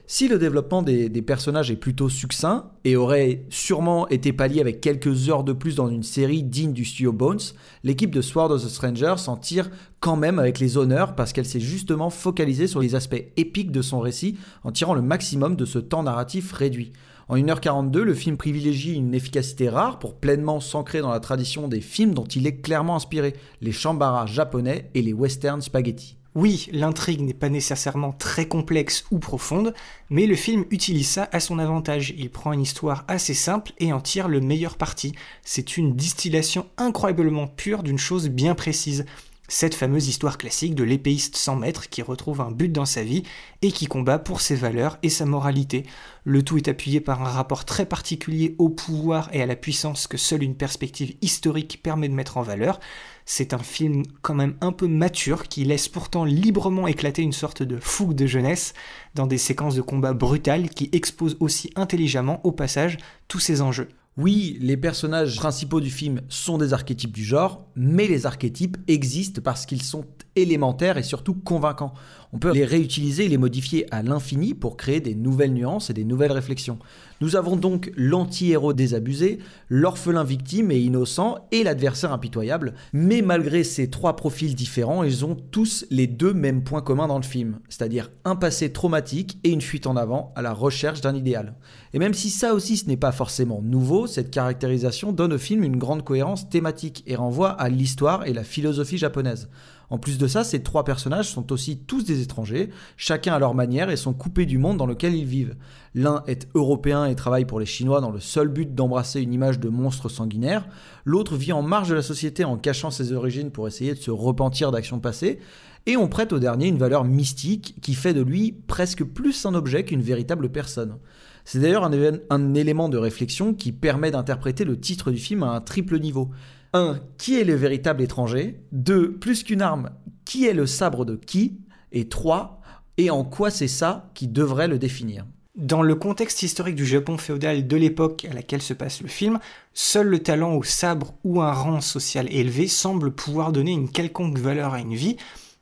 Si 0.06 0.28
le 0.28 0.38
développement 0.38 0.82
des, 0.82 1.10
personnages 1.22 1.72
est 1.72 1.78
plutôt 1.78 2.10
succinct 2.10 2.72
et 2.84 2.98
aurait 2.98 3.46
sûrement 3.50 4.08
été 4.10 4.34
pallié 4.34 4.60
avec 4.60 4.82
quelques 4.82 5.30
heures 5.30 5.46
de 5.46 5.54
plus 5.54 5.76
dans 5.76 5.88
une 5.88 6.04
série 6.04 6.44
digne 6.44 6.74
du 6.74 6.84
studio 6.84 7.14
Bones, 7.14 7.40
l'équipe 7.86 8.12
de 8.12 8.22
Sword 8.22 8.52
of 8.52 8.64
the 8.64 8.68
Stranger 8.68 9.14
s'en 9.16 9.38
tire 9.38 9.70
quand 10.02 10.18
même 10.18 10.40
avec 10.40 10.60
les 10.60 10.78
honneurs 10.78 11.16
parce 11.16 11.32
qu'elle 11.32 11.46
s'est 11.46 11.62
justement 11.62 12.10
focalisée 12.10 12.68
sur 12.68 12.82
les 12.82 12.96
aspects 12.96 13.24
épiques 13.38 13.72
de 13.72 13.82
son 13.82 14.02
récit 14.02 14.38
en 14.66 14.74
tirant 14.74 14.94
le 14.94 15.02
maximum 15.02 15.56
de 15.56 15.66
ce 15.66 15.80
temps 15.80 16.04
narratif 16.04 16.52
réduit. 16.52 16.92
En 17.30 17.38
1h42, 17.38 18.00
le 18.00 18.14
film 18.14 18.36
privilégie 18.36 18.96
une 18.96 19.16
efficacité 19.16 19.70
rare 19.70 20.00
pour 20.00 20.16
pleinement 20.16 20.60
s'ancrer 20.60 21.00
dans 21.00 21.12
la 21.12 21.22
tradition 21.22 21.70
des 21.70 21.80
films 21.80 22.14
dont 22.14 22.26
il 22.26 22.46
est 22.46 22.58
clairement 22.58 22.98
inspiré, 22.98 23.36
les 23.62 23.72
chambara 23.72 24.26
japonais 24.26 24.90
et 24.96 25.02
les 25.02 25.14
western 25.14 25.62
spaghetti. 25.62 26.18
Oui, 26.36 26.68
l'intrigue 26.72 27.22
n'est 27.22 27.34
pas 27.36 27.50
nécessairement 27.50 28.12
très 28.12 28.48
complexe 28.48 29.06
ou 29.12 29.20
profonde, 29.20 29.76
mais 30.10 30.26
le 30.26 30.36
film 30.36 30.66
utilise 30.72 31.08
ça 31.08 31.30
à 31.32 31.40
son 31.40 31.60
avantage. 31.60 32.16
Il 32.18 32.32
prend 32.32 32.54
une 32.54 32.62
histoire 32.62 33.06
assez 33.08 33.36
simple 33.36 33.72
et 33.78 33.94
en 33.94 34.02
tire 34.02 34.28
le 34.28 34.42
meilleur 34.42 34.76
parti. 34.76 35.14
C'est 35.44 35.78
une 35.78 35.96
distillation 35.96 36.66
incroyablement 36.78 37.46
pure 37.46 37.84
d'une 37.84 38.00
chose 38.00 38.30
bien 38.30 38.56
précise. 38.56 39.06
Cette 39.48 39.76
fameuse 39.76 40.08
histoire 40.08 40.40
classique 40.40 40.74
de 40.74 40.84
l'épéiste 40.84 41.36
sans 41.36 41.56
maître 41.56 41.88
qui 41.88 42.02
retrouve 42.02 42.42
un 42.42 42.50
but 42.50 42.72
dans 42.72 42.88
sa 42.88 43.04
vie 43.04 43.22
et 43.62 43.72
qui 43.72 43.86
combat 43.86 44.18
pour 44.18 44.42
ses 44.42 44.56
valeurs 44.56 44.98
et 45.04 45.10
sa 45.10 45.26
moralité. 45.26 45.84
Le 46.24 46.42
tout 46.42 46.58
est 46.58 46.70
appuyé 46.70 47.02
par 47.02 47.22
un 47.22 47.30
rapport 47.30 47.66
très 47.66 47.86
particulier 47.86 48.56
au 48.58 48.70
pouvoir 48.70 49.30
et 49.34 49.44
à 49.44 49.46
la 49.46 49.58
puissance 49.58 50.08
que 50.08 50.18
seule 50.18 50.42
une 50.42 50.56
perspective 50.56 51.16
historique 51.22 51.82
permet 51.84 52.10
de 52.10 52.16
mettre 52.16 52.38
en 52.38 52.42
valeur. 52.42 52.80
C'est 53.26 53.54
un 53.54 53.60
film 53.60 54.04
quand 54.22 54.36
même 54.36 54.56
un 54.62 54.72
peu 54.72 54.88
mature 54.88 55.44
qui 55.44 55.64
laisse 55.64 55.88
pourtant 55.88 56.26
librement 56.26 56.88
éclater 56.88 57.22
une 57.22 57.32
sorte 57.32 57.64
de 57.64 57.80
fougue 57.80 58.16
de 58.16 58.26
jeunesse 58.26 58.74
dans 59.16 59.28
des 59.28 59.38
séquences 59.38 59.76
de 59.76 59.82
combat 59.82 60.14
brutales 60.14 60.70
qui 60.70 60.90
exposent 60.92 61.38
aussi 61.40 61.72
intelligemment 61.76 62.42
au 62.46 62.52
passage 62.52 62.98
tous 63.28 63.40
ces 63.40 63.62
enjeux. 63.62 63.90
Oui, 64.16 64.58
les 64.62 64.78
personnages 64.78 65.38
principaux 65.38 65.82
du 65.82 65.90
film 65.90 66.22
sont 66.30 66.60
des 66.60 66.74
archétypes 66.74 67.12
du 67.12 67.24
genre, 67.24 67.66
mais 67.76 68.08
les 68.08 68.28
archétypes 68.28 68.78
existent 68.88 69.42
parce 69.44 69.66
qu'ils 69.66 69.82
sont 69.82 70.06
élémentaires 70.36 70.98
et 70.98 71.04
surtout 71.04 71.34
convaincants. 71.34 71.94
On 72.36 72.40
peut 72.40 72.52
les 72.52 72.66
réutiliser 72.66 73.26
et 73.26 73.30
les 73.30 73.38
modifier 73.38 73.86
à 73.94 74.02
l'infini 74.02 74.56
pour 74.56 74.76
créer 74.76 75.00
des 75.00 75.14
nouvelles 75.14 75.54
nuances 75.54 75.92
et 75.92 75.94
des 75.94 76.04
nouvelles 76.04 76.32
réflexions. 76.32 76.80
Nous 77.22 77.36
avons 77.36 77.56
donc 77.56 77.92
l'anti-héros 77.96 78.74
désabusé, 78.74 79.38
l'orphelin 79.70 80.24
victime 80.24 80.72
et 80.72 80.80
innocent 80.80 81.48
et 81.52 81.64
l'adversaire 81.64 82.12
impitoyable, 82.12 82.74
mais 82.92 83.22
malgré 83.22 83.64
ces 83.64 83.90
trois 83.90 84.16
profils 84.16 84.56
différents, 84.56 85.04
ils 85.04 85.24
ont 85.24 85.36
tous 85.36 85.86
les 85.92 86.08
deux 86.08 86.34
mêmes 86.34 86.64
points 86.64 86.82
communs 86.82 87.08
dans 87.08 87.18
le 87.18 87.24
film, 87.24 87.60
c'est-à-dire 87.70 88.10
un 88.26 88.36
passé 88.36 88.74
traumatique 88.74 89.38
et 89.44 89.52
une 89.52 89.62
fuite 89.62 89.86
en 89.86 89.96
avant 89.96 90.34
à 90.36 90.42
la 90.42 90.54
recherche 90.54 91.02
d'un 91.02 91.16
idéal. 91.16 91.54
Et 91.94 92.00
même 92.00 92.16
si 92.16 92.32
ça 92.32 92.56
aussi 92.56 92.78
ce 92.78 92.88
n'est 92.88 92.98
pas 92.98 93.12
forcément 93.12 93.62
nouveau, 93.62 94.08
cette 94.08 94.32
caractérisation 94.32 95.12
donne 95.12 95.34
au 95.34 95.38
film 95.38 95.64
une 95.64 95.78
grande 95.78 96.04
cohérence 96.04 96.50
thématique 96.50 97.04
et 97.06 97.16
renvoie 97.16 97.52
à 97.52 97.70
l'histoire 97.70 98.26
et 98.26 98.34
la 98.34 98.44
philosophie 98.44 98.98
japonaise. 98.98 99.50
En 99.94 100.00
plus 100.00 100.18
de 100.18 100.26
ça, 100.26 100.44
ces 100.44 100.64
trois 100.64 100.86
personnages 100.86 101.30
sont 101.30 101.52
aussi 101.52 101.78
tous 101.78 102.04
des 102.04 102.24
étrangers, 102.24 102.72
chacun 102.98 103.36
à 103.36 103.38
leur 103.38 103.54
manière 103.54 103.92
et 103.92 103.96
sont 103.96 104.16
coupés 104.16 104.48
du 104.48 104.58
monde 104.58 104.78
dans 104.78 104.88
lequel 104.88 105.14
ils 105.14 105.28
vivent. 105.28 105.56
L'un 105.94 106.24
est 106.26 106.48
européen 106.56 107.06
et 107.06 107.14
travaille 107.14 107.46
pour 107.46 107.60
les 107.60 107.68
Chinois 107.68 108.02
dans 108.02 108.10
le 108.10 108.20
seul 108.20 108.48
but 108.48 108.74
d'embrasser 108.74 109.22
une 109.22 109.32
image 109.32 109.60
de 109.60 109.70
monstre 109.70 110.10
sanguinaire, 110.10 110.68
l'autre 111.06 111.36
vit 111.36 111.54
en 111.54 111.62
marge 111.62 111.90
de 111.90 111.94
la 111.94 112.02
société 112.02 112.44
en 112.44 112.58
cachant 112.58 112.90
ses 112.90 113.14
origines 113.14 113.52
pour 113.52 113.68
essayer 113.68 113.94
de 113.94 114.00
se 114.00 114.10
repentir 114.10 114.72
d'actions 114.72 115.00
passées, 115.00 115.38
et 115.86 115.96
on 115.96 116.08
prête 116.08 116.34
au 116.34 116.40
dernier 116.40 116.70
une 116.70 116.80
valeur 116.80 117.04
mystique 117.04 117.76
qui 117.84 117.94
fait 117.94 118.16
de 118.16 118.22
lui 118.24 118.52
presque 118.52 119.04
plus 119.04 119.46
un 119.46 119.54
objet 119.54 119.86
qu'une 119.86 120.02
véritable 120.02 120.50
personne. 120.50 120.98
C'est 121.46 121.60
d'ailleurs 121.60 121.84
un, 121.84 122.54
élément 122.56 122.90
de 122.90 122.98
réflexion 122.98 123.54
qui 123.54 123.72
permet 123.72 124.10
d'interpréter 124.10 124.64
le 124.64 124.80
titre 124.80 125.12
du 125.12 125.18
film 125.18 125.44
à 125.44 125.52
un 125.52 125.62
triple 125.62 126.00
niveau. 126.00 126.32
1. 126.74 127.00
Qui 127.18 127.40
est 127.40 127.44
le 127.44 127.54
véritable 127.54 128.02
étranger? 128.02 128.60
2. 128.72 129.14
Plus 129.14 129.44
qu'une 129.44 129.62
arme, 129.62 129.92
qui 130.26 130.48
est 130.48 130.54
le 130.54 130.66
sabre 130.66 131.06
de 131.06 131.16
qui? 131.16 131.60
Et 131.92 132.10
3. 132.10 132.62
Et 132.98 133.10
en 133.10 133.24
quoi 133.24 133.52
c'est 133.52 133.68
ça 133.68 134.10
qui 134.14 134.28
devrait 134.28 134.68
le 134.68 134.80
définir? 134.80 135.26
Dans 135.56 135.84
le 135.84 135.94
contexte 135.94 136.42
historique 136.42 136.76
du 136.76 136.86
Japon 136.86 137.20
féodal 137.20 137.68
de 137.68 137.78
l'époque 137.78 138.26
à 138.30 138.34
laquelle 138.34 138.64
se 138.64 138.74
passe 138.74 139.02
le 139.02 139.08
film, 139.08 139.40
seul 139.76 140.08
le 140.08 140.18
talent 140.18 140.56
au 140.56 140.64
sabre 140.64 141.14
ou 141.24 141.42
un 141.42 141.52
rang 141.52 141.80
social 141.80 142.28
élevé 142.34 142.68
semble 142.68 143.12
pouvoir 143.12 143.52
donner 143.52 143.72
une 143.72 143.90
quelconque 143.90 144.40
valeur 144.40 144.74
à 144.74 144.80
une 144.80 144.96
vie, 144.96 145.18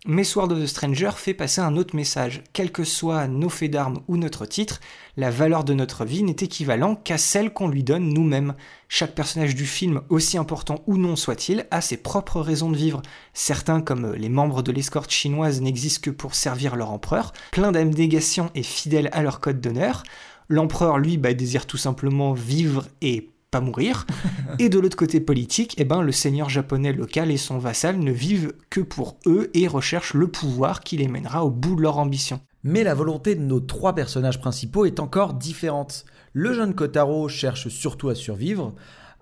mais 0.07 0.23
Sword 0.23 0.51
of 0.51 0.59
the 0.59 0.65
Stranger 0.65 1.11
fait 1.15 1.35
passer 1.35 1.61
un 1.61 1.77
autre 1.77 1.95
message. 1.95 2.43
Quels 2.53 2.71
que 2.71 2.83
soient 2.83 3.27
nos 3.27 3.49
faits 3.49 3.69
d'armes 3.69 4.01
ou 4.07 4.17
notre 4.17 4.47
titre, 4.47 4.79
la 5.15 5.29
valeur 5.29 5.63
de 5.63 5.75
notre 5.75 6.05
vie 6.05 6.23
n'est 6.23 6.31
équivalent 6.31 6.95
qu'à 6.95 7.19
celle 7.19 7.53
qu'on 7.53 7.67
lui 7.67 7.83
donne 7.83 8.11
nous-mêmes. 8.11 8.55
Chaque 8.89 9.13
personnage 9.13 9.53
du 9.53 9.67
film, 9.67 10.01
aussi 10.09 10.39
important 10.39 10.81
ou 10.87 10.97
non 10.97 11.15
soit-il, 11.15 11.67
a 11.69 11.81
ses 11.81 11.97
propres 11.97 12.41
raisons 12.41 12.71
de 12.71 12.77
vivre. 12.77 13.03
Certains, 13.33 13.81
comme 13.81 14.13
les 14.13 14.29
membres 14.29 14.63
de 14.63 14.71
l'escorte 14.71 15.11
chinoise, 15.11 15.61
n'existent 15.61 16.01
que 16.01 16.09
pour 16.09 16.33
servir 16.33 16.75
leur 16.75 16.89
empereur, 16.89 17.31
plein 17.51 17.71
d'abnégation 17.71 18.49
et 18.55 18.63
fidèles 18.63 19.09
à 19.11 19.21
leur 19.21 19.39
code 19.39 19.61
d'honneur. 19.61 20.01
L'empereur, 20.47 20.97
lui, 20.97 21.17
bah, 21.17 21.35
désire 21.35 21.67
tout 21.67 21.77
simplement 21.77 22.33
vivre 22.33 22.87
et 23.01 23.29
pas 23.51 23.61
mourir. 23.61 24.07
et 24.59 24.69
de 24.69 24.79
l'autre 24.79 24.97
côté 24.97 25.19
politique, 25.19 25.75
eh 25.77 25.83
ben, 25.83 26.01
le 26.01 26.11
seigneur 26.11 26.49
japonais 26.49 26.93
local 26.93 27.29
et 27.29 27.37
son 27.37 27.59
vassal 27.59 27.99
ne 27.99 28.11
vivent 28.11 28.53
que 28.69 28.81
pour 28.81 29.17
eux 29.27 29.51
et 29.53 29.67
recherchent 29.67 30.13
le 30.13 30.27
pouvoir 30.27 30.79
qui 30.79 30.97
les 30.97 31.07
mènera 31.07 31.45
au 31.45 31.51
bout 31.51 31.75
de 31.75 31.81
leur 31.81 31.99
ambition. 31.99 32.39
Mais 32.63 32.83
la 32.83 32.93
volonté 32.93 33.35
de 33.35 33.41
nos 33.41 33.59
trois 33.59 33.93
personnages 33.93 34.39
principaux 34.39 34.85
est 34.85 34.99
encore 34.99 35.33
différente. 35.33 36.05
Le 36.33 36.53
jeune 36.53 36.73
Kotaro 36.73 37.27
cherche 37.27 37.67
surtout 37.67 38.09
à 38.09 38.15
survivre, 38.15 38.73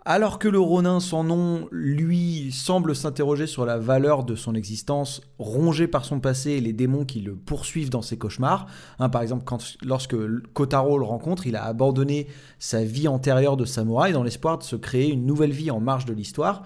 alors 0.10 0.40
que 0.40 0.48
le 0.48 0.60
Ronin 0.60 1.00
sans 1.00 1.24
nom, 1.24 1.68
lui, 1.72 2.52
semble 2.52 2.96
s'interroger 2.96 3.46
sur 3.46 3.64
la 3.64 3.78
valeur 3.78 4.24
de 4.24 4.34
son 4.34 4.56
existence, 4.56 5.22
rongé 5.38 5.88
par 5.88 6.04
son 6.04 6.20
passé 6.20 6.54
et 6.54 6.62
les 6.62 6.74
démons 6.74 7.06
qui 7.06 7.22
le 7.22 7.36
poursuivent 7.36 7.92
dans 7.92 8.02
ses 8.02 8.18
cauchemars. 8.18 8.66
Hein, 8.98 9.10
par 9.10 9.22
exemple, 9.22 9.46
lorsque 9.84 10.16
Kotaro 10.54 10.98
le 10.98 11.06
rencontre, 11.06 11.46
il 11.46 11.56
a 11.56 11.64
abandonné 11.64 12.26
sa 12.58 12.84
vie 12.84 13.08
antérieure 13.08 13.56
de 13.56 13.66
samouraï 13.66 14.12
dans 14.12 14.24
l'espoir 14.24 14.58
de 14.58 14.64
se 14.64 14.76
créer 14.76 15.12
une 15.12 15.28
nouvelle 15.28 15.52
vie 15.52 15.70
en 15.70 15.80
marge 15.80 16.06
de 16.06 16.14
l'histoire 16.14 16.64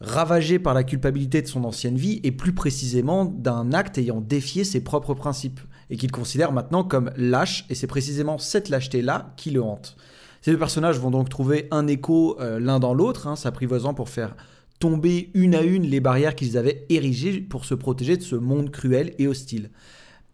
ravagé 0.00 0.60
par 0.60 0.74
la 0.74 0.84
culpabilité 0.84 1.42
de 1.42 1.48
son 1.48 1.64
ancienne 1.64 1.96
vie 1.96 2.20
et 2.22 2.30
plus 2.30 2.54
précisément 2.54 3.24
d'un 3.24 3.72
acte 3.72 3.98
ayant 3.98 4.20
défié 4.20 4.62
ses 4.62 4.84
propres 4.84 5.14
principes 5.14 5.58
et 5.90 5.96
qu'il 5.96 6.12
considère 6.12 6.52
maintenant 6.52 6.84
comme 6.84 7.10
lâche 7.16 7.66
et 7.70 7.74
c'est 7.74 7.88
précisément 7.88 8.38
cette 8.38 8.68
lâcheté-là 8.68 9.32
qui 9.36 9.50
le 9.50 9.64
hante. 9.64 9.96
Ces 10.42 10.52
deux 10.52 10.58
personnages 10.58 10.98
vont 10.98 11.10
donc 11.10 11.28
trouver 11.28 11.68
un 11.70 11.86
écho 11.86 12.36
euh, 12.40 12.60
l'un 12.60 12.78
dans 12.78 12.94
l'autre, 12.94 13.26
hein, 13.26 13.36
s'apprivoisant 13.36 13.94
pour 13.94 14.08
faire 14.08 14.36
tomber 14.78 15.30
une 15.34 15.54
à 15.54 15.62
une 15.62 15.82
les 15.82 16.00
barrières 16.00 16.34
qu'ils 16.34 16.56
avaient 16.56 16.86
érigées 16.88 17.40
pour 17.40 17.64
se 17.64 17.74
protéger 17.74 18.16
de 18.16 18.22
ce 18.22 18.36
monde 18.36 18.70
cruel 18.70 19.14
et 19.18 19.26
hostile. 19.26 19.70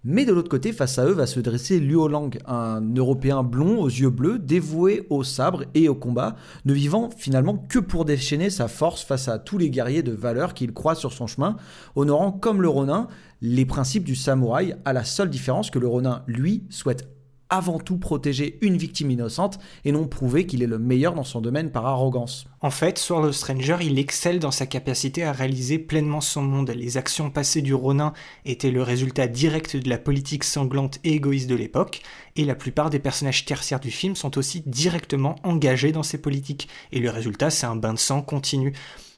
Mais 0.07 0.27
de 0.27 0.35
l'autre 0.35 0.51
côté, 0.51 0.75
face 0.75 0.99
à 0.99 1.07
eux, 1.07 1.12
va 1.12 1.27
se 1.27 1.40
dresser 1.40 1.81
Luo 1.81 2.09
Lang, 2.09 2.38
un 2.47 2.83
Européen 2.95 3.43
blond 3.43 3.81
aux 3.81 3.88
yeux 3.88 4.11
bleus, 4.11 4.38
dévoué 4.38 5.07
au 5.09 5.25
sabre 5.25 5.64
et 5.73 5.88
au 5.88 5.95
combat, 5.95 6.37
ne 6.67 6.75
vivant 6.75 7.09
finalement 7.17 7.57
que 7.57 7.79
pour 7.79 8.05
déchaîner 8.05 8.51
sa 8.51 8.69
force 8.69 9.03
face 9.03 9.29
à 9.29 9.38
tous 9.38 9.57
les 9.57 9.71
guerriers 9.71 10.03
de 10.03 10.12
valeur 10.12 10.53
qu'il 10.53 10.75
croise 10.75 10.99
sur 10.99 11.14
son 11.14 11.27
chemin, 11.27 11.57
honorant 11.97 12.33
comme 12.33 12.61
le 12.61 12.69
Ronin 12.69 13.09
les 13.40 13.64
principes 13.64 14.05
du 14.05 14.14
samouraï, 14.14 14.77
à 14.85 14.93
la 14.93 15.05
seule 15.05 15.31
différence 15.31 15.71
que 15.71 15.79
le 15.79 15.88
Ronin, 15.88 16.23
lui, 16.27 16.64
souhaite 16.69 17.09
avant 17.50 17.78
tout 17.78 17.98
protéger 17.98 18.59
une 18.62 18.76
victime 18.76 19.11
innocente 19.11 19.59
et 19.85 19.92
non 19.92 20.07
prouver 20.07 20.46
qu'il 20.46 20.62
est 20.62 20.66
le 20.66 20.78
meilleur 20.78 21.14
dans 21.14 21.24
son 21.24 21.40
domaine 21.40 21.70
par 21.70 21.87
arrogance. 21.87 22.46
En 22.61 22.70
fait, 22.70 22.98
Sword 22.98 23.24
of 23.24 23.35
Stranger, 23.35 23.76
il 23.83 23.98
excelle 23.98 24.38
dans 24.38 24.50
sa 24.50 24.66
capacité 24.66 25.24
à 25.24 25.33
réaliser 25.33 25.78
pleinement 25.78 26.20
son 26.20 26.42
monde. 26.42 26.70
Les 26.70 26.96
actions 26.96 27.30
passées 27.30 27.62
du 27.62 27.74
Ronin 27.74 28.12
étaient 28.44 28.70
le 28.70 28.83
résultat 28.83 29.26
direct 29.26 29.76
de 29.76 29.88
la 29.88 29.98
politique 29.98 30.44
sanglante 30.44 30.98
et 31.04 31.12
égoïste 31.12 31.48
de 31.48 31.54
l'époque, 31.54 32.00
et 32.37 32.44
la 32.44 32.54
plupart 32.54 32.90
des 32.90 32.98
personnages 32.98 33.44
tertiaires 33.44 33.80
du 33.80 33.90
film 33.90 34.16
sont 34.16 34.38
aussi 34.38 34.62
directement 34.66 35.37
engagés 35.42 35.92
dans 35.92 36.02
ces 36.02 36.18
politiques, 36.18 36.68
et 36.92 37.00
le 37.00 37.11
résultat 37.11 37.50
c'est 37.50 37.66
un 37.66 37.76
bain 37.76 37.94
de 37.94 37.98
sang 37.98 38.22
continu. 38.22 38.72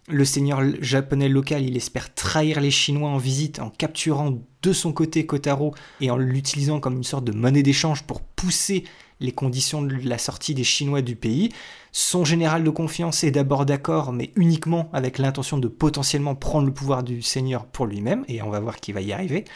Le 0.09 0.25
seigneur 0.25 0.63
japonais 0.81 1.29
local, 1.29 1.65
il 1.65 1.77
espère 1.77 2.15
trahir 2.15 2.61
les 2.61 2.71
Chinois 2.71 3.11
en 3.11 3.19
visite 3.19 3.59
en 3.59 3.71
capturant 3.71 4.39
de 4.63 4.73
son 4.73 4.93
côté 4.93 5.27
Kotaro 5.27 5.75
et 6.01 6.13
en 6.13 6.17
l'utilisant 6.17 6.79
comme 6.79 6.97
une 6.97 7.05
sorte 7.05 7.25
de 7.25 7.33
monnaie 7.33 7.65
d'échange 7.65 8.05
pour 8.05 8.21
pousser 8.21 8.85
les 9.19 9.33
conditions 9.33 9.83
de 9.83 9.97
la 10.09 10.19
sortie 10.19 10.55
des 10.55 10.63
Chinois 10.63 11.03
du 11.03 11.17
pays. 11.17 11.51
Son 11.99 12.27
général 12.27 12.63
de 12.63 12.69
confiance 12.69 13.25
est 13.25 13.31
d'abord 13.31 13.65
d'accord, 13.65 14.13
mais 14.13 14.31
uniquement 14.37 14.91
avec 14.93 15.17
l'intention 15.17 15.57
de 15.57 15.67
potentiellement 15.67 16.35
prendre 16.35 16.67
le 16.67 16.75
pouvoir 16.75 17.03
du 17.03 17.23
seigneur 17.23 17.65
pour 17.65 17.87
lui-même, 17.87 18.23
et 18.29 18.43
on 18.43 18.51
va 18.51 18.61
voir 18.61 18.77
qu'il 18.77 18.93
va 18.93 19.01
y 19.01 19.15
arriver. 19.15 19.47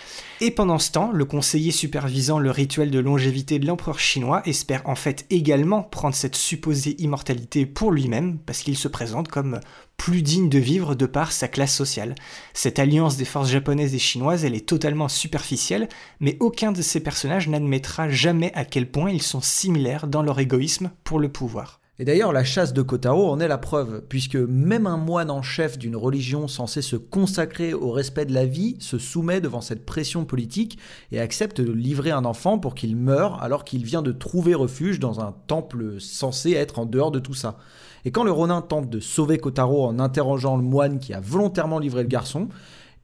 Et 0.40 0.50
pendant 0.50 0.78
ce 0.78 0.90
temps, 0.90 1.12
le 1.12 1.26
conseiller 1.26 1.70
supervisant 1.70 2.38
le 2.38 2.50
rituel 2.50 2.90
de 2.90 2.98
longévité 2.98 3.58
de 3.58 3.66
l'empereur 3.66 3.98
chinois 3.98 4.40
espère 4.46 4.80
en 4.86 4.94
fait 4.94 5.26
également 5.28 5.82
prendre 5.82 6.14
cette 6.14 6.34
supposée 6.34 6.96
immortalité 6.98 7.66
pour 7.66 7.92
lui-même, 7.92 8.38
parce 8.38 8.60
qu'il 8.60 8.78
se 8.78 8.88
présente 8.88 9.28
comme 9.28 9.60
plus 9.98 10.22
digne 10.22 10.48
de 10.48 10.58
vivre 10.58 10.94
de 10.94 11.04
par 11.04 11.32
sa 11.32 11.46
classe 11.46 11.74
sociale. 11.74 12.14
Cette 12.54 12.78
alliance 12.78 13.18
des 13.18 13.26
forces 13.26 13.50
japonaises 13.50 13.94
et 13.94 13.98
chinoises, 13.98 14.46
elle 14.46 14.54
est 14.54 14.66
totalement 14.66 15.08
superficielle, 15.08 15.90
mais 16.20 16.38
aucun 16.40 16.72
de 16.72 16.80
ces 16.80 17.00
personnages 17.00 17.48
n'admettra 17.48 18.08
jamais 18.08 18.50
à 18.54 18.64
quel 18.64 18.90
point 18.90 19.10
ils 19.10 19.20
sont 19.20 19.42
similaires 19.42 20.06
dans 20.06 20.22
leur 20.22 20.38
égoïsme 20.38 20.90
pour 21.04 21.18
le 21.18 21.30
pouvoir. 21.30 21.79
Et 22.00 22.04
d'ailleurs, 22.06 22.32
la 22.32 22.44
chasse 22.44 22.72
de 22.72 22.80
Kotaro 22.80 23.28
en 23.28 23.40
est 23.40 23.46
la 23.46 23.58
preuve, 23.58 24.00
puisque 24.08 24.36
même 24.36 24.86
un 24.86 24.96
moine 24.96 25.30
en 25.30 25.42
chef 25.42 25.76
d'une 25.76 25.96
religion 25.96 26.48
censée 26.48 26.80
se 26.80 26.96
consacrer 26.96 27.74
au 27.74 27.90
respect 27.90 28.24
de 28.24 28.32
la 28.32 28.46
vie 28.46 28.76
se 28.80 28.96
soumet 28.96 29.42
devant 29.42 29.60
cette 29.60 29.84
pression 29.84 30.24
politique 30.24 30.78
et 31.12 31.20
accepte 31.20 31.60
de 31.60 31.70
livrer 31.70 32.10
un 32.10 32.24
enfant 32.24 32.58
pour 32.58 32.74
qu'il 32.74 32.96
meure 32.96 33.42
alors 33.42 33.64
qu'il 33.64 33.84
vient 33.84 34.00
de 34.00 34.12
trouver 34.12 34.54
refuge 34.54 34.98
dans 34.98 35.20
un 35.20 35.34
temple 35.46 36.00
censé 36.00 36.52
être 36.52 36.78
en 36.78 36.86
dehors 36.86 37.10
de 37.10 37.18
tout 37.18 37.34
ça. 37.34 37.58
Et 38.06 38.12
quand 38.12 38.24
le 38.24 38.32
Ronin 38.32 38.62
tente 38.62 38.88
de 38.88 38.98
sauver 38.98 39.36
Kotaro 39.36 39.84
en 39.84 39.98
interrogeant 39.98 40.56
le 40.56 40.62
moine 40.62 41.00
qui 41.00 41.12
a 41.12 41.20
volontairement 41.20 41.78
livré 41.78 42.00
le 42.00 42.08
garçon, 42.08 42.48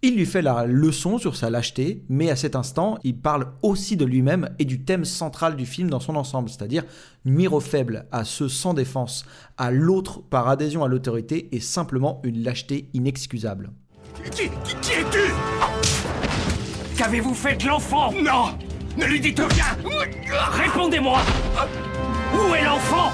Il 0.07 0.14
lui 0.14 0.25
fait 0.25 0.40
la 0.40 0.66
leçon 0.66 1.19
sur 1.19 1.35
sa 1.35 1.51
lâcheté, 1.51 2.05
mais 2.09 2.31
à 2.31 2.37
cet 2.37 2.55
instant, 2.55 2.97
il 3.03 3.19
parle 3.19 3.49
aussi 3.62 3.97
de 3.97 4.05
lui-même 4.05 4.51
et 4.61 4.64
du 4.64 4.85
thème 4.85 5.05
central 5.05 5.57
du 5.57 5.66
film 5.66 5.90
dans 5.90 5.99
son 5.99 6.14
ensemble, 6.14 6.49
c'est-à-dire 6.49 6.85
nuire 7.25 7.55
aux 7.55 7.61
faibles, 7.61 8.07
à 8.12 8.23
ceux 8.23 8.49
sans 8.49 8.73
défense, 8.73 9.27
à 9.59 9.73
l'autre 9.73 10.21
par 10.21 10.47
adhésion 10.47 10.85
à 10.85 10.88
l'autorité 10.88 11.49
et 11.51 11.59
simplement 11.59 12.21
une 12.23 12.45
lâcheté 12.45 12.88
inexcusable. 12.95 13.73
Qui, 14.31 14.42
qui, 14.42 14.77
qui 14.81 14.92
es-tu? 14.92 15.33
Qu'avez-vous 16.97 17.35
fait 17.35 17.61
de 17.61 17.66
l'enfant? 17.66 18.12
Non! 18.12 18.57
Ne 18.97 19.07
lui 19.07 19.19
dites 19.19 19.40
rien! 19.40 19.77
Répondez-moi! 20.53 21.19
Où 22.33 22.55
est 22.55 22.64
l'enfant? 22.64 23.11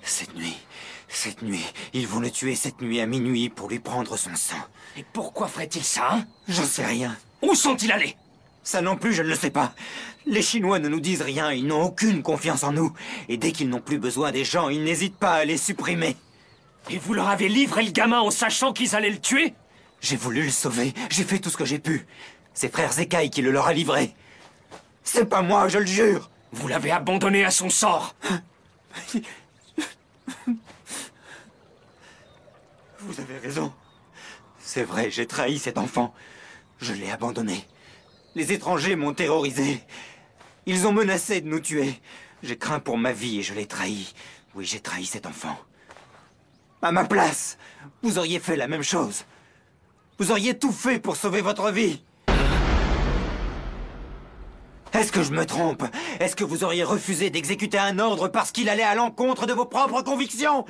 Cette 0.00 0.36
nuit, 0.36 0.58
cette 1.18 1.42
nuit, 1.42 1.66
ils 1.94 2.06
vont 2.06 2.20
le 2.20 2.30
tuer 2.30 2.54
cette 2.54 2.80
nuit 2.80 3.00
à 3.00 3.06
minuit 3.06 3.48
pour 3.48 3.68
lui 3.68 3.80
prendre 3.80 4.16
son 4.16 4.36
sang. 4.36 4.56
Et 4.96 5.04
pourquoi 5.12 5.48
ferait-il 5.48 5.82
ça 5.82 6.10
hein? 6.12 6.24
J'en 6.46 6.64
sais 6.64 6.86
rien. 6.86 7.16
Où 7.42 7.56
sont-ils 7.56 7.90
allés? 7.90 8.16
Ça 8.62 8.82
non 8.82 8.96
plus, 8.96 9.12
je 9.14 9.22
ne 9.22 9.28
le 9.28 9.34
sais 9.34 9.50
pas. 9.50 9.74
Les 10.26 10.42
Chinois 10.42 10.78
ne 10.78 10.88
nous 10.88 11.00
disent 11.00 11.22
rien, 11.22 11.50
ils 11.50 11.66
n'ont 11.66 11.82
aucune 11.82 12.22
confiance 12.22 12.62
en 12.62 12.72
nous. 12.72 12.92
Et 13.28 13.36
dès 13.36 13.50
qu'ils 13.50 13.68
n'ont 13.68 13.80
plus 13.80 13.98
besoin 13.98 14.30
des 14.30 14.44
gens, 14.44 14.68
ils 14.68 14.84
n'hésitent 14.84 15.16
pas 15.16 15.34
à 15.34 15.44
les 15.44 15.56
supprimer. 15.56 16.16
Et 16.88 16.98
vous 16.98 17.14
leur 17.14 17.28
avez 17.28 17.48
livré 17.48 17.82
le 17.82 17.90
gamin 17.90 18.20
en 18.20 18.30
sachant 18.30 18.72
qu'ils 18.72 18.94
allaient 18.94 19.10
le 19.10 19.20
tuer? 19.20 19.54
J'ai 20.00 20.16
voulu 20.16 20.44
le 20.44 20.50
sauver, 20.50 20.94
j'ai 21.10 21.24
fait 21.24 21.40
tout 21.40 21.50
ce 21.50 21.56
que 21.56 21.64
j'ai 21.64 21.80
pu. 21.80 22.06
C'est 22.54 22.72
frère 22.72 22.92
Zekai 22.92 23.28
qui 23.30 23.42
le 23.42 23.50
leur 23.50 23.66
a 23.66 23.72
livré. 23.72 24.14
C'est 25.02 25.28
pas 25.28 25.42
moi, 25.42 25.66
je 25.66 25.78
le 25.78 25.86
jure 25.86 26.30
Vous 26.52 26.68
l'avez 26.68 26.92
abandonné 26.92 27.44
à 27.44 27.50
son 27.50 27.70
sort 27.70 28.14
Vous 33.00 33.20
avez 33.20 33.38
raison. 33.38 33.72
C'est 34.58 34.82
vrai, 34.82 35.10
j'ai 35.10 35.26
trahi 35.26 35.58
cet 35.58 35.78
enfant. 35.78 36.14
Je 36.80 36.92
l'ai 36.92 37.10
abandonné. 37.10 37.66
Les 38.34 38.52
étrangers 38.52 38.96
m'ont 38.96 39.14
terrorisé. 39.14 39.80
Ils 40.66 40.86
ont 40.86 40.92
menacé 40.92 41.40
de 41.40 41.48
nous 41.48 41.60
tuer. 41.60 42.00
J'ai 42.42 42.58
craint 42.58 42.80
pour 42.80 42.98
ma 42.98 43.12
vie 43.12 43.38
et 43.38 43.42
je 43.42 43.54
l'ai 43.54 43.66
trahi. 43.66 44.12
Oui, 44.54 44.64
j'ai 44.64 44.80
trahi 44.80 45.06
cet 45.06 45.26
enfant. 45.26 45.56
À 46.82 46.92
ma 46.92 47.04
place, 47.04 47.58
vous 48.02 48.18
auriez 48.18 48.38
fait 48.40 48.56
la 48.56 48.68
même 48.68 48.82
chose. 48.82 49.24
Vous 50.18 50.30
auriez 50.30 50.58
tout 50.58 50.72
fait 50.72 50.98
pour 50.98 51.16
sauver 51.16 51.40
votre 51.40 51.70
vie. 51.70 52.02
Est-ce 54.92 55.12
que 55.12 55.22
je 55.22 55.32
me 55.32 55.44
trompe? 55.44 55.84
Est-ce 56.20 56.36
que 56.36 56.44
vous 56.44 56.64
auriez 56.64 56.84
refusé 56.84 57.30
d'exécuter 57.30 57.78
un 57.78 57.98
ordre 57.98 58.28
parce 58.28 58.52
qu'il 58.52 58.68
allait 58.68 58.82
à 58.82 58.94
l'encontre 58.94 59.46
de 59.46 59.52
vos 59.52 59.66
propres 59.66 60.02
convictions? 60.02 60.64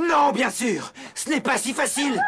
Non, 0.00 0.32
bien 0.32 0.50
sûr 0.50 0.92
Ce 1.14 1.30
n'est 1.30 1.40
pas 1.40 1.58
si 1.58 1.72
facile 1.72 2.20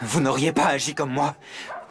Vous 0.00 0.20
n'auriez 0.20 0.52
pas 0.52 0.66
agi 0.66 0.94
comme 0.94 1.12
moi. 1.12 1.36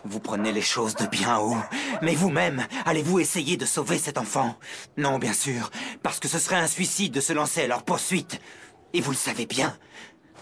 Vous 0.06 0.20
prenez 0.20 0.52
les 0.52 0.62
choses 0.62 0.96
de 0.96 1.06
bien 1.06 1.40
haut. 1.40 1.58
Mais 2.02 2.16
vous-même, 2.16 2.66
allez-vous 2.86 3.20
essayer 3.20 3.56
de 3.56 3.66
sauver 3.66 3.98
cet 3.98 4.18
enfant? 4.18 4.56
Non, 4.98 5.18
bien 5.18 5.34
sûr, 5.34 5.72
parce 6.02 6.20
que 6.20 6.28
ce 6.28 6.40
serait 6.40 6.58
un 6.58 6.68
suicide 6.68 7.14
de 7.14 7.22
se 7.22 7.32
lancer 7.32 7.62
à 7.62 7.68
leur 7.68 7.84
poursuite. 7.84 8.42
Et 8.94 9.02
vous 9.02 9.12
le 9.12 9.18
savez 9.18 9.46
bien. 9.46 9.78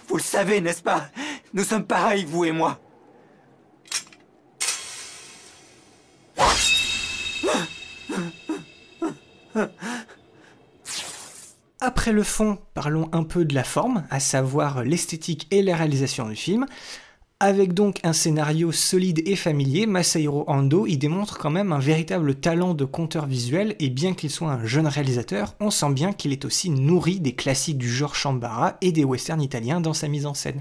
Vous 0.07 0.17
le 0.17 0.23
savez, 0.23 0.61
n'est-ce 0.61 0.81
pas? 0.81 1.09
Nous 1.53 1.63
sommes 1.63 1.85
pareils, 1.85 2.25
vous 2.25 2.43
et 2.43 2.51
moi. 2.51 2.79
Après 11.83 12.11
le 12.11 12.21
fond, 12.21 12.59
parlons 12.75 13.09
un 13.11 13.23
peu 13.23 13.43
de 13.43 13.55
la 13.55 13.63
forme, 13.63 14.03
à 14.11 14.19
savoir 14.19 14.83
l'esthétique 14.83 15.47
et 15.49 15.63
la 15.63 15.75
réalisation 15.75 16.29
du 16.29 16.35
film. 16.35 16.67
Avec 17.39 17.73
donc 17.73 17.99
un 18.03 18.13
scénario 18.13 18.71
solide 18.71 19.23
et 19.25 19.35
familier, 19.35 19.87
Masahiro 19.87 20.43
Ando 20.45 20.85
y 20.85 20.95
démontre 20.95 21.39
quand 21.39 21.49
même 21.49 21.73
un 21.73 21.79
véritable 21.79 22.35
talent 22.35 22.75
de 22.75 22.85
conteur 22.85 23.25
visuel 23.25 23.75
et 23.79 23.89
bien 23.89 24.13
qu'il 24.13 24.29
soit 24.29 24.51
un 24.51 24.63
jeune 24.63 24.85
réalisateur, 24.85 25.55
on 25.59 25.71
sent 25.71 25.91
bien 25.91 26.13
qu'il 26.13 26.33
est 26.33 26.45
aussi 26.45 26.69
nourri 26.69 27.19
des 27.19 27.33
classiques 27.33 27.79
du 27.79 27.89
genre 27.89 28.13
Shambara 28.13 28.77
et 28.81 28.91
des 28.91 29.03
westerns 29.03 29.41
italiens 29.41 29.81
dans 29.81 29.95
sa 29.95 30.07
mise 30.07 30.27
en 30.27 30.35
scène. 30.35 30.59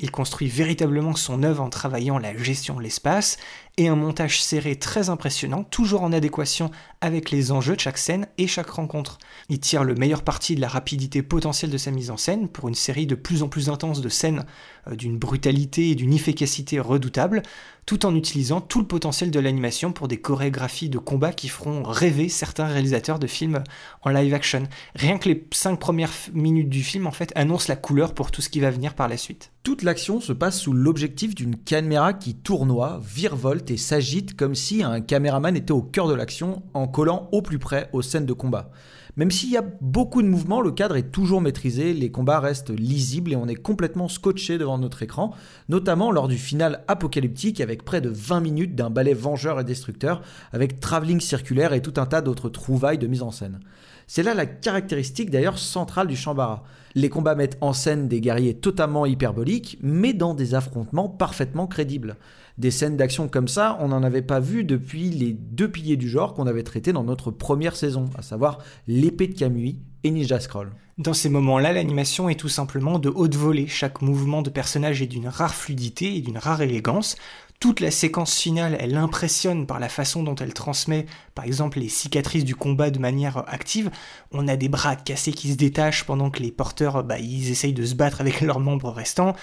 Il 0.00 0.10
construit 0.10 0.48
véritablement 0.48 1.14
son 1.14 1.44
œuvre 1.44 1.62
en 1.62 1.70
travaillant 1.70 2.18
la 2.18 2.36
gestion 2.36 2.74
de 2.74 2.82
l'espace 2.82 3.36
et 3.78 3.86
un 3.86 3.94
montage 3.94 4.42
serré 4.42 4.76
très 4.76 5.08
impressionnant, 5.08 5.62
toujours 5.62 6.02
en 6.02 6.12
adéquation 6.12 6.70
avec 7.00 7.30
les 7.30 7.52
enjeux 7.52 7.76
de 7.76 7.80
chaque 7.80 7.96
scène 7.96 8.26
et 8.36 8.48
chaque 8.48 8.70
rencontre. 8.70 9.18
Il 9.48 9.60
tire 9.60 9.84
le 9.84 9.94
meilleur 9.94 10.22
parti 10.22 10.56
de 10.56 10.60
la 10.60 10.68
rapidité 10.68 11.22
potentielle 11.22 11.70
de 11.70 11.78
sa 11.78 11.92
mise 11.92 12.10
en 12.10 12.16
scène 12.16 12.48
pour 12.48 12.68
une 12.68 12.74
série 12.74 13.06
de 13.06 13.14
plus 13.14 13.44
en 13.44 13.48
plus 13.48 13.70
intense 13.70 14.00
de 14.00 14.08
scènes 14.08 14.44
euh, 14.88 14.96
d'une 14.96 15.16
brutalité 15.16 15.90
et 15.90 15.94
d'une 15.94 16.12
efficacité 16.12 16.80
redoutable, 16.80 17.42
tout 17.86 18.04
en 18.04 18.14
utilisant 18.16 18.60
tout 18.60 18.80
le 18.80 18.86
potentiel 18.86 19.30
de 19.30 19.40
l'animation 19.40 19.92
pour 19.92 20.08
des 20.08 20.20
chorégraphies 20.20 20.90
de 20.90 20.98
combat 20.98 21.32
qui 21.32 21.48
feront 21.48 21.84
rêver 21.84 22.28
certains 22.28 22.66
réalisateurs 22.66 23.18
de 23.18 23.26
films 23.28 23.62
en 24.02 24.10
live 24.10 24.34
action. 24.34 24.64
Rien 24.96 25.18
que 25.18 25.28
les 25.28 25.46
cinq 25.52 25.76
premières 25.78 26.12
minutes 26.34 26.68
du 26.68 26.82
film 26.82 27.06
en 27.06 27.12
fait 27.12 27.32
annoncent 27.34 27.66
la 27.68 27.76
couleur 27.76 28.12
pour 28.12 28.30
tout 28.32 28.42
ce 28.42 28.50
qui 28.50 28.60
va 28.60 28.70
venir 28.70 28.94
par 28.94 29.08
la 29.08 29.16
suite. 29.16 29.52
Toute 29.62 29.82
l'action 29.82 30.20
se 30.20 30.32
passe 30.32 30.60
sous 30.60 30.72
l'objectif 30.72 31.34
d'une 31.34 31.56
caméra 31.56 32.12
qui 32.12 32.34
tournoie, 32.34 33.00
virevolte 33.02 33.67
s'agite 33.76 34.36
comme 34.36 34.54
si 34.54 34.82
un 34.82 35.00
caméraman 35.00 35.56
était 35.56 35.72
au 35.72 35.82
cœur 35.82 36.08
de 36.08 36.14
l'action 36.14 36.62
en 36.74 36.88
collant 36.88 37.28
au 37.32 37.42
plus 37.42 37.58
près 37.58 37.90
aux 37.92 38.02
scènes 38.02 38.26
de 38.26 38.32
combat. 38.32 38.70
Même 39.18 39.32
s'il 39.32 39.50
y 39.50 39.56
a 39.56 39.64
beaucoup 39.80 40.22
de 40.22 40.28
mouvements, 40.28 40.60
le 40.60 40.70
cadre 40.70 40.96
est 40.96 41.10
toujours 41.10 41.40
maîtrisé, 41.40 41.92
les 41.92 42.12
combats 42.12 42.38
restent 42.38 42.70
lisibles 42.70 43.32
et 43.32 43.36
on 43.36 43.48
est 43.48 43.56
complètement 43.56 44.06
scotché 44.06 44.58
devant 44.58 44.78
notre 44.78 45.02
écran, 45.02 45.34
notamment 45.68 46.12
lors 46.12 46.28
du 46.28 46.38
final 46.38 46.84
apocalyptique 46.86 47.60
avec 47.60 47.84
près 47.84 48.00
de 48.00 48.10
20 48.10 48.38
minutes 48.38 48.76
d'un 48.76 48.90
ballet 48.90 49.14
vengeur 49.14 49.58
et 49.58 49.64
destructeur, 49.64 50.22
avec 50.52 50.78
travelling 50.78 51.18
circulaire 51.18 51.72
et 51.72 51.82
tout 51.82 51.94
un 51.96 52.06
tas 52.06 52.20
d'autres 52.20 52.48
trouvailles 52.48 52.98
de 52.98 53.08
mise 53.08 53.22
en 53.22 53.32
scène. 53.32 53.58
C'est 54.06 54.22
là 54.22 54.34
la 54.34 54.46
caractéristique 54.46 55.30
d'ailleurs 55.30 55.58
centrale 55.58 56.06
du 56.06 56.16
Shambara. 56.16 56.62
Les 56.94 57.10
combats 57.10 57.34
mettent 57.34 57.58
en 57.60 57.72
scène 57.72 58.08
des 58.08 58.20
guerriers 58.20 58.54
totalement 58.54 59.04
hyperboliques, 59.04 59.78
mais 59.82 60.12
dans 60.12 60.32
des 60.32 60.54
affrontements 60.54 61.08
parfaitement 61.08 61.66
crédibles. 61.66 62.16
Des 62.58 62.72
scènes 62.72 62.96
d'action 62.96 63.28
comme 63.28 63.46
ça, 63.46 63.78
on 63.80 63.88
n'en 63.88 64.02
avait 64.02 64.20
pas 64.20 64.40
vu 64.40 64.64
depuis 64.64 65.10
les 65.10 65.32
deux 65.32 65.70
piliers 65.70 65.96
du 65.96 66.08
genre 66.08 66.34
qu'on 66.34 66.48
avait 66.48 66.64
traités 66.64 66.92
dans 66.92 67.04
notre 67.04 67.30
première 67.30 67.76
saison, 67.76 68.10
à 68.18 68.22
savoir 68.22 68.58
l'épée 68.88 69.28
de 69.28 69.38
Kamui 69.38 69.78
et 70.02 70.10
Ninja 70.10 70.40
Scroll. 70.40 70.72
Dans 70.98 71.14
ces 71.14 71.28
moments-là, 71.28 71.72
l'animation 71.72 72.28
est 72.28 72.34
tout 72.34 72.48
simplement 72.48 72.98
de 72.98 73.08
haute 73.08 73.36
volée. 73.36 73.68
Chaque 73.68 74.02
mouvement 74.02 74.42
de 74.42 74.50
personnage 74.50 75.00
est 75.00 75.06
d'une 75.06 75.28
rare 75.28 75.54
fluidité 75.54 76.16
et 76.16 76.20
d'une 76.20 76.38
rare 76.38 76.60
élégance. 76.60 77.14
Toute 77.60 77.80
la 77.80 77.90
séquence 77.90 78.38
finale, 78.38 78.76
elle 78.78 78.96
impressionne 78.96 79.66
par 79.66 79.80
la 79.80 79.88
façon 79.88 80.22
dont 80.22 80.36
elle 80.36 80.54
transmet, 80.54 81.06
par 81.34 81.44
exemple, 81.44 81.80
les 81.80 81.88
cicatrices 81.88 82.44
du 82.44 82.54
combat 82.54 82.90
de 82.90 83.00
manière 83.00 83.38
active. 83.48 83.90
On 84.30 84.46
a 84.46 84.54
des 84.54 84.68
bras 84.68 84.94
cassés 84.94 85.32
qui 85.32 85.50
se 85.50 85.56
détachent 85.56 86.04
pendant 86.04 86.30
que 86.30 86.40
les 86.40 86.52
porteurs, 86.52 87.02
bah, 87.02 87.18
ils 87.18 87.50
essayent 87.50 87.72
de 87.72 87.84
se 87.84 87.96
battre 87.96 88.20
avec 88.20 88.40
leurs 88.42 88.60
membres 88.60 88.90
restants. 88.90 89.34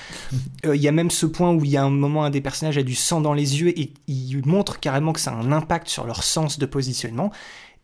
Euh, 0.66 0.78
il 0.78 0.82
y 0.82 0.88
a 0.88 0.94
même 0.94 1.12
ce 1.12 1.26
point 1.26 1.52
où 1.54 1.66
il 1.66 1.72
y 1.72 1.76
a 1.76 1.84
un 1.84 1.90
moment, 1.90 2.24
un 2.24 2.30
des 2.30 2.40
personnages 2.40 2.78
a 2.78 2.84
du 2.84 2.96
sang 2.96 3.20
dans 3.20 3.34
les 3.34 3.60
yeux 3.60 3.78
et 3.78 3.92
il 4.08 4.46
montre 4.46 4.80
carrément 4.80 5.12
que 5.12 5.20
ça 5.20 5.32
a 5.32 5.36
un 5.36 5.52
impact 5.52 5.90
sur 5.90 6.06
leur 6.06 6.24
sens 6.24 6.58
de 6.58 6.66
positionnement. 6.66 7.32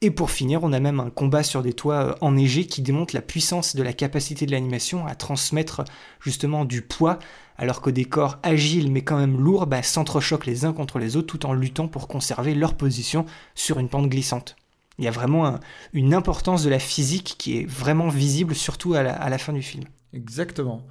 Et 0.03 0.09
pour 0.09 0.31
finir, 0.31 0.63
on 0.63 0.73
a 0.73 0.79
même 0.79 0.99
un 0.99 1.11
combat 1.11 1.43
sur 1.43 1.61
des 1.61 1.73
toits 1.73 2.05
euh, 2.05 2.15
enneigés 2.21 2.65
qui 2.65 2.81
démontre 2.81 3.13
la 3.13 3.21
puissance 3.21 3.75
de 3.75 3.83
la 3.83 3.93
capacité 3.93 4.47
de 4.47 4.51
l'animation 4.51 5.05
à 5.05 5.13
transmettre 5.13 5.83
justement 6.19 6.65
du 6.65 6.81
poids 6.81 7.19
alors 7.57 7.81
que 7.81 7.91
des 7.91 8.05
corps 8.05 8.39
agiles 8.41 8.91
mais 8.91 9.03
quand 9.03 9.17
même 9.17 9.39
lourds 9.39 9.67
bah, 9.67 9.83
s'entrechoquent 9.83 10.47
les 10.47 10.65
uns 10.65 10.73
contre 10.73 10.97
les 10.97 11.17
autres 11.17 11.27
tout 11.27 11.45
en 11.45 11.53
luttant 11.53 11.87
pour 11.87 12.07
conserver 12.07 12.55
leur 12.55 12.75
position 12.75 13.27
sur 13.53 13.77
une 13.77 13.89
pente 13.89 14.09
glissante. 14.09 14.55
Il 14.97 15.05
y 15.05 15.07
a 15.07 15.11
vraiment 15.11 15.59
une 15.93 16.13
importance 16.13 16.63
de 16.63 16.69
la 16.69 16.79
physique 16.79 17.35
qui 17.37 17.57
est 17.57 17.65
vraiment 17.65 18.09
visible, 18.09 18.53
surtout 18.53 18.93
à 18.93 19.01
la, 19.01 19.37
fin 19.37 19.53
du 19.53 19.61
film. 19.61 19.83
Exactement. 20.13 20.83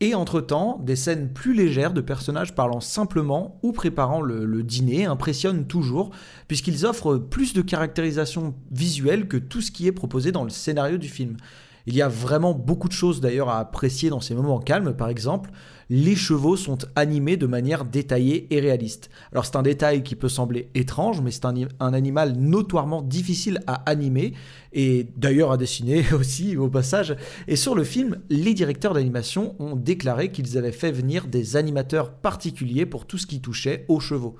Et 0.00 0.14
entre-temps, 0.14 0.78
des 0.84 0.96
scènes 0.96 1.32
plus 1.32 1.54
légères 1.54 1.94
de 1.94 2.02
personnages 2.02 2.54
parlant 2.54 2.80
simplement 2.80 3.58
ou 3.62 3.72
préparant 3.72 4.20
le, 4.20 4.62
dîner 4.62 5.06
impressionnent 5.06 5.66
toujours, 5.66 6.10
puisqu'ils 6.48 6.84
offrent 6.84 7.16
plus 7.16 7.54
de 7.54 7.62
caractérisation 7.62 8.54
visuelle 8.70 9.26
que 9.26 9.38
tout 9.38 9.62
ce 9.62 9.70
qui 9.70 9.86
est 9.86 9.92
proposé 9.92 10.32
dans 10.32 10.44
le 10.44 10.50
scénario 10.50 10.98
du 10.98 11.08
film. 11.08 11.38
Il 11.86 11.94
y 11.94 12.02
a 12.02 12.08
vraiment 12.08 12.52
beaucoup 12.52 12.88
de 12.88 12.92
choses 12.92 13.20
d'ailleurs 13.20 13.48
à 13.48 13.58
apprécier 13.58 14.10
dans 14.10 14.20
ces 14.20 14.34
moments 14.34 14.58
calmes, 14.58 14.94
par 14.94 15.08
exemple, 15.08 15.50
les 15.88 16.16
chevaux 16.16 16.56
sont 16.56 16.78
animés 16.94 17.36
de 17.36 17.46
manière 17.46 17.84
détaillée 17.84 18.46
et 18.50 18.60
réaliste. 18.60 19.10
Alors 19.32 19.46
c'est 19.46 19.56
un 19.56 19.62
détail 19.62 20.02
qui 20.02 20.16
peut 20.16 20.28
sembler 20.28 20.68
étrange, 20.74 21.20
mais 21.20 21.30
c'est 21.30 21.44
un, 21.44 21.54
animal 21.78 22.32
notoirement 22.36 23.02
difficile 23.02 23.60
à 23.66 23.74
animer 23.88 24.32
et 24.72 25.06
d'ailleurs 25.16 25.52
à 25.52 25.56
dessiner 25.56 26.04
aussi 26.18 26.56
au 26.56 26.68
passage. 26.68 27.16
Et 27.46 27.56
sur 27.56 27.74
le 27.74 27.84
film, 27.84 28.18
les 28.30 28.54
directeurs 28.54 28.94
d'animation 28.94 29.54
ont 29.58 29.76
déclaré 29.76 30.32
qu'ils 30.32 30.58
avaient 30.58 30.72
fait 30.72 30.92
venir 30.92 31.26
des 31.26 31.56
animateurs 31.56 32.12
particuliers 32.12 32.86
pour 32.86 33.06
tout 33.06 33.18
ce 33.18 33.26
qui 33.26 33.40
touchait 33.40 33.84
aux 33.88 34.00
chevaux. 34.00 34.36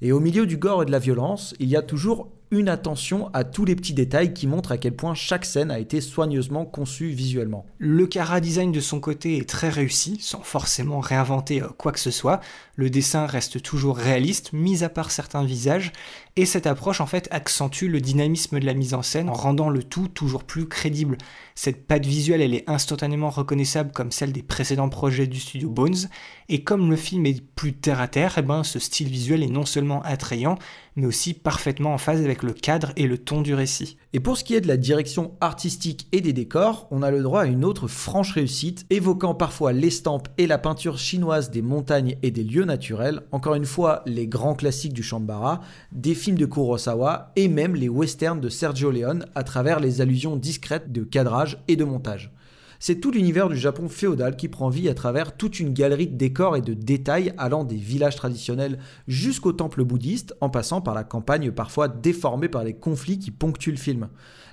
Et 0.00 0.12
au 0.12 0.20
milieu 0.20 0.46
du 0.46 0.56
gore 0.56 0.82
et 0.82 0.86
de 0.86 0.92
la 0.92 1.00
violence, 1.00 1.54
il 1.58 1.68
y 1.68 1.76
a 1.76 1.82
toujours 1.82 2.30
une 2.50 2.68
attention 2.68 3.30
à 3.34 3.44
tous 3.44 3.64
les 3.64 3.76
petits 3.76 3.92
détails 3.92 4.32
qui 4.32 4.46
montrent 4.46 4.72
à 4.72 4.78
quel 4.78 4.94
point 4.96 5.14
chaque 5.14 5.44
scène 5.44 5.70
a 5.70 5.78
été 5.78 6.00
soigneusement 6.00 6.64
conçue 6.64 7.08
visuellement. 7.08 7.66
Le 7.78 8.06
Cara 8.06 8.40
design 8.40 8.72
de 8.72 8.80
son 8.80 9.00
côté 9.00 9.36
est 9.36 9.48
très 9.48 9.68
réussi, 9.68 10.18
sans 10.20 10.40
forcément 10.40 11.00
réinventer 11.00 11.62
euh, 11.62 11.68
quoi 11.76 11.92
que 11.92 12.00
ce 12.00 12.10
soit. 12.10 12.40
Le 12.76 12.90
dessin 12.90 13.26
reste 13.26 13.62
toujours 13.62 13.96
réaliste, 13.96 14.52
mis 14.52 14.82
à 14.82 14.88
part 14.88 15.10
certains 15.10 15.44
visages, 15.44 15.92
et 16.36 16.46
cette 16.46 16.66
approche 16.66 17.00
en 17.00 17.06
fait 17.06 17.28
accentue 17.32 17.88
le 17.88 18.00
dynamisme 18.00 18.60
de 18.60 18.66
la 18.66 18.74
mise 18.74 18.94
en 18.94 19.02
scène 19.02 19.28
en 19.28 19.34
rendant 19.34 19.68
le 19.68 19.82
tout 19.82 20.08
toujours 20.08 20.44
plus 20.44 20.68
crédible. 20.68 21.18
Cette 21.54 21.86
patte 21.86 22.06
visuelle, 22.06 22.40
elle 22.40 22.54
est 22.54 22.68
instantanément 22.70 23.30
reconnaissable 23.30 23.90
comme 23.92 24.12
celle 24.12 24.32
des 24.32 24.44
précédents 24.44 24.88
projets 24.88 25.26
du 25.26 25.40
studio 25.40 25.68
Bones, 25.68 26.08
et 26.48 26.62
comme 26.62 26.88
le 26.88 26.96
film 26.96 27.26
est 27.26 27.42
plus 27.42 27.74
terre 27.74 28.00
à 28.00 28.08
terre, 28.08 28.36
eh 28.38 28.42
ben, 28.42 28.62
ce 28.62 28.78
style 28.78 29.08
visuel 29.08 29.42
est 29.42 29.48
non 29.48 29.66
seulement 29.66 30.00
attrayant, 30.02 30.56
mais 30.98 31.06
aussi 31.06 31.32
parfaitement 31.32 31.94
en 31.94 31.98
phase 31.98 32.20
avec 32.20 32.42
le 32.42 32.52
cadre 32.52 32.92
et 32.96 33.06
le 33.06 33.18
ton 33.18 33.40
du 33.40 33.54
récit. 33.54 33.96
Et 34.12 34.20
pour 34.20 34.36
ce 34.36 34.42
qui 34.42 34.54
est 34.54 34.60
de 34.60 34.66
la 34.66 34.76
direction 34.76 35.36
artistique 35.40 36.08
et 36.10 36.20
des 36.20 36.32
décors, 36.32 36.88
on 36.90 37.02
a 37.02 37.12
le 37.12 37.22
droit 37.22 37.42
à 37.42 37.46
une 37.46 37.64
autre 37.64 37.86
franche 37.86 38.32
réussite, 38.32 38.84
évoquant 38.90 39.34
parfois 39.34 39.72
l'estampe 39.72 40.28
et 40.38 40.48
la 40.48 40.58
peinture 40.58 40.98
chinoise 40.98 41.50
des 41.50 41.62
montagnes 41.62 42.16
et 42.24 42.32
des 42.32 42.42
lieux 42.42 42.64
naturels, 42.64 43.22
encore 43.30 43.54
une 43.54 43.64
fois 43.64 44.02
les 44.06 44.26
grands 44.26 44.56
classiques 44.56 44.92
du 44.92 45.04
Shambhala, 45.04 45.60
des 45.92 46.16
films 46.16 46.38
de 46.38 46.46
Kurosawa 46.46 47.30
et 47.36 47.46
même 47.46 47.76
les 47.76 47.88
westerns 47.88 48.40
de 48.40 48.48
Sergio 48.48 48.90
Leone 48.90 49.24
à 49.36 49.44
travers 49.44 49.78
les 49.78 50.00
allusions 50.00 50.34
discrètes 50.34 50.90
de 50.90 51.04
cadrage 51.04 51.58
et 51.68 51.76
de 51.76 51.84
montage. 51.84 52.32
C'est 52.80 53.00
tout 53.00 53.10
l'univers 53.10 53.48
du 53.48 53.56
Japon 53.56 53.88
féodal 53.88 54.36
qui 54.36 54.46
prend 54.46 54.68
vie 54.68 54.88
à 54.88 54.94
travers 54.94 55.36
toute 55.36 55.58
une 55.58 55.74
galerie 55.74 56.06
de 56.06 56.16
décors 56.16 56.56
et 56.56 56.60
de 56.60 56.74
détails 56.74 57.34
allant 57.36 57.64
des 57.64 57.76
villages 57.76 58.14
traditionnels 58.14 58.78
jusqu'aux 59.08 59.52
temples 59.52 59.82
bouddhistes, 59.82 60.36
en 60.40 60.48
passant 60.48 60.80
par 60.80 60.94
la 60.94 61.02
campagne 61.02 61.50
parfois 61.50 61.88
déformée 61.88 62.48
par 62.48 62.62
les 62.62 62.74
conflits 62.74 63.18
qui 63.18 63.32
ponctuent 63.32 63.72
le 63.72 63.78
film. 63.78 64.08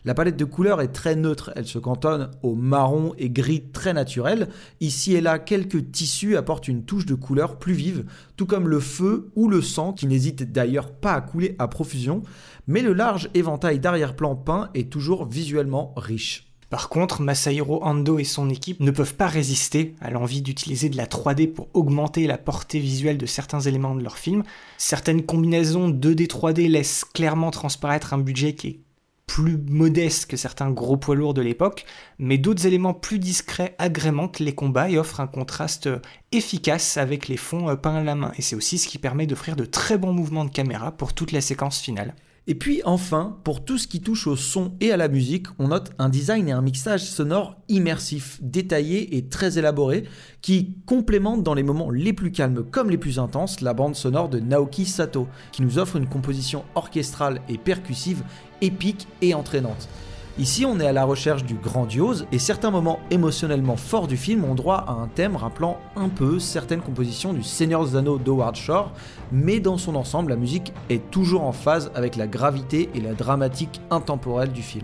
La 0.05 0.15
palette 0.15 0.37
de 0.37 0.45
couleurs 0.45 0.81
est 0.81 0.91
très 0.91 1.15
neutre, 1.15 1.51
elle 1.55 1.67
se 1.67 1.77
cantonne 1.77 2.31
au 2.41 2.55
marron 2.55 3.13
et 3.19 3.29
gris 3.29 3.69
très 3.71 3.93
naturel. 3.93 4.49
Ici 4.79 5.13
et 5.13 5.21
là, 5.21 5.37
quelques 5.37 5.91
tissus 5.91 6.35
apportent 6.35 6.67
une 6.67 6.83
touche 6.83 7.05
de 7.05 7.15
couleur 7.15 7.59
plus 7.59 7.73
vive, 7.73 8.05
tout 8.37 8.47
comme 8.47 8.67
le 8.67 8.79
feu 8.79 9.31
ou 9.35 9.49
le 9.49 9.61
sang 9.61 9.93
qui 9.93 10.07
n'hésite 10.07 10.51
d'ailleurs 10.51 10.91
pas 10.91 11.13
à 11.13 11.21
couler 11.21 11.55
à 11.59 11.67
profusion, 11.67 12.23
mais 12.65 12.81
le 12.81 12.93
large 12.93 13.29
éventail 13.35 13.79
d'arrière-plan 13.79 14.35
peint 14.35 14.69
est 14.73 14.91
toujours 14.91 15.27
visuellement 15.27 15.93
riche. 15.95 16.44
Par 16.69 16.89
contre, 16.89 17.21
Masahiro 17.21 17.83
Ando 17.83 18.19
et 18.19 18.23
son 18.23 18.49
équipe 18.49 18.79
ne 18.79 18.91
peuvent 18.91 19.15
pas 19.15 19.27
résister 19.27 19.95
à 20.01 20.09
l'envie 20.09 20.41
d'utiliser 20.41 20.89
de 20.89 20.97
la 20.97 21.05
3D 21.05 21.47
pour 21.47 21.67
augmenter 21.73 22.27
la 22.27 22.37
portée 22.37 22.79
visuelle 22.79 23.17
de 23.17 23.25
certains 23.25 23.61
éléments 23.61 23.95
de 23.95 24.03
leur 24.03 24.17
film. 24.17 24.43
Certaines 24.77 25.23
combinaisons 25.23 25.89
2D 25.89 26.27
3D 26.27 26.67
laissent 26.69 27.05
clairement 27.05 27.51
transparaître 27.51 28.13
un 28.13 28.17
budget 28.17 28.53
qui 28.55 28.67
est 28.67 28.79
plus 29.27 29.57
modeste 29.57 30.27
que 30.27 30.37
certains 30.37 30.71
gros 30.71 30.97
poids 30.97 31.15
lourds 31.15 31.33
de 31.33 31.41
l'époque, 31.41 31.85
mais 32.19 32.37
d'autres 32.37 32.67
éléments 32.67 32.93
plus 32.93 33.19
discrets 33.19 33.75
agrémentent 33.79 34.39
les 34.39 34.53
combats 34.53 34.89
et 34.89 34.97
offrent 34.97 35.19
un 35.19 35.27
contraste 35.27 35.89
efficace 36.31 36.97
avec 36.97 37.27
les 37.27 37.37
fonds 37.37 37.69
euh, 37.69 37.75
peints 37.75 37.95
à 37.95 38.03
la 38.03 38.15
main. 38.15 38.31
Et 38.37 38.41
c'est 38.41 38.55
aussi 38.55 38.77
ce 38.77 38.87
qui 38.87 38.97
permet 38.97 39.27
d'offrir 39.27 39.55
de 39.55 39.65
très 39.65 39.97
bons 39.97 40.13
mouvements 40.13 40.45
de 40.45 40.51
caméra 40.51 40.91
pour 40.91 41.13
toute 41.13 41.31
la 41.31 41.41
séquence 41.41 41.79
finale. 41.79 42.15
Et 42.47 42.53
puis 42.53 42.81
enfin, 42.85 43.39
pour 43.43 43.65
tout 43.65 43.79
ce 43.79 43.87
qui 43.87 44.01
touche 44.01 44.27
au 44.27 44.35
son 44.35 44.75
et 44.79 44.91
à 44.91 44.97
la 44.97 45.07
musique, 45.07 45.47
on 45.57 45.69
note 45.69 45.91
un 45.97 46.09
design 46.09 46.47
et 46.47 46.51
un 46.51 46.61
mixage 46.61 47.03
sonore 47.03 47.55
immersif, 47.69 48.37
détaillé 48.39 49.17
et 49.17 49.27
très 49.27 49.57
élaboré, 49.57 50.03
qui 50.41 50.77
complémente 50.85 51.41
dans 51.41 51.55
les 51.55 51.63
moments 51.63 51.89
les 51.89 52.13
plus 52.13 52.31
calmes 52.31 52.63
comme 52.69 52.91
les 52.91 52.99
plus 52.99 53.17
intenses 53.17 53.61
la 53.61 53.73
bande 53.73 53.95
sonore 53.95 54.29
de 54.29 54.39
Naoki 54.39 54.85
Sato, 54.85 55.27
qui 55.51 55.63
nous 55.63 55.79
offre 55.79 55.95
une 55.95 56.07
composition 56.07 56.65
orchestrale 56.75 57.41
et 57.49 57.57
percussive 57.57 58.21
épique 58.61 59.07
et 59.23 59.33
entraînante. 59.33 59.89
Ici, 60.37 60.65
on 60.65 60.81
est 60.81 60.85
à 60.85 60.91
la 60.91 61.05
recherche 61.05 61.45
du 61.45 61.53
grandiose 61.53 62.27
et 62.33 62.39
certains 62.39 62.69
moments 62.69 62.99
émotionnellement 63.09 63.77
forts 63.77 64.07
du 64.07 64.17
film 64.17 64.43
ont 64.43 64.53
droit 64.53 64.83
à 64.85 64.91
un 64.91 65.07
thème 65.07 65.37
rappelant 65.37 65.79
un 65.95 66.09
peu 66.09 66.39
certaines 66.39 66.81
compositions 66.81 67.31
du 67.31 67.41
Seigneur 67.41 67.85
des 67.85 67.95
Anneaux 67.95 68.17
d'Howard 68.17 68.57
Shore, 68.57 68.91
mais 69.31 69.61
dans 69.61 69.77
son 69.77 69.95
ensemble, 69.95 70.31
la 70.31 70.35
musique 70.35 70.73
est 70.89 71.09
toujours 71.09 71.43
en 71.43 71.53
phase 71.53 71.89
avec 71.95 72.17
la 72.17 72.27
gravité 72.27 72.89
et 72.93 72.99
la 72.99 73.13
dramatique 73.13 73.79
intemporelle 73.89 74.51
du 74.51 74.61
film. 74.61 74.83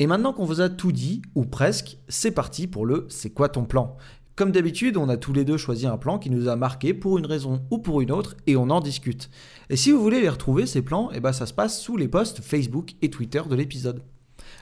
Et 0.00 0.08
maintenant 0.08 0.32
qu'on 0.32 0.44
vous 0.44 0.60
a 0.60 0.68
tout 0.68 0.90
dit, 0.90 1.22
ou 1.36 1.44
presque, 1.44 1.98
c'est 2.08 2.32
parti 2.32 2.66
pour 2.66 2.86
le 2.86 3.06
C'est 3.08 3.30
quoi 3.30 3.48
ton 3.48 3.66
plan? 3.66 3.96
Comme 4.34 4.50
d'habitude, 4.50 4.96
on 4.96 5.08
a 5.08 5.16
tous 5.16 5.32
les 5.32 5.44
deux 5.44 5.58
choisi 5.58 5.86
un 5.86 5.96
plan 5.96 6.18
qui 6.18 6.28
nous 6.28 6.48
a 6.48 6.56
marqué 6.56 6.92
pour 6.92 7.18
une 7.18 7.26
raison 7.26 7.62
ou 7.70 7.78
pour 7.78 8.00
une 8.00 8.10
autre 8.10 8.34
et 8.48 8.56
on 8.56 8.70
en 8.70 8.80
discute. 8.80 9.30
Et 9.70 9.76
si 9.76 9.92
vous 9.92 10.02
voulez 10.02 10.20
les 10.20 10.28
retrouver, 10.28 10.66
ces 10.66 10.82
plans, 10.82 11.10
eh 11.14 11.20
ben 11.20 11.32
ça 11.32 11.46
se 11.46 11.54
passe 11.54 11.80
sous 11.80 11.96
les 11.96 12.08
posts 12.08 12.40
Facebook 12.40 12.94
et 13.00 13.10
Twitter 13.10 13.42
de 13.48 13.54
l'épisode. 13.54 14.02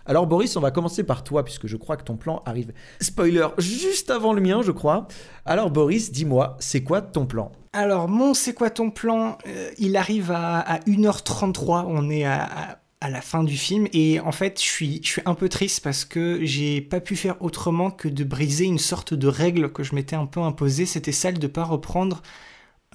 Alors 0.07 0.27
Boris, 0.27 0.57
on 0.57 0.61
va 0.61 0.71
commencer 0.71 1.03
par 1.03 1.25
toi, 1.25 1.45
puisque 1.45 1.67
je 1.67 1.77
crois 1.77 1.97
que 1.97 2.05
ton 2.05 2.17
plan 2.17 2.43
arrive. 2.45 2.73
Spoiler, 3.01 3.49
juste 3.59 4.11
avant 4.11 4.33
le 4.33 4.41
mien, 4.41 4.61
je 4.63 4.71
crois. 4.71 5.09
Alors 5.47 5.71
Boris, 5.71 6.13
dis-moi, 6.13 6.57
c'est 6.61 6.83
quoi 6.83 7.01
ton 7.01 7.27
plan? 7.27 7.53
Alors 7.73 8.09
mon 8.09 8.35
c'est 8.35 8.55
quoi 8.55 8.71
ton 8.71 8.91
plan? 8.91 9.39
Euh, 9.47 9.71
Il 9.79 9.97
arrive 9.97 10.31
à, 10.31 10.79
1h33, 10.87 11.85
on 11.89 12.11
est 12.11 12.25
à, 12.25 12.79
la 13.03 13.21
fin 13.21 13.45
du 13.45 13.57
film, 13.57 13.87
et 13.93 14.19
en 14.21 14.33
fait 14.33 14.59
je 14.59 14.65
suis, 14.65 15.03
un 15.27 15.35
peu 15.35 15.51
triste 15.51 15.85
parce 15.85 16.07
que 16.07 16.43
j'ai 16.43 16.81
pas 16.81 17.01
pu 17.01 17.17
faire 17.17 17.37
autrement 17.43 17.91
que 17.91 18.09
de 18.09 18.25
briser 18.25 18.65
une 18.65 18.79
sorte 18.79 19.13
de 19.13 19.29
règle 19.29 19.71
que 19.73 19.83
je 19.83 19.95
m'étais 19.95 20.17
un 20.17 20.25
peu 20.25 20.41
imposée, 20.41 20.87
c'était 20.87 21.13
celle 21.13 21.39
de 21.39 21.47
pas 21.47 21.65
reprendre 21.65 22.23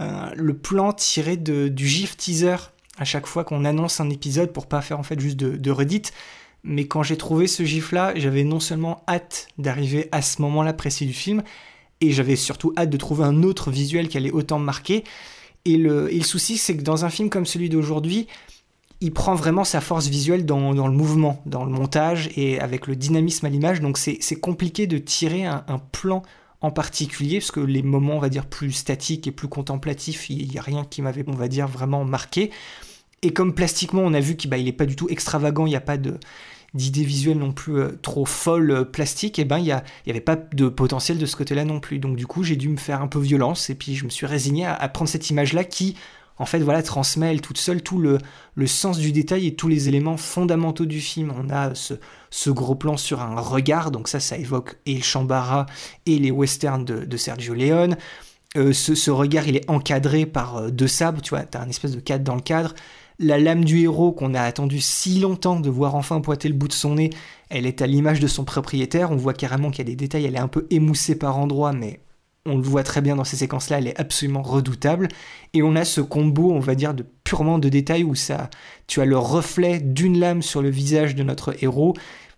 euh, 0.01 0.31
le 0.35 0.57
plan 0.57 0.93
tiré 0.93 1.37
du 1.37 1.87
GIF 1.87 2.17
teaser 2.17 2.55
à 2.97 3.05
chaque 3.05 3.27
fois 3.27 3.43
qu'on 3.43 3.65
annonce 3.65 3.99
un 3.99 4.09
épisode 4.09 4.51
pour 4.51 4.65
pas 4.65 4.81
faire 4.81 4.99
en 4.99 5.03
fait 5.03 5.19
juste 5.19 5.37
de, 5.37 5.57
de. 5.57 5.71
Mais 6.63 6.87
quand 6.87 7.03
j'ai 7.03 7.17
trouvé 7.17 7.47
ce 7.47 7.63
gif-là, 7.63 8.13
j'avais 8.15 8.43
non 8.43 8.59
seulement 8.59 9.03
hâte 9.07 9.47
d'arriver 9.57 10.09
à 10.11 10.21
ce 10.21 10.41
moment-là 10.41 10.73
précis 10.73 11.05
du 11.05 11.13
film, 11.13 11.43
et 12.01 12.11
j'avais 12.11 12.35
surtout 12.35 12.73
hâte 12.77 12.89
de 12.89 12.97
trouver 12.97 13.23
un 13.23 13.43
autre 13.43 13.71
visuel 13.71 14.07
qui 14.07 14.17
allait 14.17 14.31
autant 14.31 14.59
me 14.59 14.65
marquer. 14.65 15.03
Et 15.65 15.77
le, 15.77 16.09
souci, 16.21 16.57
c'est 16.57 16.77
que 16.77 16.81
dans 16.81 17.05
un 17.05 17.09
film 17.09 17.29
comme 17.29 17.45
celui 17.45 17.69
d'aujourd'hui, 17.69 18.27
il 19.01 19.13
prend 19.13 19.35
vraiment 19.35 19.63
sa 19.63 19.81
force 19.81 20.07
visuelle 20.07 20.45
dans, 20.45 20.71
le 20.71 20.93
mouvement, 20.93 21.41
dans 21.45 21.63
le 21.63 21.71
montage 21.71 22.29
et 22.35 22.59
avec 22.59 22.87
le 22.87 22.95
dynamisme 22.95 23.45
à 23.45 23.49
l'image. 23.49 23.79
Donc 23.79 23.97
c'est 23.97 24.39
compliqué 24.39 24.87
de 24.87 24.97
tirer 24.97 25.45
un, 25.45 25.81
plan 25.91 26.23
en 26.61 26.71
particulier, 26.71 27.39
parce 27.39 27.51
que 27.51 27.61
les 27.61 27.81
moments, 27.81 28.15
on 28.15 28.19
va 28.19 28.27
dire, 28.27 28.45
plus 28.45 28.73
statiques 28.73 29.27
et 29.27 29.31
plus 29.31 29.47
contemplatifs, 29.47 30.29
il 30.29 30.49
n'y 30.49 30.57
a 30.57 30.61
rien 30.61 30.83
qui 30.83 31.01
m'avait, 31.01 31.23
on 31.27 31.31
va 31.31 31.47
dire, 31.47 31.67
vraiment 31.67 32.03
marqué. 32.03 32.51
Et 33.21 33.31
comme 33.31 33.53
plastiquement, 33.53 34.01
on 34.01 34.13
a 34.13 34.19
vu 34.19 34.35
qu'il 34.35 34.49
n'est 34.49 34.71
bah, 34.71 34.77
pas 34.77 34.85
du 34.85 34.95
tout 34.95 35.09
extravagant, 35.09 35.65
il 35.65 35.71
n'y 35.71 35.75
a 35.75 35.81
pas 35.81 35.97
d'idées 36.73 37.03
visuelles 37.03 37.37
non 37.37 37.51
plus 37.51 37.79
euh, 37.79 37.99
trop 38.01 38.25
folles 38.25 38.71
euh, 38.71 38.83
plastiques, 38.85 39.39
et 39.39 39.45
ben 39.45 39.57
il 39.57 39.65
n'y 39.65 39.71
avait 40.11 40.21
pas 40.21 40.37
de 40.37 40.69
potentiel 40.69 41.17
de 41.17 41.25
ce 41.25 41.35
côté-là 41.35 41.65
non 41.65 41.79
plus. 41.79 41.99
Donc 41.99 42.15
du 42.15 42.27
coup, 42.27 42.43
j'ai 42.43 42.55
dû 42.55 42.69
me 42.69 42.77
faire 42.77 43.01
un 43.01 43.07
peu 43.07 43.19
violence, 43.19 43.69
et 43.69 43.75
puis 43.75 43.95
je 43.95 44.05
me 44.05 44.09
suis 44.09 44.25
résigné 44.25 44.65
à, 44.65 44.87
prendre 44.87 45.09
cette 45.09 45.29
image-là 45.29 45.65
qui, 45.65 45.95
en 46.37 46.45
fait, 46.45 46.59
voilà, 46.59 46.81
transmet 46.81 47.31
elle 47.31 47.41
toute 47.41 47.57
seule 47.57 47.81
tout 47.81 47.97
le, 47.99 48.19
sens 48.67 48.99
du 48.99 49.11
détail 49.11 49.47
et 49.47 49.55
tous 49.55 49.67
les 49.67 49.89
éléments 49.89 50.15
fondamentaux 50.15 50.85
du 50.85 51.01
film. 51.01 51.33
On 51.37 51.49
a 51.49 51.75
ce, 51.75 51.95
ce 52.29 52.49
gros 52.49 52.75
plan 52.75 52.95
sur 52.95 53.21
un 53.21 53.41
regard, 53.41 53.91
donc 53.91 54.07
ça, 54.07 54.21
ça 54.21 54.37
évoque 54.37 54.77
et 54.85 54.95
le 54.95 55.03
Chambara 55.03 55.65
et 56.05 56.17
les 56.19 56.31
westerns 56.31 56.85
de, 56.85 57.17
Sergio 57.17 57.53
Leone. 57.53 57.97
Euh, 58.57 58.71
ce, 58.71 58.95
ce, 58.95 59.11
regard, 59.11 59.47
il 59.47 59.57
est 59.57 59.69
encadré 59.69 60.25
par 60.25 60.71
deux 60.71 60.87
sabres, 60.87 61.21
tu 61.21 61.31
vois, 61.31 61.43
t'as 61.43 61.61
un 61.61 61.69
espèce 61.69 61.91
de 61.91 61.99
cadre 61.99 62.23
dans 62.23 62.35
le 62.35 62.41
cadre. 62.41 62.73
La 63.21 63.37
lame 63.37 63.65
du 63.65 63.81
héros 63.81 64.13
qu'on 64.13 64.33
a 64.33 64.41
attendu 64.41 64.79
si 64.79 65.19
longtemps 65.19 65.59
de 65.59 65.69
voir 65.69 65.95
enfin 65.95 66.21
pointer 66.21 66.47
le 66.47 66.53
bout 66.55 66.69
de 66.69 66.73
son 66.73 66.95
nez, 66.95 67.09
elle 67.49 67.65
est 67.65 67.81
à 67.81 67.87
l'image 67.87 68.21
de 68.21 68.27
son 68.27 68.45
propriétaire. 68.45 69.11
On 69.11 69.17
voit 69.17 69.33
carrément 69.33 69.71
qu'il 69.71 69.79
y 69.79 69.81
a 69.81 69.91
des 69.91 69.97
détails, 69.97 70.23
elle 70.23 70.35
est 70.35 70.39
un 70.39 70.47
peu 70.47 70.65
émoussée 70.69 71.15
par 71.15 71.37
endroits, 71.37 71.73
mais 71.73 71.99
on 72.45 72.55
le 72.55 72.63
voit 72.63 72.83
très 72.83 73.01
bien 73.01 73.17
dans 73.17 73.25
ces 73.25 73.35
séquences-là, 73.35 73.79
elle 73.79 73.87
est 73.87 73.99
absolument 73.99 74.41
redoutable. 74.41 75.09
Et 75.53 75.61
on 75.61 75.75
a 75.75 75.83
ce 75.83 75.99
combo, 75.99 76.53
on 76.53 76.61
va 76.61 76.75
dire, 76.75 76.93
de 76.93 77.05
purement 77.25 77.59
de 77.59 77.67
détails 77.67 78.05
où 78.05 78.15
ça, 78.15 78.49
tu 78.87 79.01
as 79.01 79.05
le 79.05 79.17
reflet 79.17 79.81
d'une 79.81 80.17
lame 80.17 80.41
sur 80.41 80.61
le 80.61 80.69
visage 80.69 81.13
de 81.13 81.23
notre 81.23 81.61
héros, 81.61 81.95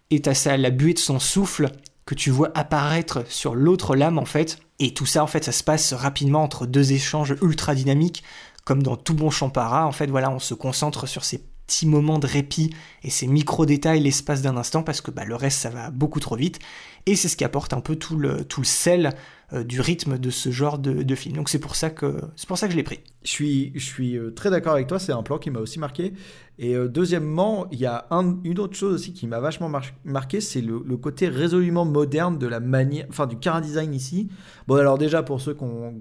et 0.10 0.20
as 0.26 0.34
ça, 0.34 0.58
la 0.58 0.72
buée 0.72 0.96
de 0.96 1.00
son 1.00 1.20
souffle 1.20 1.70
que 2.06 2.16
tu 2.16 2.32
vois 2.32 2.52
apparaître 2.56 3.24
sur 3.30 3.54
l'autre 3.54 3.96
lame 3.96 4.18
en 4.18 4.26
fait. 4.26 4.60
Et 4.80 4.96
tout 4.96 5.06
ça, 5.06 5.24
en 5.24 5.28
fait, 5.28 5.44
ça 5.44 5.52
se 5.52 5.64
passe 5.64 5.94
rapidement 5.94 6.42
entre 6.42 6.66
deux 6.66 6.92
échanges 6.92 7.36
ultra 7.44 7.76
dynamiques 7.76 8.24
comme 8.66 8.84
dans 8.84 8.96
tout 8.96 9.14
bon 9.14 9.30
Champara, 9.30 9.86
en 9.86 9.92
fait, 9.92 10.08
voilà, 10.08 10.30
on 10.32 10.40
se 10.40 10.54
concentre 10.54 11.08
sur 11.08 11.24
ces 11.24 11.40
petits 11.40 11.88
moments 11.88 12.20
de 12.20 12.28
répit 12.28 12.74
et 13.04 13.10
ces 13.10 13.28
micro-détails 13.28 14.02
l'espace 14.02 14.42
d'un 14.42 14.58
instant 14.58 14.84
parce 14.84 15.02
que 15.02 15.12
bah, 15.12 15.26
le 15.26 15.36
reste, 15.36 15.60
ça 15.60 15.70
va 15.70 15.90
beaucoup 15.90 16.20
trop 16.20 16.36
vite. 16.36 16.60
Et 17.06 17.16
c'est 17.16 17.28
ce 17.28 17.38
qui 17.38 17.44
apporte 17.44 17.74
un 17.74 17.82
peu 17.82 17.96
tout 17.96 18.18
le, 18.18 18.44
tout 18.44 18.64
sel 18.64 19.14
euh, 19.54 19.64
du 19.64 19.82
rythme 19.82 20.18
de 20.18 20.30
ce 20.30 20.52
genre 20.52 20.78
de, 20.78 21.16
film. 21.16 21.36
Donc 21.36 21.50
c'est 21.50 21.60
pour 21.60 21.76
ça 21.76 21.90
que 21.90 22.22
je 22.38 22.76
l'ai 22.76 22.84
pris. 22.84 23.00
Je 23.24 23.30
suis, 23.30 23.72
je 23.76 23.84
suis 23.86 24.18
euh, 24.18 24.32
très 24.32 24.50
d'accord 24.50 24.74
avec 24.74 24.88
toi, 24.88 24.98
c'est 24.98 25.12
un 25.12 25.22
plan 25.22 25.38
qui 25.38 25.52
m'a 25.52 25.60
aussi 25.60 25.80
marqué. 25.80 26.14
Et 26.58 26.76
euh, 26.76 26.88
deuxièmement, 26.88 27.66
il 27.72 27.80
y 27.80 27.86
a 27.86 28.06
un- 28.12 28.38
une 28.44 28.60
autre 28.60 28.76
chose 28.76 28.94
aussi 28.96 29.14
qui 29.14 29.26
m'a 29.26 29.40
vachement 29.40 29.70
mar- 29.70 29.84
marqué, 30.06 30.42
c'est 30.42 30.62
le, 30.62 30.80
côté 30.98 31.28
résolument 31.28 31.86
moderne 31.86 32.38
de 32.38 32.46
la 32.48 32.60
manière, 32.60 33.06
enfin 33.10 33.26
du 33.28 33.38
car 33.38 33.62
design 33.62 33.94
ici. 33.94 34.28
Bon, 34.68 34.76
alors 34.76 34.98
déjà 34.98 35.24
pour 35.24 35.40
ceux 35.42 35.56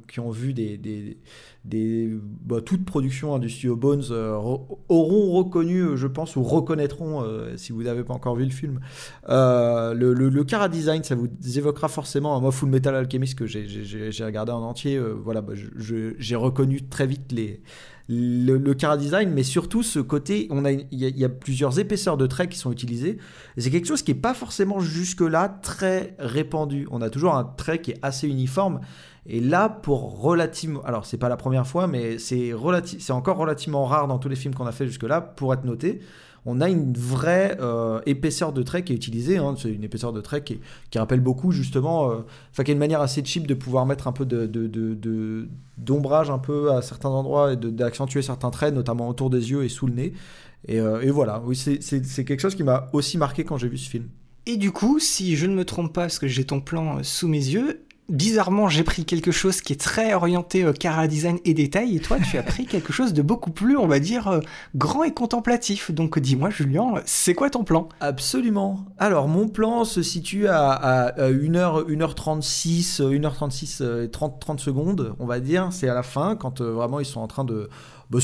qui 0.09 0.21
ont, 0.21 0.31
vu 0.31 0.53
des, 0.53 0.77
des, 0.77 1.19
des 1.65 2.11
bah, 2.43 2.61
toute 2.61 2.85
production 2.85 3.35
hein, 3.35 3.39
du 3.39 3.49
studio 3.49 3.75
Bones 3.77 4.03
euh, 4.11 4.35
auront 4.89 5.31
reconnu, 5.33 5.97
je 5.97 6.07
pense, 6.07 6.37
ou 6.37 6.43
reconnaîtront, 6.43 7.25
si 7.57 7.73
vous 7.73 7.83
n'avez 7.85 8.03
pas 8.05 8.13
encore 8.15 8.35
vu 8.37 8.45
le 8.45 8.51
film, 8.51 8.81
le, 9.29 10.13
le, 10.13 10.45
Cara 10.45 10.69
Design, 10.69 11.03
ça 11.05 11.15
vous 11.15 11.29
évoquera 11.57 11.89
forcément. 11.89 12.39
Moi, 12.41 12.51
Full 12.51 12.69
Metal 12.69 12.95
Alchemist, 12.95 13.39
que 13.39 13.47
j'ai- 13.47 14.25
regardé 14.25 14.53
en 14.53 14.63
entier, 14.63 14.99
voilà, 14.99 15.41
bah, 15.41 15.55
j'ai 16.19 16.37
reconnu 16.37 16.83
très 16.83 17.07
les, 17.31 17.63
le, 18.09 18.57
le 18.59 18.75
Cara 18.75 18.97
Design, 18.97 19.31
mais 19.31 19.45
surtout 19.45 19.83
ce 19.83 20.01
côté, 20.01 20.49
on 20.51 20.65
a, 20.65 20.73
il 20.73 20.87
y, 20.91 21.25
a- 21.25 21.29
plusieurs 21.29 21.79
épaisseurs 21.79 22.17
de 22.17 22.27
traits 22.27 22.51
qui 22.51 22.59
sont 22.59 22.73
utilisés. 22.73 23.19
Et 23.57 23.61
c'est 23.61 23.71
quelque 23.71 23.87
chose 23.87 24.03
qui 24.03 24.13
n'est 24.13 24.21
pas 24.21 24.35
forcément 24.35 24.81
jusque-là 24.81 25.49
très 25.63 26.17
répandu. 26.19 26.89
On 26.91 27.03
a 27.03 27.11
toujours 27.11 27.37
un 27.37 27.45
trait 27.45 27.81
qui 27.81 27.93
est 27.93 27.99
assez 28.03 28.27
uniforme. 28.29 28.81
Et 29.27 29.41
là, 29.41 29.69
pour 29.69 30.21
relativement. 30.21 30.83
Alors, 30.83 31.07
c'est 31.07 31.19
pas 31.19 31.29
la 31.29 31.37
première 31.37 31.67
fois, 31.67 31.87
mais 31.87 32.19
c'est 32.19 32.53
c'est 32.99 33.13
encore 33.13 33.37
relativement 33.37 33.85
rare 33.85 34.09
dans 34.09 34.19
tous 34.19 34.29
les 34.29 34.35
films 34.37 34.55
qu'on 34.55 34.67
a 34.67 34.73
fait 34.73 34.87
jusque-là 34.87 35.21
pour 35.21 35.55
être 35.55 35.65
noté. 35.65 36.01
On 36.47 36.61
a 36.61 36.69
une 36.71 36.95
vraie 36.95 37.59
euh, 37.61 38.01
épaisseur 38.07 38.53
de 38.53 38.63
trait 38.63 38.83
qui 38.83 38.93
est 38.93 38.97
utilisée. 38.97 39.37
hein. 39.39 39.55
C'est 39.59 39.71
une 39.73 39.85
épaisseur 39.85 40.13
de 40.13 40.21
trait 40.21 40.43
qui, 40.43 40.59
qui 40.91 40.99
rappelle 40.99 41.21
beaucoup, 41.21 41.53
justement. 41.53 42.11
euh, 42.11 42.17
Enfin, 42.51 42.65
qui 42.65 42.71
est 42.71 42.75
une 42.75 42.79
manière 42.81 43.01
assez 43.03 43.23
cheap 43.25 43.47
de 43.47 43.55
pouvoir 43.55 43.85
mettre 43.87 44.09
un 44.09 44.13
peu 44.13 44.25
de, 44.25 44.47
d'ombrage 45.79 46.31
un 46.31 46.39
peu 46.39 46.73
à 46.73 46.83
certains 46.83 47.09
endroits 47.09 47.53
et 47.53 47.57
d'accentuer 47.57 48.23
certains 48.23 48.51
traits, 48.51 48.75
notamment 48.75 49.09
autour 49.09 49.31
des 49.31 49.51
yeux 49.51 49.65
et 49.65 49.69
sous 49.69 49.87
le 49.87 49.95
nez. 49.95 50.13
Et, 50.69 50.79
euh, 50.81 51.11
voilà, 51.13 51.43
oui, 51.45 51.57
c'est- 51.57 52.25
quelque 52.25 52.41
chose 52.41 52.55
qui 52.55 52.63
m'a 52.63 52.89
aussi 52.93 53.17
marqué 53.19 53.45
quand 53.45 53.57
j'ai 53.57 53.69
vu 53.69 53.79
ce 53.79 53.89
film. 53.89 54.05
Et 54.47 54.57
du 54.57 54.73
coup, 54.73 54.99
si 54.99 55.37
je 55.37 55.47
ne 55.47 55.55
me 55.55 55.65
trompe 55.65 55.93
pas, 55.93 56.03
parce 56.03 56.19
que 56.19 56.27
j'ai 56.29 56.45
ton 56.45 56.61
plan 56.61 56.99
euh, 56.99 57.03
sous 57.03 57.29
mes 57.29 57.39
yeux, 57.39 57.83
bizarrement, 58.11 58.69
j'ai 58.69 58.85
pris 58.85 59.05
quelque 59.05 59.31
chose 59.31 59.61
qui 59.61 59.73
est 59.73 59.81
très 59.81 60.15
orienté 60.15 60.65
euh, 60.65 60.73
cara 60.73 61.07
design 61.07 61.39
et 61.45 61.55
détail, 61.55 61.97
et 61.97 62.01
toi, 62.01 62.19
tu 62.19 62.37
as 62.39 62.43
pris 62.43 62.67
quelque 62.67 62.93
chose 62.93 63.13
de 63.13 63.23
beaucoup 63.23 63.51
plus, 63.51 63.77
on 63.77 63.87
va 63.87 63.99
dire, 64.01 64.29
euh, 64.29 64.41
grand 64.75 65.05
et 65.05 65.13
contemplatif. 65.13 65.91
Donc 65.91 66.19
dis-moi, 66.19 66.51
Julien, 66.51 66.95
c'est 67.05 67.35
quoi 67.35 67.51
ton 67.51 67.65
plan? 67.65 67.89
Absolument. 68.01 68.85
Alors, 68.99 69.29
mon 69.29 69.49
plan 69.49 69.85
se 69.85 70.03
situe 70.03 70.47
à, 70.47 70.71
à, 70.71 71.07
à 71.07 71.31
1h, 71.31 71.87
1h36, 71.89 73.03
euh, 73.03 73.19
1h36 73.19 73.83
euh, 73.83 74.05
et 74.05 74.11
30, 74.11 74.41
30 74.41 74.61
secondes, 74.61 75.15
on 75.19 75.27
va 75.27 75.41
dire. 75.41 75.69
C'est 75.71 75.89
à 75.89 75.95
la 75.95 76.03
fin, 76.03 76.37
quand 76.37 76.61
euh, 76.61 76.73
vraiment 76.73 77.01
ils 77.01 77.07
sont 77.07 77.21
en 77.21 77.29
train 77.29 77.45
de. 77.45 77.69
Bah, 78.11 78.19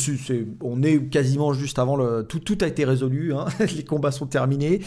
on 0.62 0.82
est 0.82 0.98
quasiment 1.10 1.52
juste 1.52 1.78
avant 1.78 1.94
le. 1.96 2.24
Tout, 2.28 2.40
tout 2.40 2.58
a 2.62 2.66
été 2.66 2.84
résolu, 2.84 3.32
hein. 3.32 3.44
les 3.76 3.84
combats 3.84 4.10
sont 4.10 4.26
terminés. 4.26 4.80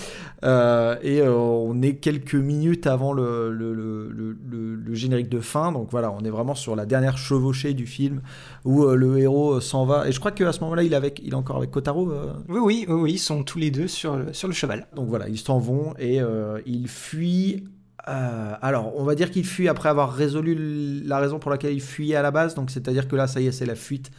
euh, 0.43 0.97
et 1.02 1.22
euh, 1.22 1.34
on 1.34 1.82
est 1.82 1.95
quelques 1.95 2.36
minutes 2.36 2.86
avant 2.86 3.14
le, 3.14 3.50
le, 3.52 3.74
le- 3.74 4.10
le- 4.10 4.38
le- 4.50 4.76
le 4.76 4.93
générique 4.95 5.30
de 5.30 5.39
fin. 5.39 5.72
Donc 5.72 5.88
voilà, 5.91 6.12
on 6.12 6.20
est 6.26 6.30
vraiment 6.30 6.54
sur 6.54 6.76
la 6.76 6.86
dernière 6.86 7.18
chevauchée 7.18 7.74
du 7.74 7.86
film 7.88 8.22
où 8.66 8.84
euh, 8.84 8.95
le 8.95 9.18
héros 9.20 9.62
s'en 9.62 9.86
va. 9.86 10.06
Et 10.08 10.12
je 10.12 10.20
crois 10.20 10.32
qu'à 10.32 10.52
ce 10.52 10.60
moment-là, 10.62 10.84
il, 10.84 10.91
est 10.91 10.95
avec, 10.97 11.22
il 11.24 11.32
est 11.32 11.36
encore 11.36 11.56
avec 11.58 11.72
Kotaro. 11.72 12.12
Oui, 12.50 12.60
oui, 12.62 12.86
oui, 12.89 12.95
oui, 12.95 13.12
ils 13.14 13.20
sont 13.20 13.43
tous 13.43 13.58
les 13.58 13.72
deux 13.72 13.88
sur 13.88 14.18
le, 14.18 14.34
sur 14.34 14.50
le 14.50 14.54
cheval. 14.54 14.88
donc 14.95 15.08
voilà, 15.08 15.30
ils 15.30 15.38
s'en 15.39 15.60
vont 15.60 15.93
et 15.97 16.20
ils 16.66 16.88
fuient. 16.89 17.64
euh, 18.10 18.54
alors, 18.62 18.91
on 18.97 19.04
va 19.06 19.16
dire 19.16 19.32
qu'ils 19.32 19.45
fuient 19.45 19.70
après 19.70 19.88
avoir 19.88 20.12
résolu 20.14 21.02
la 21.06 21.20
raison 21.20 21.39
pour 21.39 21.52
laquelle 21.52 21.74
ils 21.74 21.82
fuyaient 21.82 22.16
à 22.18 22.22
la 22.22 22.32
base. 22.32 22.54
Donc, 22.56 22.70
c'est-à-dire 22.70 23.08
que 23.08 23.16
là, 23.16 23.28
ça 23.28 23.39
y 23.39 23.47
est, 23.47 23.54
c'est 23.54 23.66
la 23.66 23.76
fuite 23.76 24.12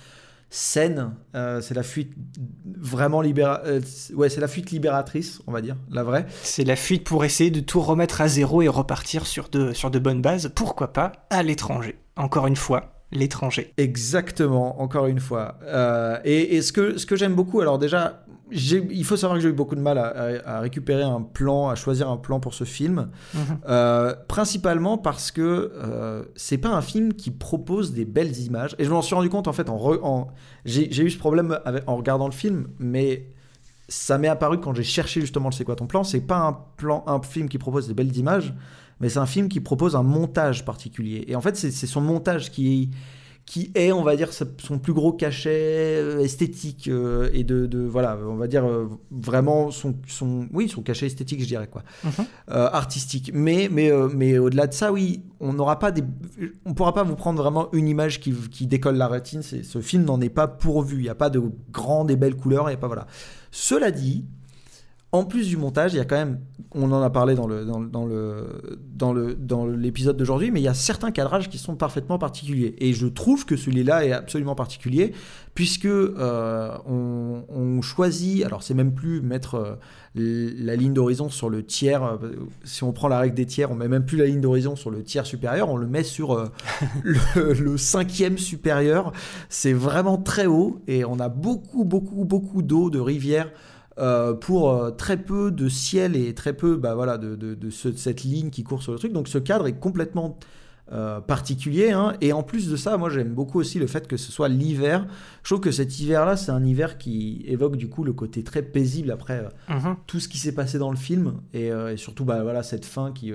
saine. 0.51 1.15
euh, 1.35 1.61
c'est 1.61 1.75
la 1.75 1.83
fuite 1.83 2.13
vraiment 2.77 3.21
libéra... 3.21 3.61
euh, 3.65 3.81
ouais, 4.15 4.29
c'est 4.29 4.41
la 4.41 4.49
fuite 4.49 4.71
libératrice, 4.71 5.41
on 5.47 5.53
va 5.53 5.63
dire, 5.63 5.77
la 5.91 6.03
vraie. 6.03 6.27
C'est 6.43 6.65
la 6.65 6.77
fuite 6.77 7.05
pour 7.05 7.25
essayer 7.25 7.51
de 7.51 7.61
tout 7.61 7.81
remettre 7.81 8.21
à 8.21 8.29
zéro 8.29 8.61
et 8.61 8.69
repartir 8.69 9.27
sur 9.27 9.49
de, 9.49 9.73
sur 9.73 9.91
de 9.91 9.99
bonnes 9.99 10.21
bases, 10.21 10.51
pourquoi 10.55 10.93
pas, 10.93 11.13
à 11.31 11.43
l'étranger. 11.43 11.99
Encore 12.17 12.47
une 12.47 12.57
fois, 12.57 13.00
l'étranger. 13.13 13.73
Exactement, 13.77 14.81
encore 14.81 15.07
une 15.07 15.21
fois. 15.21 15.59
Euh, 15.65 16.19
et 16.25 16.57
et 16.57 16.63
ce 16.63 16.73
que, 16.73 16.99
ce 16.99 17.07
que 17.07 17.17
j'aime 17.17 17.35
beaucoup, 17.35 17.61
alors 17.61 17.79
déjà, 17.79 18.25
il 18.53 19.05
faut 19.05 19.17
savoir 19.17 19.39
que 19.39 19.43
j'ai 19.43 19.49
eu 19.49 19.53
beaucoup 19.53 19.77
de 19.77 19.81
mal 19.81 19.97
à, 19.99 20.07
à- 20.09 20.57
à 20.57 20.61
récupérer 20.61 21.03
un 21.05 21.23
plan, 21.23 21.69
à 21.69 21.75
choisir 21.77 22.09
un 22.11 22.17
plan 22.17 22.41
pour 22.41 22.53
ce 22.55 22.65
film. 22.65 23.11
Mhm. 23.35 23.41
Euh, 23.69 24.15
principalement 24.29 24.99
parce 24.99 25.31
que 25.31 25.73
euh, 25.75 26.25
c'est 26.37 26.59
pas 26.59 26.71
un 26.71 26.83
film 26.83 27.15
qui 27.15 27.31
propose 27.31 27.93
des 27.93 28.05
belles 28.05 28.37
images. 28.39 28.75
Et 28.79 28.85
je 28.85 28.91
m'en 28.91 29.03
suis 29.03 29.15
rendu 29.15 29.29
compte 29.29 29.47
en 29.49 29.53
fait 29.53 29.69
en, 29.69 30.29
j'ai 30.65 30.89
j'ai 30.91 31.05
eu 31.05 31.11
ce 31.11 31.19
problème 31.19 31.59
avec- 31.65 31.85
en 31.89 31.97
regardant 31.97 32.27
le 32.27 32.33
film, 32.33 32.69
mais 32.79 33.29
ça 33.91 34.19
m'est 34.19 34.29
apparu 34.29 34.59
quand 34.61 34.73
j'ai 34.73 34.85
cherché 34.85 35.21
justement 35.21 35.49
le 35.49 35.55
c'est 35.55 35.65
quoi 35.65 35.77
ton 35.77 35.87
plan. 35.87 36.05
C'est 36.05 36.21
pas 36.21 36.39
un 36.39 36.53
plan, 36.77 37.03
un 37.07 37.21
film 37.21 37.49
qui 37.49 37.59
propose 37.59 37.89
des 37.89 37.95
belles 37.95 38.17
images, 38.17 38.55
mais 39.01 39.09
c'est 39.09 39.19
un 39.19 39.27
film 39.27 39.49
qui 39.49 39.61
propose 39.61 39.97
un 39.97 40.05
montage 40.05 40.65
particulier. 40.65 41.25
Et 41.27 41.35
en 41.35 41.41
fait, 41.41 41.57
c'est 41.57 41.87
son 41.87 42.01
montage 42.01 42.53
qui 42.53 42.91
qui 43.51 43.73
est, 43.75 43.91
on 43.91 44.05
va 44.05 44.15
dire, 44.15 44.29
son 44.33 44.79
plus 44.79 44.93
gros 44.93 45.13
cachet 45.13 45.51
euh, 45.99 46.21
esthétique 46.21 46.87
euh, 46.87 47.29
et 47.33 47.43
de, 47.43 47.67
de- 47.67 47.85
voilà, 47.85 48.17
on 48.25 48.37
va 48.37 48.47
dire 48.47 48.65
euh, 48.65 48.87
vraiment 49.11 49.73
son, 49.73 49.97
son, 50.07 50.47
oui, 50.53 50.69
son 50.69 50.83
cachet 50.83 51.07
esthétique, 51.07 51.41
je 51.43 51.47
dirais 51.49 51.67
quoi, 51.67 51.83
Mhm. 52.05 52.11
euh, 52.53 52.69
artistique. 52.73 53.33
Mais, 53.35 53.69
mais, 53.69 53.91
mais 54.15 54.39
au-delà 54.39 54.69
de 54.69 54.73
ça, 54.73 54.93
oui, 54.93 55.25
on 55.41 55.53
n'aura 55.53 55.81
pas 55.81 55.91
des, 55.91 56.05
on 56.65 56.75
pourra 56.75 56.95
pas 56.95 57.03
vous 57.03 57.17
prendre 57.17 57.43
vraiment 57.43 57.69
une 57.73 57.89
image 57.89 58.21
qui, 58.21 58.33
qui 58.33 58.69
décolle 58.69 58.95
la 58.97 59.09
rétine. 59.09 59.43
C'est, 59.43 59.65
ce 59.65 59.81
film 59.81 60.05
n'en 60.05 60.21
est 60.21 60.29
pas 60.29 60.47
pourvu. 60.47 60.99
Il 60.99 61.03
n'y 61.03 61.09
a 61.09 61.17
pas 61.17 61.29
de 61.31 61.43
grandes 61.73 62.13
et 62.13 62.17
belles 62.17 62.37
couleurs. 62.37 62.69
Il 62.71 62.75
y 62.75 62.75
a 62.75 62.79
pas 62.79 62.87
voilà. 62.87 63.09
Cela 63.51 63.91
dit, 63.91 64.27
en 65.13 65.25
plus 65.25 65.49
du 65.49 65.57
montage, 65.57 65.93
il 65.93 65.97
y 65.97 66.01
a 66.01 66.05
quand 66.05 66.17
même, 66.17 66.39
on 66.73 66.93
en 66.93 67.03
a 67.03 67.11
parlé 67.11 67.35
dans 67.35 67.49
le 67.49 67.65
dans, 67.65 67.81
le- 67.81 67.89
dans 67.89 68.07
le 68.07 68.79
dans 68.95 69.13
le 69.13 69.35
dans 69.35 69.67
l'épisode 69.67 70.17
d'aujourd'hui, 70.17 70.53
mais 70.53 70.61
il 70.61 70.63
y 70.63 70.69
a 70.69 70.75
certains 70.75 71.11
cadrages 71.11 71.49
qui 71.49 71.59
sont 71.59 71.75
parfaitement 71.75 72.17
particuliers. 72.17 72.77
Et 72.79 72.93
je 72.93 73.09
trouve 73.09 73.45
que 73.45 73.57
celui-là 73.57 74.05
est 74.07 74.13
absolument 74.13 74.55
particulier 74.55 75.13
puisque 75.55 75.87
euh, 75.87 76.71
on, 76.87 77.43
on 77.49 77.83
choisit, 77.83 78.45
alors 78.45 78.63
c'est 78.63 78.73
même 78.75 78.95
plus 78.95 79.21
mettre 79.21 79.57
euh, 79.57 79.75
la 80.15 80.77
ligne 80.77 80.93
d'horizon 80.95 81.29
sur 81.29 81.51
le 81.51 81.65
tiers. 81.67 82.05
euh, 82.05 82.19
si 82.63 82.85
on 82.85 82.93
prend 82.93 83.09
la 83.09 83.19
règle 83.19 83.35
des 83.35 83.47
tiers, 83.47 83.73
on 83.73 83.75
met 83.75 83.89
même 83.89 84.05
plus 84.07 84.17
la 84.17 84.27
ligne 84.27 84.41
d'horizon 84.41 84.77
sur 84.77 84.91
le 84.93 85.03
tiers 85.03 85.27
supérieur, 85.27 85.69
on 85.71 85.77
le 85.77 85.89
met 85.89 86.05
sur 86.05 86.51
le, 87.03 87.53
le 87.53 87.77
cinquième 87.77 88.39
supérieur. 88.39 89.13
C'est 89.49 89.73
vraiment 89.73 90.19
très 90.19 90.47
haut 90.47 90.81
et 90.87 91.05
on 91.05 91.19
a 91.19 91.29
beaucoup 91.29 91.85
beaucoup 91.85 92.25
beaucoup 92.25 92.63
d'eau, 92.63 92.91
de 92.91 93.01
rivière 93.01 93.51
euh, 94.01 94.33
pour 94.35 94.71
euh, 94.71 94.91
très 94.91 95.17
peu 95.19 95.51
de 95.51 95.69
ciel 95.69 96.17
et 96.17 96.35
très 96.35 96.53
peu 96.55 96.77
bah, 96.77 96.95
voilà, 96.95 97.19
de, 97.19 97.37
de- 97.37 97.55
de 97.55 97.71
ce- 97.71 97.93
cette 97.93 98.23
ligne 98.25 98.51
qui 98.51 98.63
court 98.65 98.83
sur 98.83 98.93
le 98.93 98.99
truc. 98.99 99.13
Donc 99.13 99.29
ce 99.29 99.39
cadre 99.39 99.67
est 99.67 99.79
complètement 99.79 100.39
euh, 100.93 101.21
particulier. 101.21 101.91
hein. 101.93 102.15
Et 102.21 102.33
en 102.33 102.43
plus 102.43 102.69
de 102.69 102.75
ça, 102.77 102.97
moi 102.97 103.11
j'aime 103.11 103.33
beaucoup 103.33 103.61
aussi 103.61 103.79
le 103.79 103.87
fait 103.87 104.09
que 104.09 104.17
ce 104.17 104.33
soit 104.33 104.49
l'hiver. 104.49 105.07
Je 105.45 105.51
trouve 105.55 105.61
que 105.63 105.71
cet 105.71 106.01
hiver-là, 106.01 106.37
c'est 106.37 106.51
un 106.51 106.65
hiver 106.65 106.99
qui 106.99 107.45
évoque 107.47 107.77
du 107.77 107.89
coup 107.89 108.03
le 108.03 108.13
côté 108.13 108.43
très 108.43 108.63
paisible 108.63 109.13
après 109.13 109.45
euh, 109.71 109.75
Mhm. 109.77 109.97
tout 110.09 110.19
ce 110.19 110.27
qui 110.29 110.39
s'est 110.39 110.55
passé 110.55 110.79
dans 110.79 110.91
le 110.91 110.97
film. 110.97 111.35
Et, 111.55 111.71
euh, 111.71 111.93
et 111.93 111.97
surtout, 111.97 112.25
bah, 112.25 112.43
voilà, 112.43 112.63
cette 112.65 112.85
fin 112.87 113.13
qui, 113.13 113.33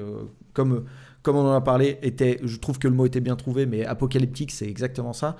comme, 0.54 0.84
comme 1.26 1.36
on 1.36 1.46
en 1.46 1.54
a 1.54 1.62
parlé, 1.62 1.98
était, 2.04 2.40
je 2.44 2.56
trouve 2.58 2.80
que 2.80 2.88
le 2.88 2.94
mot 2.94 3.06
était 3.06 3.20
bien 3.20 3.36
trouvé, 3.36 3.66
mais 3.66 3.84
apocalyptique, 3.86 4.52
c'est 4.52 4.68
exactement 4.68 5.12
ça. 5.12 5.36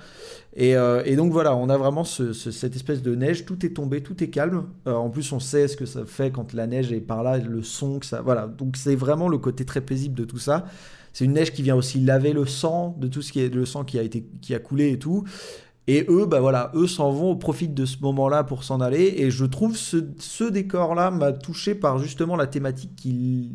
Et, 0.54 0.76
euh, 0.76 1.02
et 1.06 1.16
donc 1.16 1.32
voilà, 1.32 1.54
on 1.56 1.68
a 1.68 1.78
vraiment 1.78 2.04
ce- 2.04 2.32
ce- 2.34 2.50
cette 2.50 2.76
espèce 2.76 3.02
de 3.02 3.14
neige, 3.14 3.44
tout 3.46 3.64
est 3.64 3.70
tombé, 3.74 4.02
tout 4.02 4.22
est 4.22 4.28
calme. 4.30 4.64
Euh, 4.86 4.94
en 4.94 5.08
plus, 5.10 5.32
on 5.32 5.40
sait 5.40 5.68
ce 5.68 5.76
que 5.76 5.86
ça 5.86 6.04
fait 6.04 6.30
quand 6.30 6.52
la 6.52 6.66
neige 6.66 6.92
est 6.92 7.00
par 7.00 7.22
là, 7.22 7.38
le 7.38 7.62
son 7.62 8.00
que 8.00 8.06
ça. 8.06 8.20
Voilà, 8.22 8.46
donc 8.48 8.76
c'est 8.76 8.96
vraiment 8.96 9.28
le 9.28 9.38
côté 9.38 9.64
très 9.64 9.80
paisible 9.80 10.14
de 10.16 10.24
tout 10.24 10.38
ça. 10.38 10.66
C'est 11.12 11.24
une 11.24 11.32
neige 11.32 11.52
qui 11.52 11.62
vient 11.62 11.76
aussi 11.76 12.00
laver 12.00 12.32
le 12.34 12.44
sang 12.46 12.94
de 13.00 13.06
tout 13.08 13.22
ce 13.22 13.32
qui 13.32 13.40
est 13.40 13.48
le 13.54 13.64
sang 13.64 13.84
qui 13.84 13.98
a 13.98 14.02
été 14.02 14.26
qui 14.42 14.54
a 14.54 14.58
coulé 14.58 14.90
et 14.92 14.98
tout. 14.98 15.24
Et 15.88 16.04
eux, 16.08 16.26
bah 16.26 16.40
voilà, 16.40 16.72
eux 16.74 16.88
s'en 16.88 17.12
vont, 17.12 17.36
profitent 17.36 17.74
de 17.74 17.86
ce 17.86 17.98
moment-là 18.02 18.42
pour 18.44 18.64
s'en 18.64 18.80
aller. 18.80 19.14
Et 19.18 19.30
je 19.30 19.44
trouve 19.44 19.76
ce, 19.76 19.98
ce 20.18 20.44
décor-là 20.44 21.10
m'a 21.12 21.32
touché 21.32 21.74
par 21.76 21.98
justement 21.98 22.36
la 22.36 22.46
thématique 22.48 22.96
qu'il 22.96 23.52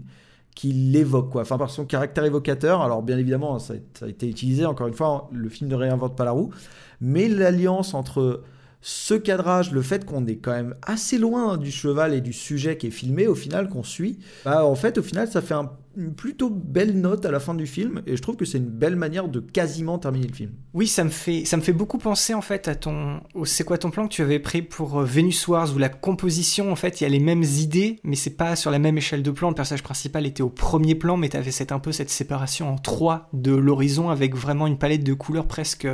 qu'il 0.56 0.96
évoque, 0.96 1.30
quoi. 1.30 1.42
Enfin, 1.42 1.58
par 1.58 1.70
son 1.70 1.86
caractère 1.86 2.26
évocateur. 2.26 2.82
Alors, 2.82 3.02
bien 3.02 3.18
évidemment, 3.18 3.60
ça 3.60 3.76
a 4.02 4.08
été 4.08 4.28
utilisé, 4.28 4.66
encore 4.66 4.88
une 4.88 4.94
fois, 4.94 5.30
le 5.32 5.50
film 5.50 5.70
ne 5.70 5.76
réinvente 5.76 6.16
pas 6.16 6.26
la 6.26 6.32
roue. 6.32 6.52
Mais 7.00 7.28
l'alliance 7.28 7.94
entre 7.94 8.44
ce 8.82 9.14
cadrage, 9.14 9.72
le 9.72 9.82
fait 9.82 10.06
qu'on 10.06 10.26
est 10.26 10.38
quand 10.38 10.52
même 10.54 10.76
assez 10.82 11.18
loin 11.18 11.58
du 11.58 11.72
cheval 11.72 12.14
et 12.14 12.22
du 12.22 12.34
sujet 12.34 12.78
qui 12.78 12.88
est 12.88 12.92
filmé, 12.92 13.28
au 13.28 13.36
final, 13.36 13.70
qu'on 13.70 13.84
suit, 13.84 14.18
bah, 14.44 14.66
en 14.66 14.76
fait, 14.76 14.98
au 14.98 15.04
final, 15.04 15.28
ça 15.28 15.42
fait 15.42 15.54
un- 15.54 15.72
une 15.98 16.14
plutôt 16.14 16.50
belle 16.50 17.00
note 17.02 17.26
à 17.26 17.32
la 17.32 17.42
fin 17.42 17.54
du 17.54 17.68
film. 17.68 18.02
Et 18.08 18.16
je 18.16 18.22
trouve 18.22 18.38
que 18.38 18.46
c'est 18.46 18.58
une 18.60 18.70
belle 18.70 18.96
manière 18.96 19.28
de 19.28 19.42
quasiment 19.42 20.00
terminer 20.00 20.28
le 20.28 20.34
film. 20.34 20.52
Oui, 20.74 20.88
ça 20.88 21.04
me 21.04 21.10
fait 21.10 21.44
ça 21.44 21.58
me 21.58 21.62
fait 21.62 21.74
beaucoup 21.74 21.98
penser 21.98 22.34
en 22.34 22.40
fait 22.42 22.70
à 22.70 22.76
ton 22.76 23.20
c'est 23.44 23.66
quoi 23.66 23.78
ton 23.78 23.92
plan 23.92 24.08
que 24.08 24.14
tu 24.14 24.22
avais 24.22 24.40
pris 24.40 24.62
pour 24.62 25.02
euh, 25.02 25.04
Venus 25.04 25.46
Wars 25.50 25.76
où 25.76 25.78
la 25.80 25.90
composition 25.90 26.72
en 26.72 26.78
fait 26.78 27.02
il 27.02 27.04
y 27.04 27.08
a 27.08 27.10
les 27.10 27.20
mêmes 27.20 27.44
idées 27.44 28.00
mais 28.06 28.16
c'est 28.16 28.38
pas 28.38 28.56
sur 28.56 28.72
la 28.72 28.80
même 28.80 28.98
échelle 28.98 29.22
de 29.22 29.32
plan. 29.32 29.50
Le 29.50 29.56
personnage 29.56 29.84
principal 29.84 30.26
était 30.26 30.44
au 30.44 30.50
premier 30.50 30.96
plan 30.96 31.18
mais 31.18 31.28
tu 31.28 31.36
avais 31.36 31.52
cette 31.52 31.74
un 31.74 31.80
peu 31.80 31.92
cette 31.92 32.10
séparation 32.10 32.70
en 32.70 32.78
trois 32.78 33.28
de 33.34 33.52
l'horizon 33.54 34.10
avec 34.10 34.34
vraiment 34.34 34.68
une 34.68 34.78
palette 34.78 35.04
de 35.04 35.14
couleurs 35.14 35.46
presque 35.50 35.88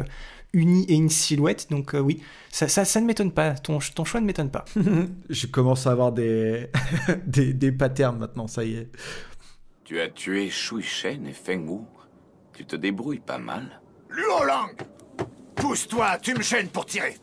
uni 0.54 0.86
et 0.90 0.96
une 0.96 1.10
silhouette. 1.10 1.68
Donc 1.70 1.96
oui, 2.00 2.22
ça, 2.50 2.68
ça, 2.68 2.86
ça, 2.86 3.02
ne 3.02 3.06
m'étonne 3.06 3.32
pas. 3.32 3.54
Ton, 3.54 3.80
ton 3.80 4.06
choix 4.06 4.22
ne 4.22 4.26
m'étonne 4.26 4.52
pas. 4.52 4.66
Je 5.30 5.48
commence 5.48 5.88
à 5.88 5.92
avoir 5.92 6.12
des, 6.12 6.70
des, 7.26 7.54
des 7.54 7.72
patterns 7.72 8.18
maintenant, 8.18 8.48
ça 8.48 8.64
y 8.64 8.76
est. 8.76 8.90
Tu 9.84 10.00
as 10.02 10.10
tué 10.10 10.50
Shui 10.50 10.84
Shen 10.84 11.26
et 11.28 11.34
Feng 11.34 11.66
Wu. 11.68 11.82
Tu 12.54 12.66
te 12.66 12.76
débrouilles 12.76 13.20
pas 13.20 13.38
mal. 13.38 13.82
Luo 14.10 14.44
Lang 14.46 14.76
Pousse-toi, 15.56 16.18
tu 16.20 16.34
me 16.34 16.42
gênes 16.42 16.68
pour 16.68 16.86
tirer. 16.86 17.16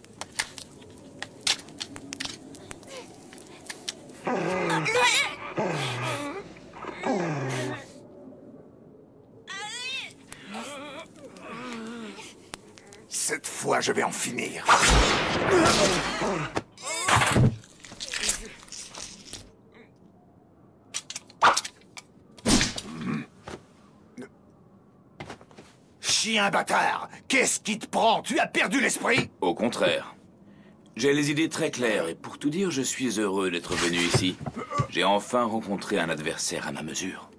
Cette 13.27 13.47
fois, 13.47 13.81
je 13.81 13.91
vais 13.91 14.03
en 14.03 14.13
finir. 14.13 14.67
Chien 26.03 26.51
bâtard 26.51 27.09
Qu'est-ce 27.27 27.61
qui 27.61 27.79
te 27.79 27.87
prend? 27.87 28.21
Tu 28.21 28.39
as 28.39 28.47
perdu 28.47 28.83
l'esprit? 28.83 29.31
Au 29.41 29.55
contraire. 29.55 30.15
J'ai 30.95 31.15
les 31.15 31.31
idées 31.31 31.49
très 31.49 31.71
claires 31.71 32.11
et 32.11 32.15
pour 32.15 32.37
tout 32.37 32.51
dire, 32.51 32.71
je 32.71 32.83
suis 32.83 33.19
heureux 33.19 33.51
d'être 33.51 33.73
venu 33.75 33.97
ici. 33.97 34.37
J'ai 34.91 35.05
enfin 35.05 35.45
rencontré 35.45 35.99
un 35.99 36.11
adversaire 36.11 36.69
à 36.69 36.73
ma 36.73 36.83
mesure. 36.83 37.31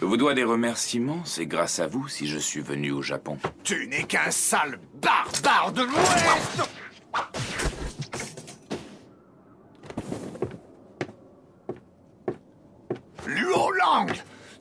Je 0.00 0.04
vous 0.04 0.16
dois 0.18 0.34
des 0.34 0.44
remerciements, 0.44 1.24
c'est 1.24 1.46
grâce 1.46 1.78
à 1.78 1.86
vous 1.86 2.06
si 2.06 2.26
je 2.26 2.38
suis 2.38 2.60
venu 2.60 2.92
au 2.92 3.00
Japon. 3.00 3.38
Tu 3.64 3.86
n'es 3.88 4.04
qu'un 4.04 4.30
sale 4.30 4.78
barbare 5.00 5.72
de 5.72 5.82
l'Ouest 5.82 6.68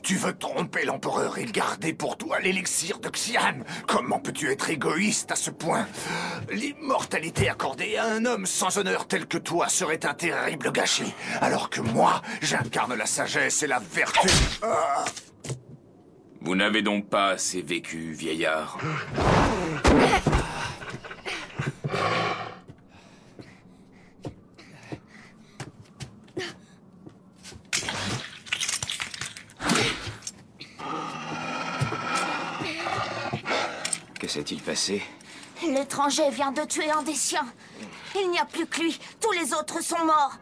Tu 0.06 0.18
veux 0.18 0.38
tromper 0.38 0.86
l'empereur 0.86 1.39
et 1.39 1.45
garder 1.45 1.91
pour 1.91 2.16
toi 2.16 2.39
l'élixir 2.39 2.99
de 2.99 3.10
Xian? 3.10 3.64
Comment 3.88 4.20
peux-tu 4.20 4.51
être 4.51 4.70
égoïste 4.70 5.32
à 5.32 5.36
ce 5.36 5.49
point? 5.49 5.88
L'immortalité 6.51 7.49
accordée 7.49 7.97
à 7.97 8.06
un 8.06 8.24
homme 8.24 8.45
sans 8.45 8.78
honneur 8.78 9.08
tel 9.08 9.26
que 9.26 9.39
toi 9.39 9.68
serait 9.68 10.06
un 10.06 10.14
terrible 10.14 10.72
gâchis, 10.72 11.12
alors 11.41 11.72
que 11.72 11.82
moi, 11.82 12.22
j'incarne 12.39 12.93
la 12.93 13.08
sagesse 13.08 13.64
et 13.64 13.68
la 13.68 13.80
vertu. 13.80 14.30
Ah. 14.62 15.06
Vous 16.39 16.56
n'avez 16.56 16.84
donc 16.84 17.10
pas 17.10 17.30
assez 17.30 17.64
vécu, 17.64 18.12
vieillard. 18.12 18.78
Que 34.45 34.49
s'est-il 34.49 34.61
passé 34.61 35.01
L'étranger 35.67 36.29
vient 36.29 36.51
de 36.51 36.61
tuer 36.67 36.91
un 36.91 37.01
des 37.01 37.15
siens. 37.15 37.47
Il 38.13 38.29
n'y 38.29 38.37
a 38.37 38.45
plus 38.45 38.67
que 38.67 38.81
lui. 38.81 38.99
Tous 39.19 39.31
les 39.31 39.53
autres 39.53 39.83
sont 39.83 40.05
morts. 40.05 40.37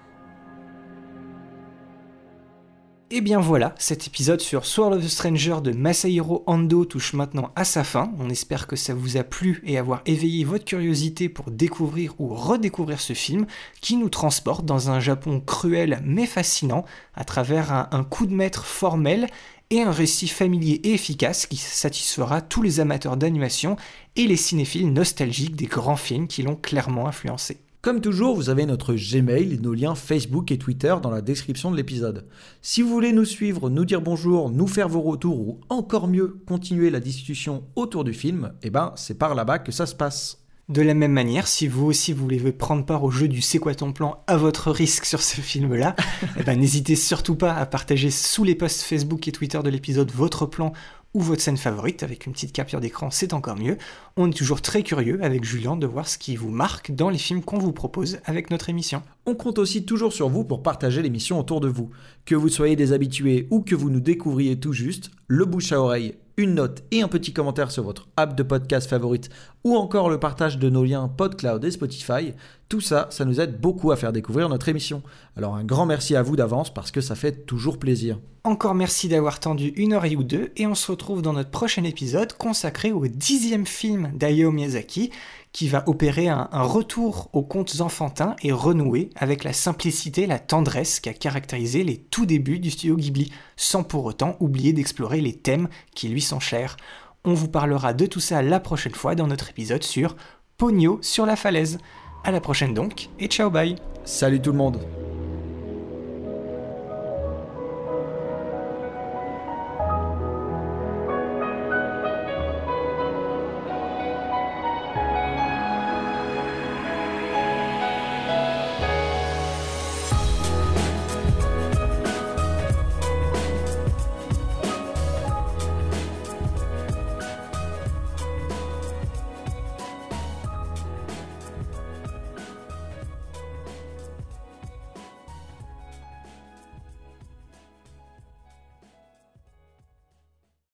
Et 3.12 3.22
bien 3.22 3.40
voilà, 3.40 3.76
cet 3.78 4.08
épisode 4.08 4.42
sur 4.42 4.66
Sword 4.66 4.94
of 4.94 5.06
the 5.06 5.08
Stranger 5.08 5.58
de 5.64 5.72
Masahiro 5.72 6.44
Ando 6.48 6.84
touche 6.84 7.14
maintenant 7.14 7.52
à 7.56 7.64
sa 7.64 7.84
fin. 7.84 8.12
On 8.20 8.30
espère 8.30 8.68
que 8.68 8.76
ça 8.76 8.94
vous 8.94 9.16
a 9.16 9.24
plu 9.24 9.62
et 9.66 9.78
avoir 9.78 10.02
éveillé 10.06 10.44
votre 10.44 10.66
curiosité 10.66 11.30
pour 11.30 11.52
découvrir 11.52 12.16
ou 12.20 12.34
redécouvrir 12.34 13.00
ce 13.00 13.14
film 13.14 13.46
qui 13.80 13.96
nous 13.96 14.10
transporte 14.10 14.66
dans 14.66 14.90
un 14.90 15.00
Japon 15.00 15.40
cruel 15.40 16.02
mais 16.04 16.26
fascinant 16.26 16.86
à 17.14 17.24
travers 17.24 17.72
un, 17.72 17.88
un 17.92 18.04
coup 18.04 18.26
de 18.26 18.34
maître 18.34 18.66
formel 18.66 19.28
et 19.74 19.82
un 19.82 19.92
récit 19.92 20.28
familier 20.28 20.80
et 20.84 20.94
efficace 20.94 21.48
qui 21.48 21.58
satisfera 21.58 22.42
tous 22.42 22.62
les 22.62 22.80
amateurs 22.80 23.18
d'animation 23.18 23.76
et 24.16 24.28
les 24.28 24.38
cinéphiles 24.38 24.94
nostalgiques 24.94 25.56
des 25.56 25.66
grands 25.66 25.96
films 25.96 26.28
qui 26.28 26.44
l'ont 26.44 26.56
clairement 26.56 27.08
influencé. 27.08 27.58
Comme 27.82 28.00
toujours, 28.00 28.36
vous 28.36 28.50
avez 28.50 28.68
notre 28.68 28.94
Gmail 28.94 29.54
et 29.54 29.58
nos 29.58 29.74
liens 29.74 29.96
Facebook 29.96 30.52
et 30.52 30.60
Twitter 30.60 30.96
dans 31.02 31.10
la 31.10 31.22
description 31.22 31.72
de 31.72 31.76
l'épisode. 31.76 32.28
Si 32.62 32.84
vous 32.84 32.90
voulez 32.90 33.14
nous 33.14 33.26
suivre, 33.26 33.72
nous 33.72 33.84
dire 33.84 34.02
bonjour, 34.02 34.52
nous 34.52 34.68
faire 34.68 34.90
vos 34.90 35.02
retours 35.02 35.40
ou 35.40 35.60
encore 35.70 36.08
mieux, 36.08 36.38
continuer 36.48 36.92
la 36.92 37.00
discussion 37.00 37.64
autour 37.76 38.04
du 38.04 38.14
film, 38.14 38.54
eh 38.62 38.70
ben 38.70 38.94
c'est 38.96 39.18
par 39.18 39.34
là-bas 39.34 39.58
que 39.58 39.72
ça 39.72 39.88
se 39.88 39.96
passe. 39.96 40.43
De 40.70 40.82
la 40.82 40.94
même 40.94 41.12
manière, 41.12 41.48
si 41.48 41.68
vous 41.68 41.86
aussi 41.86 42.14
voulez 42.14 42.40
prendre 42.54 42.86
part 42.86 43.04
au 43.04 43.12
jeu 43.12 43.28
du 43.28 43.42
C'est 43.42 43.60
quoi 43.60 43.76
ton 43.76 43.92
plan 43.92 44.24
à 44.28 44.38
votre 44.38 44.72
risque 44.72 45.04
sur 45.04 45.22
ce 45.22 45.42
film-là, 45.42 45.94
eh 46.40 46.44
ben, 46.44 46.58
n'hésitez 46.58 46.96
surtout 46.96 47.36
pas 47.36 47.54
à 47.54 47.66
partager 47.66 48.10
sous 48.10 48.46
les 48.46 48.56
posts 48.56 48.82
Facebook 48.82 49.28
et 49.28 49.34
Twitter 49.34 49.60
de 49.62 49.70
l'épisode 49.70 50.10
votre 50.12 50.46
plan 50.46 50.72
ou 51.14 51.20
votre 51.20 51.42
scène 51.42 51.58
favorite 51.58 52.02
avec 52.02 52.26
une 52.26 52.34
petite 52.34 52.54
capture 52.54 52.80
d'écran, 52.80 53.12
c'est 53.12 53.34
encore 53.34 53.58
mieux. 53.58 53.78
On 54.16 54.32
est 54.32 54.34
toujours 54.34 54.62
très 54.62 54.84
curieux 54.84 55.20
avec 55.22 55.44
Julien 55.44 55.76
de 55.76 55.86
voir 55.86 56.08
ce 56.08 56.18
qui 56.18 56.38
vous 56.38 56.50
marque 56.50 56.92
dans 56.92 57.10
les 57.10 57.18
films 57.18 57.44
qu'on 57.44 57.60
vous 57.60 57.74
propose 57.74 58.20
avec 58.24 58.50
notre 58.50 58.70
émission. 58.70 59.04
On 59.26 59.36
compte 59.36 59.60
aussi 59.60 59.86
toujours 59.86 60.14
sur 60.14 60.30
vous 60.30 60.46
pour 60.46 60.64
partager 60.64 61.02
l'émission 61.02 61.40
autour 61.40 61.60
de 61.60 61.68
vous. 61.68 61.92
Que 62.26 62.36
vous 62.36 62.50
soyez 62.50 62.78
des 62.78 62.94
habitués 62.94 63.48
ou 63.52 63.62
que 63.62 63.76
vous 63.76 63.90
nous 63.90 64.00
découvriez 64.00 64.58
tout 64.58 64.74
juste, 64.74 65.12
le 65.28 65.46
bouche 65.46 65.74
à 65.74 65.82
oreille, 65.82 66.16
une 66.38 66.56
note 66.56 66.84
et 66.92 67.02
un 67.02 67.08
petit 67.08 67.34
commentaire 67.34 67.72
sur 67.72 67.84
votre 67.84 68.08
app 68.18 68.36
de 68.36 68.44
podcast 68.44 68.90
favorite 68.90 69.30
ou 69.64 69.76
encore 69.76 70.10
le 70.10 70.20
partage 70.20 70.58
de 70.58 70.70
nos 70.70 70.84
liens 70.84 71.08
PodCloud 71.08 71.64
et 71.64 71.72
Spotify, 71.72 72.34
tout 72.74 72.82
ça, 72.82 73.06
ça 73.12 73.24
nous 73.24 73.40
aide 73.40 73.62
beaucoup 73.62 73.92
à 73.92 73.96
faire 73.96 74.12
découvrir 74.12 74.50
notre 74.50 74.68
émission. 74.68 75.04
Alors 75.38 75.54
un 75.54 75.64
grand 75.64 75.86
merci 75.86 76.16
à 76.16 76.24
vous 76.24 76.36
d'avance 76.36 76.74
parce 76.74 76.90
que 76.90 77.02
ça 77.02 77.14
fait 77.14 77.46
toujours 77.46 77.78
plaisir. 77.78 78.18
Encore 78.44 78.74
merci 78.74 79.08
d'avoir 79.08 79.40
tendu 79.40 79.68
une 79.76 79.94
oreille 79.94 80.16
ou 80.16 80.24
deux 80.24 80.52
et 80.58 80.66
on 80.66 80.74
se 80.74 80.90
retrouve 80.90 81.22
dans 81.22 81.34
notre 81.34 81.52
prochain 81.52 81.84
épisode 81.84 82.34
consacré 82.34 82.92
au 82.92 83.06
dixième 83.06 83.68
film 83.68 84.12
d'Ayao 84.16 84.50
Miyazaki 84.50 85.12
qui 85.52 85.68
va 85.68 85.84
opérer 85.86 86.30
un, 86.30 86.48
retour 86.52 87.30
aux 87.34 87.44
contes 87.44 87.80
enfantins 87.80 88.36
et 88.42 88.52
renouer 88.52 89.12
avec 89.18 89.44
la 89.44 89.54
simplicité, 89.54 90.26
la 90.26 90.40
tendresse 90.40 91.00
qui 91.00 91.10
a 91.10 91.14
caractérisé 91.14 91.84
les 91.84 91.98
tout 91.98 92.26
débuts 92.26 92.58
du 92.58 92.72
studio 92.72 92.96
Ghibli, 92.96 93.32
sans 93.56 93.84
pour 93.84 94.04
autant 94.06 94.36
oublier 94.40 94.74
d'explorer 94.74 95.22
les 95.22 95.38
thèmes 95.38 95.70
qui 95.94 96.08
lui 96.08 96.22
sont 96.22 96.40
chers. 96.40 96.76
On 97.24 97.36
vous 97.36 97.50
parlera 97.50 97.94
de 97.94 98.08
tout 98.08 98.20
ça 98.20 98.42
la 98.42 98.60
prochaine 98.60 98.96
fois 98.96 99.14
dans 99.14 99.28
notre 99.28 99.52
épisode 99.52 99.84
sur 99.84 100.16
Pogno 100.58 100.98
sur 101.04 101.28
la 101.28 101.36
falaise. 101.36 101.78
À 102.24 102.32
la 102.32 102.40
prochaine 102.40 102.74
donc, 102.74 103.10
et 103.20 103.28
ciao 103.28 103.50
bye. 103.50 103.76
Salut 104.06 104.40
tout 104.40 104.52
le 104.52 104.58
monde 104.58 104.80